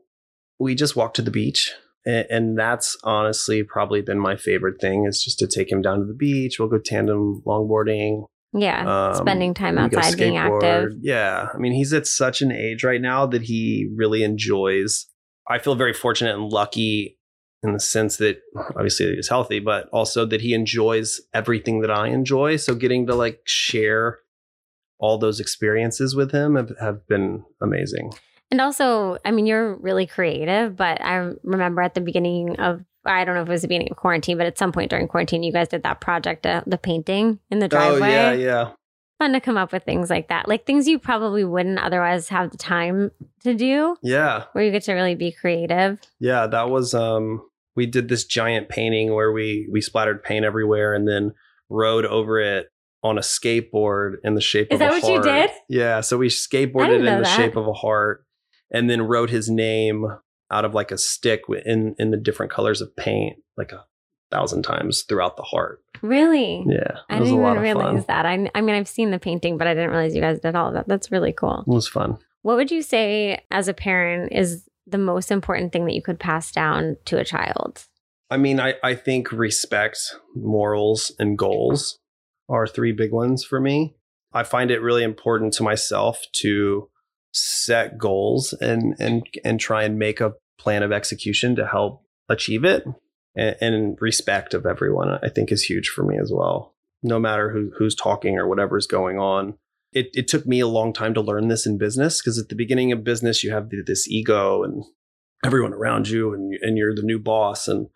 we 0.59 0.75
just 0.75 0.95
walk 0.95 1.13
to 1.15 1.21
the 1.21 1.29
beach. 1.31 1.73
And, 2.05 2.25
and 2.29 2.57
that's 2.57 2.97
honestly 3.03 3.63
probably 3.63 4.01
been 4.01 4.19
my 4.19 4.35
favorite 4.35 4.81
thing 4.81 5.05
is 5.05 5.23
just 5.23 5.39
to 5.39 5.47
take 5.47 5.71
him 5.71 5.81
down 5.81 5.99
to 5.99 6.05
the 6.05 6.13
beach. 6.13 6.59
We'll 6.59 6.67
go 6.69 6.79
tandem 6.79 7.41
longboarding, 7.45 8.25
Yeah, 8.53 9.09
Um, 9.11 9.15
spending 9.15 9.53
time 9.53 9.77
outside, 9.77 10.17
being 10.17 10.33
skateboard. 10.33 10.63
active. 10.63 10.91
Yeah. 11.01 11.47
I 11.53 11.57
mean, 11.57 11.73
he's 11.73 11.93
at 11.93 12.07
such 12.07 12.41
an 12.41 12.51
age 12.51 12.83
right 12.83 13.01
now 13.01 13.25
that 13.27 13.43
he 13.43 13.89
really 13.95 14.23
enjoys. 14.23 15.05
I 15.47 15.59
feel 15.59 15.75
very 15.75 15.93
fortunate 15.93 16.35
and 16.35 16.51
lucky 16.51 17.17
in 17.63 17.73
the 17.73 17.79
sense 17.79 18.17
that 18.17 18.39
obviously 18.75 19.13
he's 19.15 19.29
healthy, 19.29 19.59
but 19.59 19.87
also 19.93 20.25
that 20.25 20.41
he 20.41 20.53
enjoys 20.55 21.21
everything 21.33 21.81
that 21.81 21.91
I 21.91 22.07
enjoy. 22.07 22.55
So 22.55 22.73
getting 22.73 23.05
to 23.07 23.13
like 23.15 23.41
share 23.45 24.19
all 24.99 25.17
those 25.19 25.39
experiences 25.39 26.15
with 26.15 26.31
him 26.31 26.55
have, 26.55 26.71
have 26.79 27.07
been 27.07 27.43
amazing. 27.61 28.13
And 28.51 28.59
also, 28.61 29.17
I 29.23 29.31
mean, 29.31 29.45
you're 29.45 29.75
really 29.77 30.05
creative, 30.05 30.75
but 30.75 31.01
I 31.01 31.31
remember 31.43 31.81
at 31.81 31.93
the 31.93 32.01
beginning 32.01 32.59
of, 32.59 32.81
I 33.05 33.23
don't 33.23 33.35
know 33.35 33.41
if 33.41 33.47
it 33.47 33.51
was 33.51 33.61
the 33.61 33.67
beginning 33.69 33.87
of 33.91 33.97
quarantine, 33.97 34.37
but 34.37 34.45
at 34.45 34.57
some 34.57 34.71
point 34.73 34.89
during 34.89 35.07
quarantine, 35.07 35.41
you 35.41 35.53
guys 35.53 35.69
did 35.69 35.83
that 35.83 36.01
project, 36.01 36.45
uh, 36.45 36.61
the 36.67 36.77
painting 36.77 37.39
in 37.49 37.59
the 37.59 37.67
driveway. 37.69 38.09
Oh, 38.09 38.11
yeah, 38.11 38.31
yeah. 38.33 38.71
Fun 39.19 39.33
to 39.33 39.39
come 39.39 39.55
up 39.57 39.71
with 39.71 39.83
things 39.83 40.09
like 40.09 40.27
that, 40.29 40.47
like 40.49 40.65
things 40.65 40.87
you 40.87 40.99
probably 40.99 41.43
wouldn't 41.45 41.79
otherwise 41.79 42.27
have 42.29 42.51
the 42.51 42.57
time 42.57 43.11
to 43.43 43.53
do, 43.53 43.95
Yeah. 44.03 44.45
where 44.51 44.63
you 44.65 44.71
get 44.71 44.83
to 44.83 44.93
really 44.93 45.15
be 45.15 45.31
creative. 45.31 45.99
Yeah, 46.19 46.47
that 46.47 46.69
was 46.69 46.93
um 46.93 47.41
we 47.75 47.85
did 47.85 48.09
this 48.09 48.25
giant 48.25 48.67
painting 48.67 49.13
where 49.13 49.31
we 49.31 49.69
we 49.71 49.79
splattered 49.79 50.23
paint 50.23 50.43
everywhere 50.43 50.93
and 50.93 51.07
then 51.07 51.33
rode 51.69 52.05
over 52.05 52.39
it 52.39 52.67
on 53.03 53.17
a 53.17 53.21
skateboard 53.21 54.15
in 54.23 54.33
the 54.35 54.41
shape 54.41 54.67
Is 54.71 54.75
of 54.75 54.79
that 54.79 54.89
a 54.91 54.99
what 54.99 55.11
you 55.13 55.21
did? 55.21 55.51
Yeah, 55.69 56.01
so 56.01 56.17
we 56.17 56.27
skateboarded 56.27 56.97
in 56.99 57.05
the 57.05 57.21
that. 57.21 57.37
shape 57.37 57.55
of 57.55 57.67
a 57.67 57.73
heart 57.73 58.25
and 58.71 58.89
then 58.89 59.01
wrote 59.01 59.29
his 59.29 59.49
name 59.49 60.05
out 60.49 60.65
of 60.65 60.73
like 60.73 60.91
a 60.91 60.97
stick 60.97 61.41
in 61.65 61.95
in 61.97 62.11
the 62.11 62.17
different 62.17 62.51
colors 62.51 62.81
of 62.81 62.95
paint 62.95 63.37
like 63.57 63.71
a 63.71 63.85
thousand 64.31 64.63
times 64.63 65.03
throughout 65.03 65.37
the 65.37 65.43
heart. 65.43 65.83
Really? 66.01 66.63
Yeah, 66.67 66.99
I 67.09 67.19
didn't 67.19 67.33
even 67.33 67.59
realize 67.59 67.97
fun. 67.97 68.05
that. 68.07 68.25
I, 68.25 68.49
I 68.55 68.61
mean, 68.61 68.75
I've 68.75 68.87
seen 68.87 69.11
the 69.11 69.19
painting, 69.19 69.57
but 69.57 69.67
I 69.67 69.73
didn't 69.73 69.91
realize 69.91 70.15
you 70.15 70.21
guys 70.21 70.39
did 70.39 70.55
all 70.55 70.69
of 70.69 70.73
that. 70.73 70.87
That's 70.87 71.11
really 71.11 71.33
cool. 71.33 71.63
It 71.67 71.71
was 71.71 71.87
fun. 71.87 72.17
What 72.41 72.55
would 72.55 72.71
you 72.71 72.81
say 72.81 73.43
as 73.51 73.67
a 73.67 73.73
parent 73.73 74.31
is 74.31 74.67
the 74.87 74.97
most 74.97 75.31
important 75.31 75.71
thing 75.71 75.85
that 75.85 75.93
you 75.93 76.01
could 76.01 76.19
pass 76.19 76.51
down 76.51 76.97
to 77.05 77.19
a 77.19 77.25
child? 77.25 77.85
I 78.31 78.37
mean, 78.37 78.59
I, 78.59 78.75
I 78.81 78.95
think 78.95 79.31
respect, 79.31 79.99
morals, 80.33 81.11
and 81.19 81.37
goals 81.37 81.99
are 82.49 82.65
three 82.65 82.93
big 82.93 83.11
ones 83.11 83.43
for 83.43 83.59
me. 83.59 83.95
I 84.33 84.43
find 84.43 84.71
it 84.71 84.81
really 84.81 85.03
important 85.03 85.53
to 85.55 85.63
myself 85.63 86.21
to 86.37 86.89
set 87.31 87.97
goals 87.97 88.53
and 88.53 88.95
and 88.99 89.25
and 89.43 89.59
try 89.59 89.83
and 89.83 89.97
make 89.97 90.19
a 90.19 90.33
plan 90.59 90.83
of 90.83 90.91
execution 90.91 91.55
to 91.55 91.67
help 91.67 92.03
achieve 92.29 92.63
it. 92.63 92.85
And, 93.35 93.55
and 93.61 93.97
respect 94.01 94.53
of 94.53 94.65
everyone, 94.65 95.09
I 95.23 95.29
think, 95.29 95.51
is 95.51 95.63
huge 95.63 95.89
for 95.89 96.03
me 96.03 96.17
as 96.17 96.31
well. 96.33 96.75
No 97.01 97.19
matter 97.19 97.51
who 97.51 97.71
who's 97.77 97.95
talking 97.95 98.37
or 98.37 98.47
whatever's 98.47 98.87
going 98.87 99.17
on. 99.17 99.55
It, 99.93 100.07
it 100.13 100.29
took 100.29 100.47
me 100.47 100.61
a 100.61 100.67
long 100.67 100.93
time 100.93 101.13
to 101.15 101.21
learn 101.21 101.49
this 101.49 101.65
in 101.65 101.77
business 101.77 102.21
because 102.21 102.39
at 102.39 102.47
the 102.47 102.55
beginning 102.55 102.93
of 102.93 103.03
business 103.03 103.43
you 103.43 103.51
have 103.51 103.69
this 103.85 104.07
ego 104.07 104.63
and 104.63 104.85
everyone 105.43 105.73
around 105.73 106.07
you 106.07 106.33
and, 106.33 106.53
and 106.61 106.77
you're 106.77 106.95
the 106.95 107.01
new 107.01 107.19
boss 107.19 107.67
and 107.67 107.89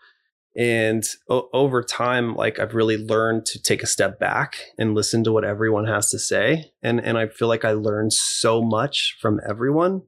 and 0.55 1.03
o- 1.29 1.49
over 1.53 1.83
time 1.83 2.35
like 2.35 2.59
i've 2.59 2.73
really 2.73 2.97
learned 2.97 3.45
to 3.45 3.61
take 3.61 3.83
a 3.83 3.87
step 3.87 4.19
back 4.19 4.57
and 4.77 4.95
listen 4.95 5.23
to 5.23 5.31
what 5.31 5.43
everyone 5.43 5.85
has 5.85 6.09
to 6.09 6.19
say. 6.19 6.71
And 6.81 6.99
and 6.99 7.17
i 7.17 7.27
feel 7.27 7.47
like 7.47 7.65
i 7.65 7.71
learned 7.71 8.13
so 8.13 8.61
much 8.61 9.17
from 9.19 9.39
everyone 9.47 10.03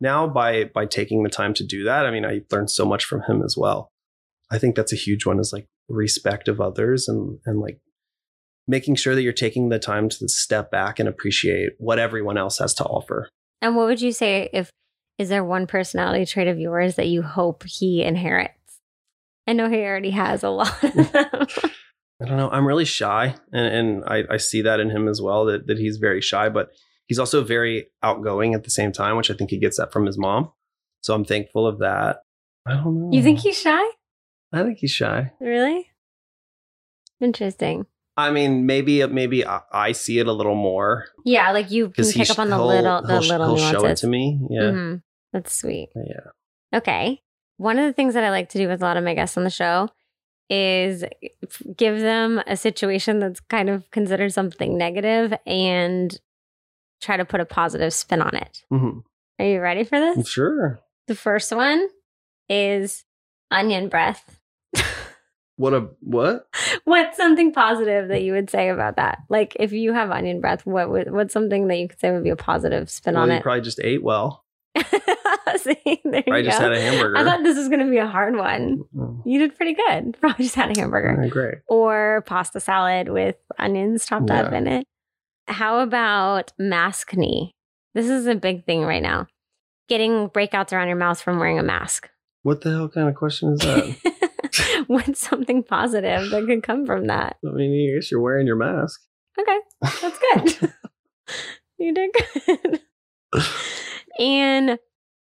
now 0.00 0.26
by 0.26 0.64
by 0.64 0.86
taking 0.86 1.22
the 1.22 1.28
time 1.30 1.54
to 1.54 1.64
do 1.64 1.84
that. 1.84 2.06
I 2.06 2.10
mean 2.10 2.24
i 2.24 2.40
learned 2.50 2.70
so 2.70 2.84
much 2.84 3.04
from 3.04 3.22
him 3.22 3.42
as 3.42 3.56
well. 3.56 3.88
I 4.50 4.58
think 4.58 4.74
that's 4.74 4.92
a 4.92 4.96
huge 4.96 5.24
one 5.24 5.38
is 5.38 5.52
like 5.52 5.66
respect 5.88 6.48
of 6.48 6.60
others 6.60 7.08
and 7.08 7.38
and 7.46 7.60
like 7.60 7.80
making 8.66 8.94
sure 8.94 9.14
that 9.14 9.22
you're 9.22 9.32
taking 9.32 9.68
the 9.68 9.78
time 9.78 10.08
to 10.08 10.28
step 10.28 10.70
back 10.70 10.98
and 10.98 11.08
appreciate 11.08 11.70
what 11.78 11.98
everyone 11.98 12.38
else 12.38 12.58
has 12.58 12.74
to 12.74 12.84
offer. 12.84 13.28
And 13.60 13.76
what 13.76 13.86
would 13.86 14.00
you 14.00 14.12
say 14.12 14.50
if 14.52 14.70
is 15.18 15.28
there 15.28 15.44
one 15.44 15.66
personality 15.66 16.26
trait 16.26 16.48
of 16.48 16.58
yours 16.58 16.96
that 16.96 17.06
you 17.06 17.22
hope 17.22 17.64
he 17.64 18.02
inherits? 18.02 18.61
I 19.46 19.52
know 19.54 19.68
he 19.68 19.78
already 19.82 20.10
has 20.10 20.42
a 20.42 20.50
lot. 20.50 20.72
I 20.82 22.26
don't 22.26 22.36
know. 22.36 22.50
I'm 22.50 22.66
really 22.66 22.84
shy, 22.84 23.34
and, 23.52 23.66
and 23.74 24.04
I, 24.06 24.22
I 24.30 24.36
see 24.36 24.62
that 24.62 24.78
in 24.78 24.90
him 24.90 25.08
as 25.08 25.20
well. 25.20 25.44
That 25.46 25.66
that 25.66 25.78
he's 25.78 25.96
very 25.96 26.20
shy, 26.20 26.48
but 26.48 26.70
he's 27.06 27.18
also 27.18 27.42
very 27.42 27.88
outgoing 28.02 28.54
at 28.54 28.62
the 28.64 28.70
same 28.70 28.92
time, 28.92 29.16
which 29.16 29.30
I 29.30 29.34
think 29.34 29.50
he 29.50 29.58
gets 29.58 29.78
that 29.78 29.92
from 29.92 30.06
his 30.06 30.16
mom. 30.16 30.52
So 31.00 31.14
I'm 31.14 31.24
thankful 31.24 31.66
of 31.66 31.80
that. 31.80 32.18
I 32.64 32.74
don't 32.74 33.00
know. 33.00 33.16
you 33.16 33.22
think 33.22 33.40
he's 33.40 33.58
shy? 33.60 33.82
I 34.52 34.62
think 34.62 34.78
he's 34.78 34.92
shy. 34.92 35.32
Really? 35.40 35.88
Interesting. 37.20 37.86
I 38.16 38.30
mean, 38.30 38.66
maybe 38.66 39.04
maybe 39.06 39.44
I, 39.46 39.60
I 39.72 39.92
see 39.92 40.18
it 40.18 40.26
a 40.26 40.32
little 40.32 40.54
more 40.54 41.06
Yeah, 41.24 41.50
like 41.52 41.70
you 41.70 41.88
can 41.88 42.04
pick 42.04 42.30
up 42.30 42.38
on 42.38 42.50
the 42.50 42.58
little 42.64 43.00
the 43.02 43.20
little 43.20 43.56
he'll 43.56 43.70
show 43.72 43.86
it 43.86 43.96
to 43.98 44.06
me. 44.06 44.38
Yeah, 44.50 44.60
Mhm. 44.70 45.02
That's 45.32 45.54
sweet. 45.56 45.88
yeah. 45.96 46.78
Okay. 46.78 47.22
One 47.56 47.78
of 47.78 47.84
the 47.86 47.92
things 47.92 48.14
that 48.14 48.24
I 48.24 48.30
like 48.30 48.48
to 48.50 48.58
do 48.58 48.68
with 48.68 48.82
a 48.82 48.84
lot 48.84 48.96
of 48.96 49.04
my 49.04 49.14
guests 49.14 49.36
on 49.36 49.44
the 49.44 49.50
show 49.50 49.88
is 50.50 51.04
give 51.76 52.00
them 52.00 52.42
a 52.46 52.56
situation 52.56 53.18
that's 53.20 53.40
kind 53.40 53.70
of 53.70 53.90
considered 53.90 54.32
something 54.32 54.76
negative 54.76 55.32
and 55.46 56.18
try 57.00 57.16
to 57.16 57.24
put 57.24 57.40
a 57.40 57.44
positive 57.44 57.92
spin 57.94 58.20
on 58.20 58.34
it. 58.34 58.64
hmm 58.70 58.98
Are 59.38 59.44
you 59.46 59.60
ready 59.60 59.84
for 59.84 59.98
this? 59.98 60.28
Sure. 60.28 60.80
The 61.08 61.14
first 61.14 61.52
one 61.52 61.88
is 62.48 63.04
onion 63.50 63.88
breath. 63.88 64.40
What 65.56 65.74
a 65.74 65.90
what? 66.00 66.48
What's 66.84 67.16
something 67.16 67.52
positive 67.52 68.08
that 68.08 68.22
you 68.22 68.32
would 68.32 68.48
say 68.50 68.70
about 68.70 68.96
that? 68.96 69.18
Like 69.28 69.54
if 69.60 69.70
you 69.72 69.92
have 69.92 70.10
onion 70.10 70.40
breath, 70.40 70.64
what 70.66 70.90
would 70.90 71.12
what's 71.12 71.32
something 71.32 71.68
that 71.68 71.76
you 71.76 71.88
could 71.88 72.00
say 72.00 72.10
would 72.10 72.24
be 72.24 72.30
a 72.30 72.36
positive 72.36 72.90
spin 72.90 73.14
well, 73.14 73.24
on 73.24 73.28
you 73.30 73.36
it? 73.36 73.42
probably 73.42 73.60
just 73.60 73.78
ate 73.80 74.02
well. 74.02 74.44
See, 75.58 76.00
there 76.04 76.22
I 76.30 76.38
you 76.38 76.44
just 76.44 76.58
go. 76.58 76.64
had 76.64 76.72
a 76.72 76.80
hamburger. 76.80 77.16
I 77.18 77.24
thought 77.24 77.42
this 77.42 77.56
was 77.56 77.68
going 77.68 77.80
to 77.84 77.90
be 77.90 77.98
a 77.98 78.06
hard 78.06 78.36
one. 78.36 78.82
You 79.24 79.38
did 79.38 79.56
pretty 79.56 79.74
good. 79.74 80.16
Probably 80.20 80.44
just 80.44 80.54
had 80.56 80.76
a 80.76 80.80
hamburger 80.80 81.28
great. 81.30 81.54
or 81.68 82.22
pasta 82.26 82.60
salad 82.60 83.08
with 83.08 83.36
onions 83.58 84.06
chopped 84.06 84.30
up 84.30 84.52
in 84.52 84.66
it. 84.66 84.86
How 85.48 85.80
about 85.80 86.52
mask 86.58 87.14
knee? 87.16 87.52
This 87.94 88.08
is 88.08 88.26
a 88.26 88.34
big 88.34 88.64
thing 88.64 88.82
right 88.82 89.02
now. 89.02 89.26
Getting 89.88 90.28
breakouts 90.30 90.72
around 90.72 90.88
your 90.88 90.96
mouth 90.96 91.20
from 91.20 91.38
wearing 91.38 91.58
a 91.58 91.62
mask. 91.62 92.08
What 92.42 92.62
the 92.62 92.70
hell 92.70 92.88
kind 92.88 93.08
of 93.08 93.14
question 93.14 93.52
is 93.52 93.60
that? 93.60 94.84
What's 94.86 95.20
something 95.20 95.62
positive 95.62 96.30
that 96.30 96.46
could 96.46 96.62
come 96.62 96.86
from 96.86 97.06
that? 97.08 97.36
I 97.46 97.50
mean, 97.52 97.90
I 97.92 97.96
guess 97.96 98.10
you're 98.10 98.20
wearing 98.20 98.46
your 98.46 98.56
mask. 98.56 99.00
Okay, 99.38 99.58
that's 100.02 100.18
good. 100.58 100.72
you 101.78 101.94
did 101.94 102.10
good. 102.12 102.80
and 104.18 104.78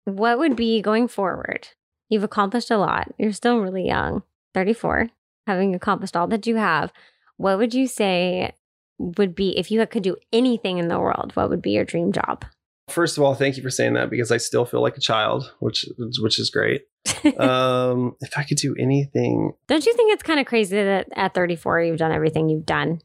what 0.04 0.38
would 0.38 0.56
be 0.56 0.80
going 0.82 1.08
forward? 1.08 1.68
You've 2.08 2.24
accomplished 2.24 2.70
a 2.70 2.78
lot. 2.78 3.12
You're 3.18 3.32
still 3.32 3.58
really 3.58 3.86
young, 3.86 4.22
34, 4.54 5.08
having 5.46 5.74
accomplished 5.74 6.16
all 6.16 6.26
that 6.28 6.46
you 6.46 6.56
have. 6.56 6.92
What 7.36 7.58
would 7.58 7.74
you 7.74 7.86
say 7.86 8.52
would 8.98 9.34
be, 9.34 9.58
if 9.58 9.70
you 9.70 9.84
could 9.86 10.02
do 10.02 10.16
anything 10.32 10.78
in 10.78 10.88
the 10.88 11.00
world, 11.00 11.32
what 11.34 11.50
would 11.50 11.62
be 11.62 11.72
your 11.72 11.84
dream 11.84 12.12
job? 12.12 12.44
First 12.88 13.16
of 13.16 13.22
all, 13.22 13.34
thank 13.34 13.56
you 13.56 13.62
for 13.62 13.70
saying 13.70 13.94
that 13.94 14.10
because 14.10 14.30
I 14.30 14.36
still 14.36 14.64
feel 14.64 14.82
like 14.82 14.96
a 14.96 15.00
child, 15.00 15.54
which 15.60 15.86
which 16.18 16.38
is 16.38 16.50
great. 16.50 16.82
um, 17.38 18.16
if 18.20 18.36
I 18.36 18.42
could 18.42 18.58
do 18.58 18.74
anything, 18.78 19.52
Don't 19.66 19.86
you 19.86 19.94
think 19.94 20.12
it's 20.12 20.22
kind 20.22 20.40
of 20.40 20.46
crazy 20.46 20.76
that 20.76 21.08
at 21.14 21.34
34 21.34 21.82
you've 21.82 21.98
done 21.98 22.12
everything 22.12 22.48
you've 22.48 22.66
done? 22.66 23.00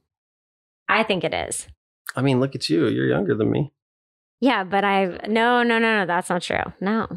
I 0.89 1.03
think 1.03 1.23
it 1.23 1.33
is. 1.33 1.67
I 2.15 2.21
mean, 2.21 2.39
look 2.39 2.55
at 2.55 2.69
you. 2.69 2.87
You're 2.87 3.07
younger 3.07 3.35
than 3.35 3.51
me. 3.51 3.71
Yeah, 4.39 4.63
but 4.63 4.83
I've 4.83 5.27
no, 5.27 5.63
no, 5.63 5.79
no, 5.79 5.99
no. 5.99 6.05
That's 6.05 6.29
not 6.29 6.41
true. 6.41 6.57
No. 6.81 7.07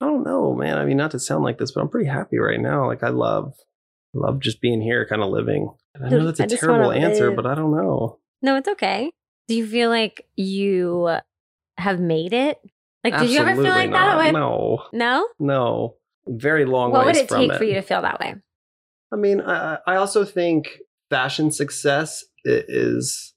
I 0.00 0.06
don't 0.06 0.24
know, 0.24 0.54
man. 0.54 0.78
I 0.78 0.84
mean, 0.84 0.96
not 0.96 1.12
to 1.12 1.18
sound 1.20 1.44
like 1.44 1.58
this, 1.58 1.70
but 1.72 1.80
I'm 1.80 1.88
pretty 1.88 2.08
happy 2.10 2.38
right 2.38 2.60
now. 2.60 2.86
Like 2.88 3.02
I 3.02 3.08
love, 3.10 3.54
love 4.14 4.40
just 4.40 4.60
being 4.60 4.80
here, 4.82 5.06
kind 5.08 5.22
of 5.22 5.30
living. 5.30 5.72
And 5.94 6.04
I 6.06 6.08
know 6.10 6.24
that's 6.30 6.40
a 6.40 6.56
terrible 6.56 6.90
answer, 6.92 7.28
live. 7.28 7.36
but 7.36 7.46
I 7.46 7.54
don't 7.54 7.70
know. 7.74 8.18
No, 8.42 8.56
it's 8.56 8.68
okay. 8.68 9.12
Do 9.48 9.54
you 9.54 9.66
feel 9.66 9.90
like 9.90 10.26
you 10.34 11.08
have 11.78 12.00
made 12.00 12.32
it? 12.32 12.58
Like, 13.04 13.18
did 13.18 13.30
you 13.30 13.38
ever 13.40 13.54
feel 13.54 13.66
Absolutely 13.66 13.70
like 13.70 13.90
that? 13.92 14.14
not. 14.14 14.24
With, 14.24 14.32
No, 14.32 14.84
no? 14.92 15.28
no. 15.38 15.94
Very 16.26 16.64
long 16.64 16.92
What 16.92 17.06
would 17.06 17.16
it 17.16 17.28
take 17.28 17.50
it. 17.50 17.58
for 17.58 17.64
you 17.64 17.74
to 17.74 17.82
feel 17.82 18.02
that 18.02 18.20
way? 18.20 18.34
I 19.12 19.16
mean, 19.16 19.40
I, 19.40 19.78
I 19.86 19.96
also 19.96 20.24
think 20.24 20.78
fashion 21.10 21.50
success 21.50 22.24
is, 22.44 23.31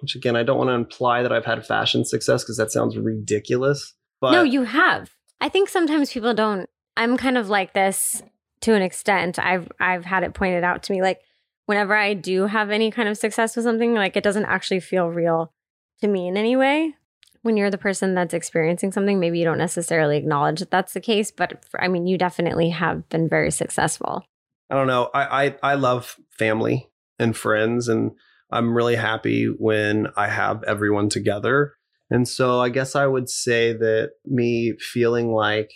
which 0.00 0.14
again, 0.14 0.36
I 0.36 0.42
don't 0.42 0.58
want 0.58 0.68
to 0.68 0.74
imply 0.74 1.22
that 1.22 1.32
I've 1.32 1.44
had 1.44 1.66
fashion 1.66 2.04
success 2.04 2.42
because 2.42 2.56
that 2.56 2.72
sounds 2.72 2.96
ridiculous. 2.96 3.94
But 4.20 4.32
no, 4.32 4.42
you 4.42 4.64
have. 4.64 5.10
I 5.40 5.48
think 5.48 5.68
sometimes 5.68 6.12
people 6.12 6.34
don't. 6.34 6.68
I'm 6.96 7.16
kind 7.16 7.38
of 7.38 7.48
like 7.48 7.72
this 7.72 8.22
to 8.62 8.74
an 8.74 8.82
extent. 8.82 9.38
I've 9.38 9.70
I've 9.80 10.04
had 10.04 10.22
it 10.22 10.34
pointed 10.34 10.64
out 10.64 10.82
to 10.84 10.92
me 10.92 11.02
like 11.02 11.20
whenever 11.66 11.94
I 11.94 12.14
do 12.14 12.46
have 12.46 12.70
any 12.70 12.90
kind 12.90 13.08
of 13.08 13.16
success 13.16 13.54
with 13.56 13.64
something, 13.64 13.94
like 13.94 14.16
it 14.16 14.24
doesn't 14.24 14.46
actually 14.46 14.80
feel 14.80 15.08
real 15.08 15.52
to 16.00 16.08
me 16.08 16.28
in 16.28 16.36
any 16.36 16.56
way. 16.56 16.96
When 17.42 17.56
you're 17.56 17.70
the 17.70 17.78
person 17.78 18.14
that's 18.14 18.34
experiencing 18.34 18.92
something, 18.92 19.18
maybe 19.18 19.38
you 19.38 19.44
don't 19.44 19.56
necessarily 19.56 20.18
acknowledge 20.18 20.58
that 20.58 20.70
that's 20.70 20.92
the 20.92 21.00
case, 21.00 21.30
but 21.30 21.64
for, 21.64 21.82
I 21.82 21.88
mean, 21.88 22.06
you 22.06 22.18
definitely 22.18 22.70
have 22.70 23.08
been 23.08 23.28
very 23.28 23.50
successful. 23.50 24.24
I 24.68 24.74
don't 24.74 24.88
know. 24.88 25.10
I, 25.14 25.44
I 25.44 25.56
I 25.62 25.74
love 25.74 26.16
family 26.28 26.90
and 27.18 27.36
friends, 27.36 27.88
and 27.88 28.12
I'm 28.52 28.74
really 28.74 28.96
happy 28.96 29.46
when 29.46 30.08
I 30.16 30.28
have 30.28 30.62
everyone 30.64 31.08
together. 31.08 31.74
And 32.10 32.26
so 32.28 32.60
I 32.60 32.68
guess 32.68 32.96
I 32.96 33.06
would 33.06 33.28
say 33.28 33.72
that 33.72 34.12
me 34.24 34.74
feeling 34.78 35.32
like 35.32 35.70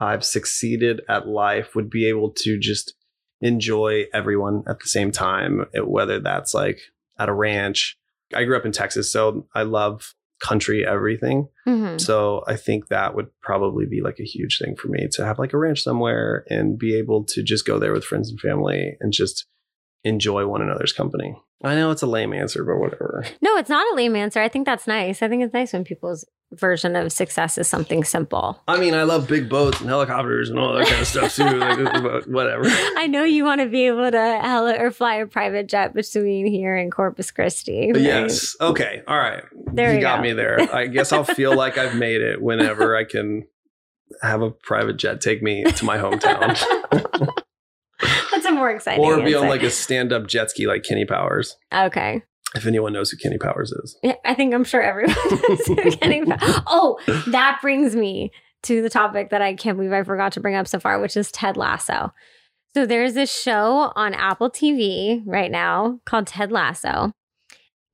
I've 0.00 0.24
succeeded 0.24 1.02
at 1.08 1.28
life 1.28 1.74
would 1.74 1.90
be 1.90 2.06
able 2.06 2.32
to 2.38 2.58
just 2.58 2.94
enjoy 3.40 4.06
everyone 4.12 4.64
at 4.68 4.80
the 4.80 4.88
same 4.88 5.12
time, 5.12 5.66
whether 5.84 6.18
that's 6.18 6.54
like 6.54 6.80
at 7.18 7.28
a 7.28 7.34
ranch. 7.34 7.96
I 8.34 8.44
grew 8.44 8.56
up 8.56 8.66
in 8.66 8.72
Texas, 8.72 9.12
so 9.12 9.46
I 9.54 9.62
love 9.62 10.14
country 10.40 10.86
everything. 10.86 11.48
Mhm. 11.66 12.00
So 12.00 12.44
I 12.46 12.56
think 12.56 12.88
that 12.88 13.14
would 13.14 13.28
probably 13.42 13.86
be 13.86 14.00
like 14.00 14.20
a 14.20 14.24
huge 14.24 14.58
thing 14.58 14.76
for 14.76 14.88
me 14.88 15.08
to 15.12 15.24
have 15.24 15.38
like 15.38 15.52
a 15.52 15.58
ranch 15.58 15.82
somewhere 15.82 16.44
and 16.48 16.78
be 16.78 16.96
able 16.96 17.24
to 17.24 17.42
just 17.42 17.66
go 17.66 17.78
there 17.78 17.92
with 17.92 18.04
friends 18.04 18.30
and 18.30 18.40
family 18.40 18.96
and 19.00 19.12
just 19.12 19.46
enjoy 20.04 20.46
one 20.46 20.62
another's 20.62 20.92
company. 20.92 21.36
I 21.64 21.74
know 21.74 21.90
it's 21.90 22.02
a 22.02 22.06
lame 22.06 22.32
answer, 22.32 22.64
but 22.64 22.78
whatever. 22.78 23.24
No, 23.42 23.56
it's 23.56 23.68
not 23.70 23.90
a 23.92 23.96
lame 23.96 24.14
answer. 24.14 24.40
I 24.40 24.48
think 24.48 24.64
that's 24.66 24.86
nice. 24.86 25.22
I 25.22 25.28
think 25.28 25.42
it's 25.42 25.52
nice 25.54 25.72
when 25.72 25.82
people's 25.84 26.24
version 26.52 26.96
of 26.96 27.12
success 27.12 27.58
is 27.58 27.66
something 27.68 28.04
simple. 28.04 28.62
I 28.68 28.78
mean, 28.78 28.94
I 28.94 29.02
love 29.02 29.26
big 29.28 29.48
boats 29.48 29.80
and 29.80 29.88
helicopters 29.88 30.48
and 30.50 30.58
all 30.58 30.74
that 30.74 30.86
kind 30.86 31.00
of 31.00 31.06
stuff 31.06 31.34
too. 31.34 31.44
Like, 31.44 32.26
whatever. 32.26 32.62
I 32.96 33.06
know 33.06 33.24
you 33.24 33.44
want 33.44 33.60
to 33.60 33.66
be 33.68 33.86
able 33.86 34.10
to 34.10 34.40
heli- 34.42 34.78
or 34.78 34.90
fly 34.90 35.16
a 35.16 35.26
private 35.26 35.68
jet 35.68 35.94
between 35.94 36.46
here 36.46 36.74
and 36.76 36.90
Corpus 36.92 37.30
Christi. 37.30 37.92
right? 37.92 38.00
Yes. 38.00 38.56
Okay. 38.60 39.02
All 39.06 39.18
right. 39.18 39.42
There 39.72 39.90
you 39.90 39.96
we 39.96 40.00
got 40.02 40.16
go. 40.18 40.22
me 40.22 40.32
there. 40.32 40.74
I 40.74 40.86
guess 40.86 41.12
I'll 41.12 41.24
feel 41.24 41.54
like 41.56 41.76
I've 41.76 41.96
made 41.96 42.20
it 42.22 42.40
whenever 42.40 42.96
I 42.96 43.04
can 43.04 43.46
have 44.22 44.40
a 44.40 44.50
private 44.50 44.96
jet 44.96 45.20
take 45.20 45.42
me 45.42 45.64
to 45.64 45.84
my 45.84 45.98
hometown 45.98 46.56
a 48.48 48.52
more 48.52 48.70
exciting. 48.70 49.04
or 49.04 49.22
be 49.22 49.34
on 49.34 49.48
like 49.48 49.62
a 49.62 49.70
stand-up 49.70 50.26
jet 50.26 50.50
ski 50.50 50.66
like 50.66 50.82
Kenny 50.82 51.04
Powers. 51.04 51.56
Okay. 51.72 52.22
If 52.54 52.66
anyone 52.66 52.92
knows 52.94 53.10
who 53.10 53.16
Kenny 53.18 53.36
Powers 53.38 53.72
is. 53.72 53.98
Yeah, 54.02 54.14
I 54.24 54.34
think 54.34 54.54
I'm 54.54 54.64
sure 54.64 54.80
everyone 54.82 55.14
is 55.50 55.96
getting. 55.96 56.32
Oh, 56.66 56.98
that 57.28 57.58
brings 57.60 57.94
me 57.94 58.30
to 58.64 58.80
the 58.82 58.90
topic 58.90 59.30
that 59.30 59.42
I 59.42 59.54
can't 59.54 59.76
believe 59.76 59.92
I 59.92 60.02
forgot 60.02 60.32
to 60.32 60.40
bring 60.40 60.54
up 60.56 60.66
so 60.66 60.80
far, 60.80 60.98
which 61.00 61.16
is 61.16 61.30
Ted 61.30 61.56
Lasso. 61.56 62.12
So 62.74 62.86
there's 62.86 63.14
this 63.14 63.30
show 63.34 63.92
on 63.94 64.14
Apple 64.14 64.50
TV 64.50 65.22
right 65.26 65.50
now 65.50 66.00
called 66.06 66.26
Ted 66.26 66.50
Lasso, 66.52 67.12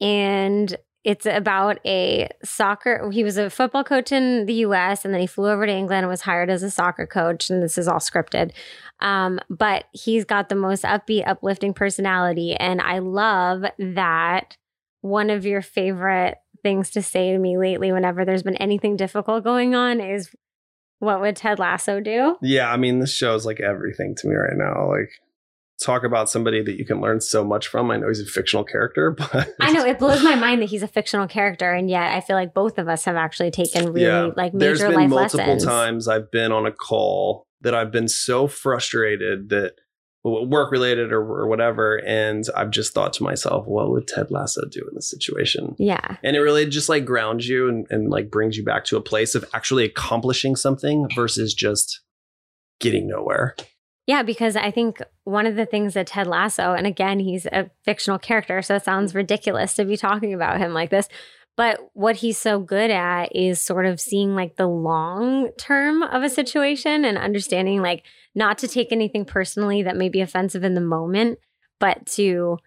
and 0.00 0.76
it's 1.04 1.26
about 1.26 1.78
a 1.84 2.28
soccer. 2.42 3.10
He 3.10 3.22
was 3.22 3.36
a 3.36 3.50
football 3.50 3.84
coach 3.84 4.10
in 4.10 4.46
the 4.46 4.54
U.S. 4.54 5.04
and 5.04 5.12
then 5.12 5.20
he 5.20 5.26
flew 5.26 5.50
over 5.50 5.66
to 5.66 5.72
England 5.72 6.00
and 6.00 6.08
was 6.08 6.22
hired 6.22 6.50
as 6.50 6.62
a 6.62 6.70
soccer 6.70 7.06
coach. 7.06 7.50
And 7.50 7.62
this 7.62 7.76
is 7.76 7.86
all 7.86 7.98
scripted, 7.98 8.52
um, 9.00 9.38
but 9.50 9.84
he's 9.92 10.24
got 10.24 10.48
the 10.48 10.54
most 10.54 10.82
upbeat, 10.82 11.28
uplifting 11.28 11.74
personality, 11.74 12.54
and 12.54 12.80
I 12.80 12.98
love 12.98 13.64
that 13.78 14.56
one 15.02 15.28
of 15.28 15.44
your 15.44 15.60
favorite 15.60 16.38
things 16.62 16.90
to 16.92 17.02
say 17.02 17.30
to 17.32 17.38
me 17.38 17.58
lately 17.58 17.92
whenever 17.92 18.24
there's 18.24 18.42
been 18.42 18.56
anything 18.56 18.96
difficult 18.96 19.44
going 19.44 19.74
on 19.74 20.00
is 20.00 20.34
what 20.98 21.20
would 21.20 21.36
Ted 21.36 21.58
Lasso 21.58 22.00
do? 22.00 22.36
Yeah, 22.40 22.72
I 22.72 22.78
mean, 22.78 22.98
this 22.98 23.12
show 23.12 23.34
is 23.34 23.44
like 23.44 23.60
everything 23.60 24.14
to 24.16 24.28
me 24.28 24.34
right 24.34 24.56
now. 24.56 24.88
Like, 24.88 25.10
talk 25.82 26.04
about 26.04 26.30
somebody 26.30 26.62
that 26.62 26.78
you 26.78 26.84
can 26.86 27.00
learn 27.00 27.20
so 27.20 27.44
much 27.44 27.66
from. 27.66 27.90
I 27.90 27.96
know 27.96 28.08
he's 28.08 28.20
a 28.20 28.26
fictional 28.26 28.64
character, 28.64 29.10
but 29.18 29.54
I 29.60 29.72
know 29.72 29.84
it 29.84 29.98
blows 29.98 30.22
my 30.22 30.34
mind 30.34 30.62
that 30.62 30.68
he's 30.70 30.82
a 30.82 30.88
fictional 30.88 31.26
character, 31.26 31.72
and 31.72 31.90
yet 31.90 32.12
I 32.12 32.20
feel 32.20 32.36
like 32.36 32.54
both 32.54 32.78
of 32.78 32.88
us 32.88 33.04
have 33.06 33.16
actually 33.16 33.50
taken 33.50 33.86
really 33.92 34.02
Yeah. 34.06 34.30
like 34.36 34.52
There's 34.52 34.80
major 34.80 34.90
been 34.90 35.00
life 35.00 35.10
multiple 35.10 35.46
lessons. 35.46 35.64
times 35.64 36.08
I've 36.08 36.30
been 36.30 36.52
on 36.52 36.66
a 36.66 36.72
call 36.72 37.46
that 37.62 37.74
I've 37.74 37.90
been 37.90 38.08
so 38.08 38.46
frustrated 38.46 39.48
that 39.48 39.72
work 40.22 40.72
related 40.72 41.12
or, 41.12 41.20
or 41.20 41.48
whatever, 41.48 42.00
and 42.06 42.44
I've 42.56 42.70
just 42.70 42.94
thought 42.94 43.12
to 43.14 43.22
myself, 43.22 43.66
what 43.66 43.90
would 43.90 44.06
Ted 44.08 44.30
Lasso 44.30 44.62
do 44.70 44.80
in 44.88 44.94
this 44.94 45.10
situation? 45.10 45.74
Yeah, 45.78 46.16
And 46.22 46.34
it 46.34 46.40
really 46.40 46.64
just 46.66 46.88
like 46.88 47.04
grounds 47.04 47.46
you 47.46 47.68
and, 47.68 47.86
and 47.90 48.08
like 48.10 48.30
brings 48.30 48.56
you 48.56 48.64
back 48.64 48.84
to 48.86 48.96
a 48.96 49.02
place 49.02 49.34
of 49.34 49.44
actually 49.52 49.84
accomplishing 49.84 50.56
something 50.56 51.08
versus 51.14 51.52
just 51.52 52.00
getting 52.80 53.06
nowhere. 53.06 53.54
Yeah, 54.06 54.22
because 54.22 54.56
I 54.56 54.70
think 54.70 55.00
one 55.24 55.46
of 55.46 55.56
the 55.56 55.66
things 55.66 55.94
that 55.94 56.08
Ted 56.08 56.26
Lasso, 56.26 56.74
and 56.74 56.86
again, 56.86 57.20
he's 57.20 57.46
a 57.46 57.70
fictional 57.84 58.18
character, 58.18 58.60
so 58.60 58.74
it 58.74 58.84
sounds 58.84 59.14
ridiculous 59.14 59.74
to 59.74 59.84
be 59.84 59.96
talking 59.96 60.34
about 60.34 60.58
him 60.58 60.74
like 60.74 60.90
this. 60.90 61.08
But 61.56 61.78
what 61.92 62.16
he's 62.16 62.36
so 62.36 62.58
good 62.58 62.90
at 62.90 63.34
is 63.34 63.60
sort 63.60 63.86
of 63.86 64.00
seeing 64.00 64.34
like 64.34 64.56
the 64.56 64.66
long 64.66 65.50
term 65.56 66.02
of 66.02 66.22
a 66.22 66.28
situation 66.28 67.04
and 67.04 67.16
understanding 67.16 67.80
like 67.80 68.02
not 68.34 68.58
to 68.58 68.68
take 68.68 68.90
anything 68.90 69.24
personally 69.24 69.82
that 69.84 69.96
may 69.96 70.08
be 70.08 70.20
offensive 70.20 70.64
in 70.64 70.74
the 70.74 70.80
moment, 70.80 71.38
but 71.78 72.06
to 72.06 72.58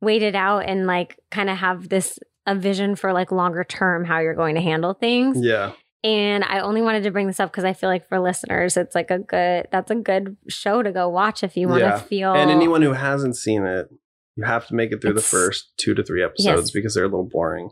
wait 0.00 0.22
it 0.22 0.36
out 0.36 0.60
and 0.60 0.86
like 0.86 1.18
kind 1.30 1.50
of 1.50 1.58
have 1.58 1.88
this 1.88 2.18
a 2.46 2.54
vision 2.54 2.96
for 2.96 3.12
like 3.12 3.32
longer 3.32 3.64
term 3.64 4.04
how 4.04 4.20
you're 4.20 4.34
going 4.34 4.54
to 4.54 4.60
handle 4.62 4.94
things. 4.94 5.38
Yeah. 5.40 5.72
And 6.02 6.44
I 6.44 6.60
only 6.60 6.80
wanted 6.82 7.02
to 7.02 7.10
bring 7.10 7.26
this 7.26 7.38
up 7.40 7.50
because 7.50 7.64
I 7.64 7.72
feel 7.74 7.88
like 7.90 8.08
for 8.08 8.18
listeners, 8.20 8.76
it's 8.76 8.94
like 8.94 9.10
a 9.10 9.18
good 9.18 9.68
that's 9.70 9.90
a 9.90 9.94
good 9.96 10.36
show 10.48 10.82
to 10.82 10.92
go 10.92 11.08
watch 11.08 11.42
if 11.44 11.56
you 11.56 11.68
want 11.68 11.80
to 11.80 11.86
Yeah. 11.88 11.98
feel 12.00 12.32
And 12.34 12.50
anyone 12.50 12.80
who 12.82 12.92
hasn't 12.92 13.36
seen 13.36 13.64
it, 13.64 13.88
you 14.36 14.44
have 14.44 14.66
to 14.68 14.74
make 14.74 14.92
it 14.92 15.02
through 15.02 15.12
the 15.12 15.20
first 15.20 15.72
two 15.76 15.92
to 15.94 16.02
three 16.02 16.22
episodes 16.24 16.68
Yes. 16.68 16.70
because 16.70 16.94
they're 16.94 17.04
a 17.04 17.08
little 17.08 17.28
boring. 17.30 17.68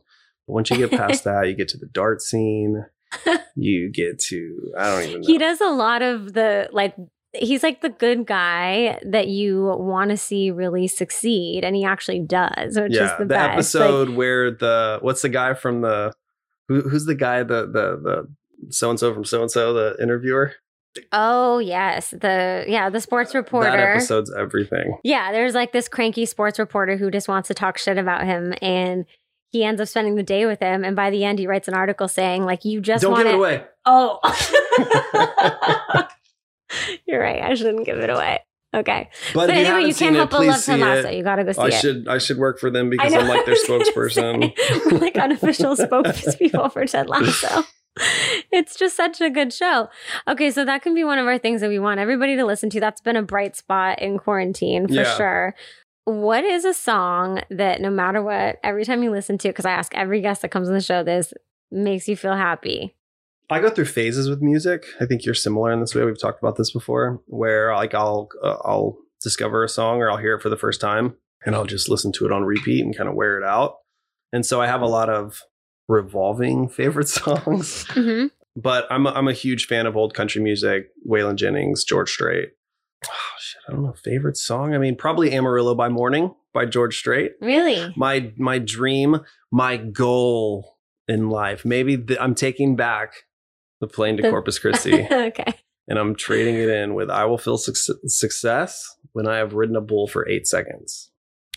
But 0.46 0.52
once 0.54 0.70
you 0.70 0.76
get 0.76 0.90
past 0.90 1.24
that, 1.24 1.48
you 1.48 1.54
get 1.54 1.68
to 1.68 1.78
the 1.78 1.86
dart 1.92 2.20
scene. 2.22 2.84
You 3.60 3.90
get 3.90 4.20
to 4.28 4.72
I 4.78 4.90
don't 4.90 5.08
even 5.08 5.20
know. 5.22 5.26
he 5.26 5.36
does 5.38 5.60
a 5.60 5.66
lot 5.70 6.00
of 6.02 6.34
the 6.34 6.68
like 6.70 6.94
he's 7.32 7.62
like 7.64 7.80
the 7.80 7.88
good 7.88 8.24
guy 8.26 9.00
that 9.04 9.26
you 9.26 9.64
want 9.78 10.10
to 10.10 10.16
see 10.16 10.50
really 10.52 10.86
succeed 10.86 11.64
and 11.64 11.74
he 11.74 11.82
actually 11.84 12.20
does 12.20 12.78
which 12.78 12.92
is 12.92 12.98
yeah, 12.98 13.16
the, 13.16 13.24
the, 13.24 13.28
best 13.28 13.52
episode 13.74 14.08
Like, 14.10 14.16
where 14.18 14.50
the 14.52 14.98
what's 15.00 15.22
the 15.22 15.28
guy 15.28 15.54
from 15.54 15.80
the 15.80 16.12
who, 16.68 16.82
who's 16.82 17.06
the 17.06 17.14
guy 17.14 17.42
the 17.42 17.66
the 17.66 17.98
the 18.02 18.28
so 18.70 18.90
and 18.90 18.98
so 18.98 19.12
from 19.14 19.24
so 19.24 19.42
and 19.42 19.50
so 19.50 19.72
the 19.72 19.96
interviewer? 20.00 20.52
Oh 21.12 21.58
yes 21.58 22.10
the 22.10 22.64
yeah 22.66 22.90
the 22.90 23.00
sports 23.00 23.34
reporter. 23.34 23.70
that 23.70 23.78
episode's 23.78 24.32
everything. 24.36 24.98
Yeah 25.04 25.32
there's 25.32 25.54
like 25.54 25.72
this 25.72 25.88
cranky 25.88 26.26
sports 26.26 26.58
reporter 26.58 26.96
who 26.96 27.10
just 27.10 27.28
wants 27.28 27.48
to 27.48 27.54
talk 27.54 27.78
shit 27.78 27.98
about 27.98 28.24
him 28.24 28.54
and 28.62 29.04
he 29.50 29.64
ends 29.64 29.80
up 29.80 29.88
spending 29.88 30.16
the 30.16 30.22
day 30.22 30.44
with 30.44 30.60
him 30.60 30.84
and 30.84 30.94
by 30.94 31.10
the 31.10 31.24
end 31.24 31.38
he 31.38 31.46
writes 31.46 31.68
an 31.68 31.74
article 31.74 32.08
saying 32.08 32.44
like 32.44 32.64
you 32.64 32.80
just 32.80 33.02
don't 33.02 33.12
want 33.12 33.24
give 33.24 33.34
it 33.34 33.38
away. 33.38 33.64
Oh. 33.84 34.18
You're 37.06 37.20
right 37.20 37.40
i 37.42 37.54
shouldn't 37.54 37.86
give 37.86 37.98
it 37.98 38.10
away 38.10 38.40
Okay. 38.74 39.08
But, 39.32 39.46
But, 39.46 39.50
if 39.50 39.56
you 39.56 39.64
anyway, 39.74 39.88
you 39.88 39.94
can't 39.94 40.14
it, 40.14 40.18
help 40.18 40.30
but 40.30 40.44
love 40.46 40.62
Ted 40.64 40.78
Lasso. 40.80 41.08
it. 41.08 41.14
You 41.16 41.24
gotta 41.24 41.44
go 41.44 41.52
see 41.52 41.60
I 41.60 41.66
it. 41.68 41.72
should 41.74 42.06
I 42.08 42.18
should 42.18 42.36
work 42.38 42.58
for 42.58 42.70
them 42.70 42.90
because 42.90 43.14
I'm 43.14 43.26
like 43.26 43.46
their 43.46 43.54
I 43.58 43.66
spokesperson. 43.66 44.52
We're 44.92 44.98
like 44.98 45.16
unofficial 45.16 45.74
spokespeople 45.76 46.72
for 46.72 46.86
Ted 46.86 47.08
Lasso. 47.08 47.64
It's 48.52 48.76
just 48.76 48.94
such 48.96 49.20
a 49.20 49.28
good 49.28 49.52
show. 49.52 49.88
Okay, 50.28 50.52
so 50.52 50.64
that 50.64 50.82
can 50.82 50.94
be 50.94 51.02
one 51.02 51.18
of 51.18 51.26
our 51.26 51.36
things 51.36 51.60
that 51.62 51.68
we 51.68 51.80
want 51.80 51.98
everybody 51.98 52.36
to 52.36 52.44
listen 52.44 52.70
to. 52.70 52.78
That's 52.78 53.00
been 53.00 53.16
a 53.16 53.22
bright 53.22 53.56
spot 53.56 54.00
in 54.00 54.18
quarantine 54.18 54.86
for 54.86 54.94
Yeah. 54.94 55.16
sure. 55.16 55.54
What 56.04 56.44
is 56.44 56.64
a 56.64 56.72
song 56.74 57.40
that 57.50 57.80
no 57.80 57.90
matter 57.90 58.22
what, 58.22 58.60
every 58.62 58.84
time 58.84 59.02
you 59.02 59.10
listen 59.10 59.36
to, 59.38 59.48
because 59.48 59.64
I 59.64 59.72
ask 59.72 59.92
every 59.96 60.20
guest 60.20 60.42
that 60.42 60.50
comes 60.52 60.68
on 60.68 60.74
the 60.74 60.80
show 60.80 61.02
this, 61.02 61.34
makes 61.72 62.06
you 62.06 62.16
feel 62.16 62.36
happy? 62.36 62.94
I 63.50 63.60
go 63.60 63.70
through 63.70 63.86
phases 63.86 64.28
with 64.28 64.42
music. 64.42 64.86
I 65.00 65.06
think 65.06 65.24
you're 65.24 65.34
similar 65.34 65.72
in 65.72 65.80
this 65.80 65.94
way. 65.94 66.04
We've 66.04 66.20
talked 66.20 66.42
about 66.42 66.56
this 66.56 66.70
before, 66.70 67.20
where 67.26 67.74
like 67.74 67.94
I'll 67.94 68.28
uh, 68.42 68.56
I'll 68.64 68.98
discover 69.22 69.64
a 69.64 69.68
song 69.68 69.98
or 70.00 70.10
I'll 70.10 70.16
hear 70.18 70.34
it 70.34 70.42
for 70.42 70.48
the 70.48 70.56
first 70.56 70.80
time 70.80 71.14
and 71.44 71.54
I'll 71.54 71.64
just 71.64 71.88
listen 71.88 72.12
to 72.12 72.26
it 72.26 72.32
on 72.32 72.44
repeat 72.44 72.84
and 72.84 72.96
kind 72.96 73.08
of 73.08 73.14
wear 73.14 73.38
it 73.38 73.44
out. 73.44 73.76
And 74.32 74.44
so 74.44 74.60
I 74.60 74.66
have 74.66 74.82
a 74.82 74.86
lot 74.86 75.08
of 75.08 75.40
revolving 75.88 76.68
favorite 76.68 77.08
songs. 77.08 77.84
hmm 77.88 78.26
but 78.60 78.88
I'm 78.90 79.06
a, 79.06 79.10
I'm 79.10 79.28
a 79.28 79.32
huge 79.32 79.66
fan 79.66 79.86
of 79.86 79.96
old 79.96 80.14
country 80.14 80.42
music, 80.42 80.88
Waylon 81.08 81.36
Jennings, 81.36 81.84
George 81.84 82.10
Strait. 82.10 82.48
Oh 83.06 83.10
shit, 83.38 83.62
I 83.68 83.72
don't 83.72 83.84
know 83.84 83.92
favorite 83.92 84.36
song. 84.36 84.74
I 84.74 84.78
mean, 84.78 84.96
probably 84.96 85.32
Amarillo 85.32 85.76
by 85.76 85.88
Morning 85.88 86.34
by 86.52 86.66
George 86.66 86.98
Strait. 86.98 87.32
Really? 87.40 87.92
My 87.96 88.32
my 88.36 88.58
dream, 88.58 89.20
my 89.52 89.76
goal 89.76 90.76
in 91.06 91.30
life. 91.30 91.64
Maybe 91.64 91.94
the, 91.94 92.20
I'm 92.20 92.34
taking 92.34 92.74
back 92.74 93.12
the 93.80 93.86
plane 93.86 94.16
to 94.16 94.30
Corpus 94.30 94.58
Christi 94.62 95.06
okay. 95.10 95.54
and 95.86 95.98
I'm 95.98 96.14
trading 96.14 96.56
it 96.56 96.68
in 96.68 96.94
with 96.94 97.10
I 97.10 97.24
will 97.26 97.38
feel 97.38 97.58
suc 97.58 97.76
success 98.06 98.96
when 99.12 99.26
I 99.28 99.36
have 99.36 99.54
ridden 99.54 99.76
a 99.76 99.80
bull 99.80 100.06
for 100.06 100.28
8 100.28 100.46
seconds. 100.46 101.10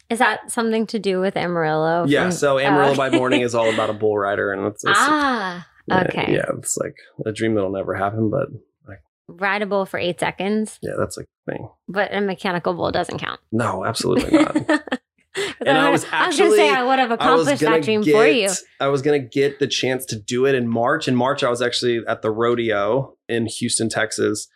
Is 0.10 0.20
that 0.20 0.52
something 0.52 0.86
to 0.88 1.00
do 1.00 1.20
with 1.22 1.38
Amarillo? 1.38 2.06
yeah, 2.08 2.24
from- 2.24 2.32
so 2.32 2.60
Amarillo 2.60 2.96
by 2.96 3.08
Okay. 3.08 3.18
Morning 3.18 3.42
is 3.42 3.56
all 3.56 3.74
about 3.74 3.90
a 3.90 3.94
bull 3.94 4.18
rider 4.18 4.52
and 4.52 4.66
it's, 4.68 4.84
it's 4.84 4.94
ah, 4.96 5.68
yeah, 5.88 6.04
okay. 6.10 6.34
Yeah, 6.34 6.46
it's 6.58 6.78
like 6.78 6.96
a 7.26 7.32
dream 7.32 7.56
that'll 7.56 7.72
never 7.72 7.96
happen, 7.96 8.30
but 8.30 8.50
like 8.88 9.00
Ride 9.28 9.62
a 9.62 9.66
bull 9.66 9.86
for 9.86 9.98
eight 10.00 10.20
seconds, 10.20 10.80
yeah, 10.82 10.94
that's 11.00 11.18
like 11.18 11.28
a 11.48 11.52
thing. 11.52 11.70
but 11.88 12.14
a 12.14 12.20
mechanical 12.22 12.74
bull 12.74 12.92
doesn't 12.92 13.20
count. 13.20 13.40
No, 13.52 13.86
absolutely 13.86 14.38
not. 14.38 14.84
and 15.36 15.78
I 15.78 15.90
was 15.90 16.06
I 16.12 16.28
was 16.28 16.38
gonna 16.38 16.52
say 16.52 16.70
actually- 16.70 16.78
I 16.78 16.84
would 16.84 17.00
have 17.00 17.12
accomplished 17.12 17.62
that 17.62 17.84
dream 17.84 18.02
get, 18.02 18.14
for 18.14 18.28
you. 18.28 18.50
I 18.80 18.88
was 18.88 19.02
gonna 19.02 19.20
get 19.20 19.60
the 19.60 19.68
chance 19.68 20.06
to 20.08 20.20
do 20.20 20.46
it 20.46 20.56
in 20.56 20.68
March. 20.68 21.08
In 21.08 21.16
March, 21.16 21.44
I 21.44 21.50
was 21.50 21.62
actually 21.62 22.02
at 22.08 22.22
the 22.22 22.32
rodeo 22.32 23.16
in 23.30 23.46
Houston, 23.46 23.90
Texas, 23.90 24.48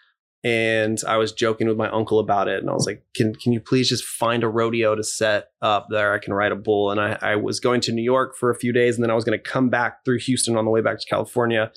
and 0.43 1.01
I 1.07 1.17
was 1.17 1.32
joking 1.32 1.67
with 1.67 1.78
my 1.78 1.89
uncle 1.89 2.19
about 2.19 2.47
it. 2.47 2.59
And 2.59 2.69
I 2.69 2.73
was 2.73 2.86
like, 2.86 3.03
"Can 3.15 3.34
can 3.36 3.53
you 3.53 3.59
please 3.59 3.89
just 3.89 4.03
find 4.03 4.43
a 4.43 4.47
rodeo 4.47 4.95
to 4.95 5.03
set 5.03 5.49
up 5.61 5.88
there? 5.89 6.13
I 6.13 6.19
can 6.19 6.34
ride 6.34 6.51
a 6.51 6.55
bull." 6.55 6.91
And 6.91 6.99
I, 6.99 7.17
I 7.21 7.36
was 7.36 7.59
going 7.59 7.82
to 7.82 7.91
New 7.91 8.03
York 8.03 8.36
for 8.36 8.49
a 8.49 8.55
few 8.55 8.71
days, 8.71 8.95
and 8.95 9.03
then 9.03 9.11
I 9.11 9.15
was 9.15 9.23
going 9.23 9.38
to 9.38 9.43
come 9.43 9.69
back 9.69 10.05
through 10.05 10.19
Houston 10.19 10.55
on 10.55 10.65
the 10.65 10.71
way 10.71 10.82
back 10.82 10.99
to 10.99 11.07
California. 11.09 11.71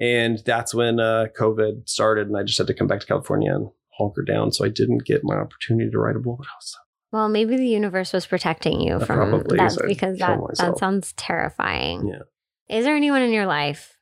And 0.00 0.42
that's 0.44 0.74
when 0.74 0.98
uh, 0.98 1.26
COVID 1.38 1.88
started, 1.88 2.26
and 2.26 2.36
I 2.36 2.42
just 2.42 2.58
had 2.58 2.66
to 2.66 2.74
come 2.74 2.88
back 2.88 3.00
to 3.00 3.06
California 3.06 3.54
and 3.54 3.68
hunker 3.96 4.22
down. 4.22 4.52
So 4.52 4.64
I 4.64 4.68
didn't 4.68 5.06
get 5.06 5.22
my 5.22 5.36
opportunity 5.36 5.90
to 5.90 5.98
ride 5.98 6.16
a 6.16 6.18
bull. 6.18 6.36
But 6.36 6.48
I 6.48 6.56
was 6.58 6.76
Well, 7.14 7.28
maybe 7.28 7.56
the 7.56 7.68
universe 7.68 8.12
was 8.12 8.26
protecting 8.26 8.80
you 8.80 8.96
Uh, 8.96 9.04
from 9.04 9.44
that 9.50 9.70
so 9.70 9.86
because 9.86 10.18
that 10.18 10.36
that 10.58 10.78
sounds 10.78 11.12
terrifying. 11.12 12.08
Yeah. 12.08 12.22
Is 12.68 12.84
there 12.84 12.96
anyone 12.96 13.22
in 13.22 13.32
your 13.32 13.46
life 13.46 13.96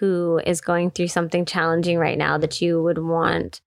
who 0.00 0.40
is 0.44 0.60
going 0.60 0.90
through 0.90 1.06
something 1.06 1.44
challenging 1.44 1.98
right 1.98 2.18
now 2.18 2.36
that 2.36 2.60
you 2.60 2.82
would 2.82 2.98
want 2.98 3.60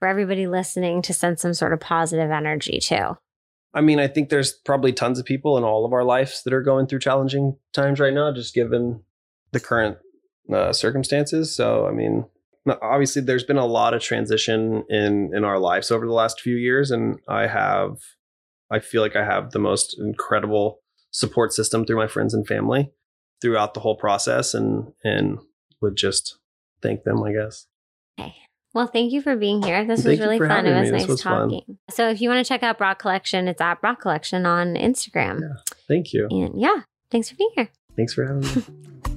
for 0.00 0.08
everybody 0.08 0.48
listening 0.48 1.02
to 1.02 1.14
send 1.14 1.38
some 1.38 1.54
sort 1.54 1.72
of 1.72 1.78
positive 1.78 2.32
energy 2.32 2.80
to? 2.80 3.16
I 3.72 3.80
mean, 3.80 4.00
I 4.00 4.08
think 4.08 4.28
there's 4.28 4.54
probably 4.54 4.92
tons 4.92 5.20
of 5.20 5.24
people 5.24 5.56
in 5.56 5.62
all 5.62 5.84
of 5.84 5.92
our 5.92 6.02
lives 6.02 6.42
that 6.42 6.52
are 6.52 6.64
going 6.64 6.88
through 6.88 6.98
challenging 6.98 7.58
times 7.72 8.00
right 8.00 8.12
now, 8.12 8.32
just 8.32 8.54
given 8.54 9.04
the 9.52 9.60
current 9.60 9.98
uh, 10.52 10.72
circumstances. 10.72 11.54
So, 11.54 11.86
I 11.86 11.92
mean, 11.92 12.24
obviously, 12.68 13.22
there's 13.22 13.44
been 13.44 13.56
a 13.56 13.66
lot 13.66 13.94
of 13.94 14.02
transition 14.02 14.84
in 14.88 15.32
in 15.34 15.44
our 15.44 15.58
lives 15.58 15.90
over 15.90 16.06
the 16.06 16.12
last 16.12 16.40
few 16.40 16.56
years, 16.56 16.90
and 16.90 17.18
I 17.28 17.46
have, 17.46 17.98
I 18.70 18.78
feel 18.80 19.02
like 19.02 19.16
I 19.16 19.24
have 19.24 19.50
the 19.50 19.58
most 19.58 19.98
incredible 19.98 20.80
support 21.10 21.52
system 21.52 21.84
through 21.84 21.96
my 21.96 22.06
friends 22.06 22.34
and 22.34 22.46
family 22.46 22.92
throughout 23.40 23.74
the 23.74 23.80
whole 23.80 23.96
process, 23.96 24.54
and 24.54 24.92
and 25.04 25.38
would 25.80 25.96
just 25.96 26.38
thank 26.82 27.04
them, 27.04 27.22
I 27.22 27.32
guess. 27.32 27.66
Okay. 28.18 28.34
Well, 28.72 28.86
thank 28.86 29.12
you 29.12 29.20
for 29.20 29.34
being 29.34 29.62
here. 29.62 29.84
This 29.84 30.04
Thank 30.04 30.20
was 30.20 30.20
really 30.20 30.38
fun. 30.38 30.64
It 30.64 30.78
was 30.78 30.92
me. 30.92 30.98
Nice 30.98 31.08
was 31.08 31.22
fun. 31.22 31.50
talking. 31.50 31.78
So, 31.90 32.08
if 32.08 32.20
you 32.20 32.28
want 32.28 32.44
to 32.44 32.48
check 32.48 32.62
out 32.62 32.78
Brock 32.78 33.00
Collection, 33.00 33.48
it's 33.48 33.60
at 33.60 33.80
Brock 33.80 34.00
Collection 34.00 34.46
on 34.46 34.74
Instagram. 34.74 35.40
yeah. 35.40 35.74
Thank 35.88 36.12
you. 36.12 36.28
And 36.30 36.60
yeah, 36.60 36.82
thanks 37.10 37.28
for 37.28 37.34
being 37.34 37.50
here. 37.56 37.68
Thanks 37.96 38.14
for 38.14 38.24
having 38.24 38.42
me. 38.42 39.00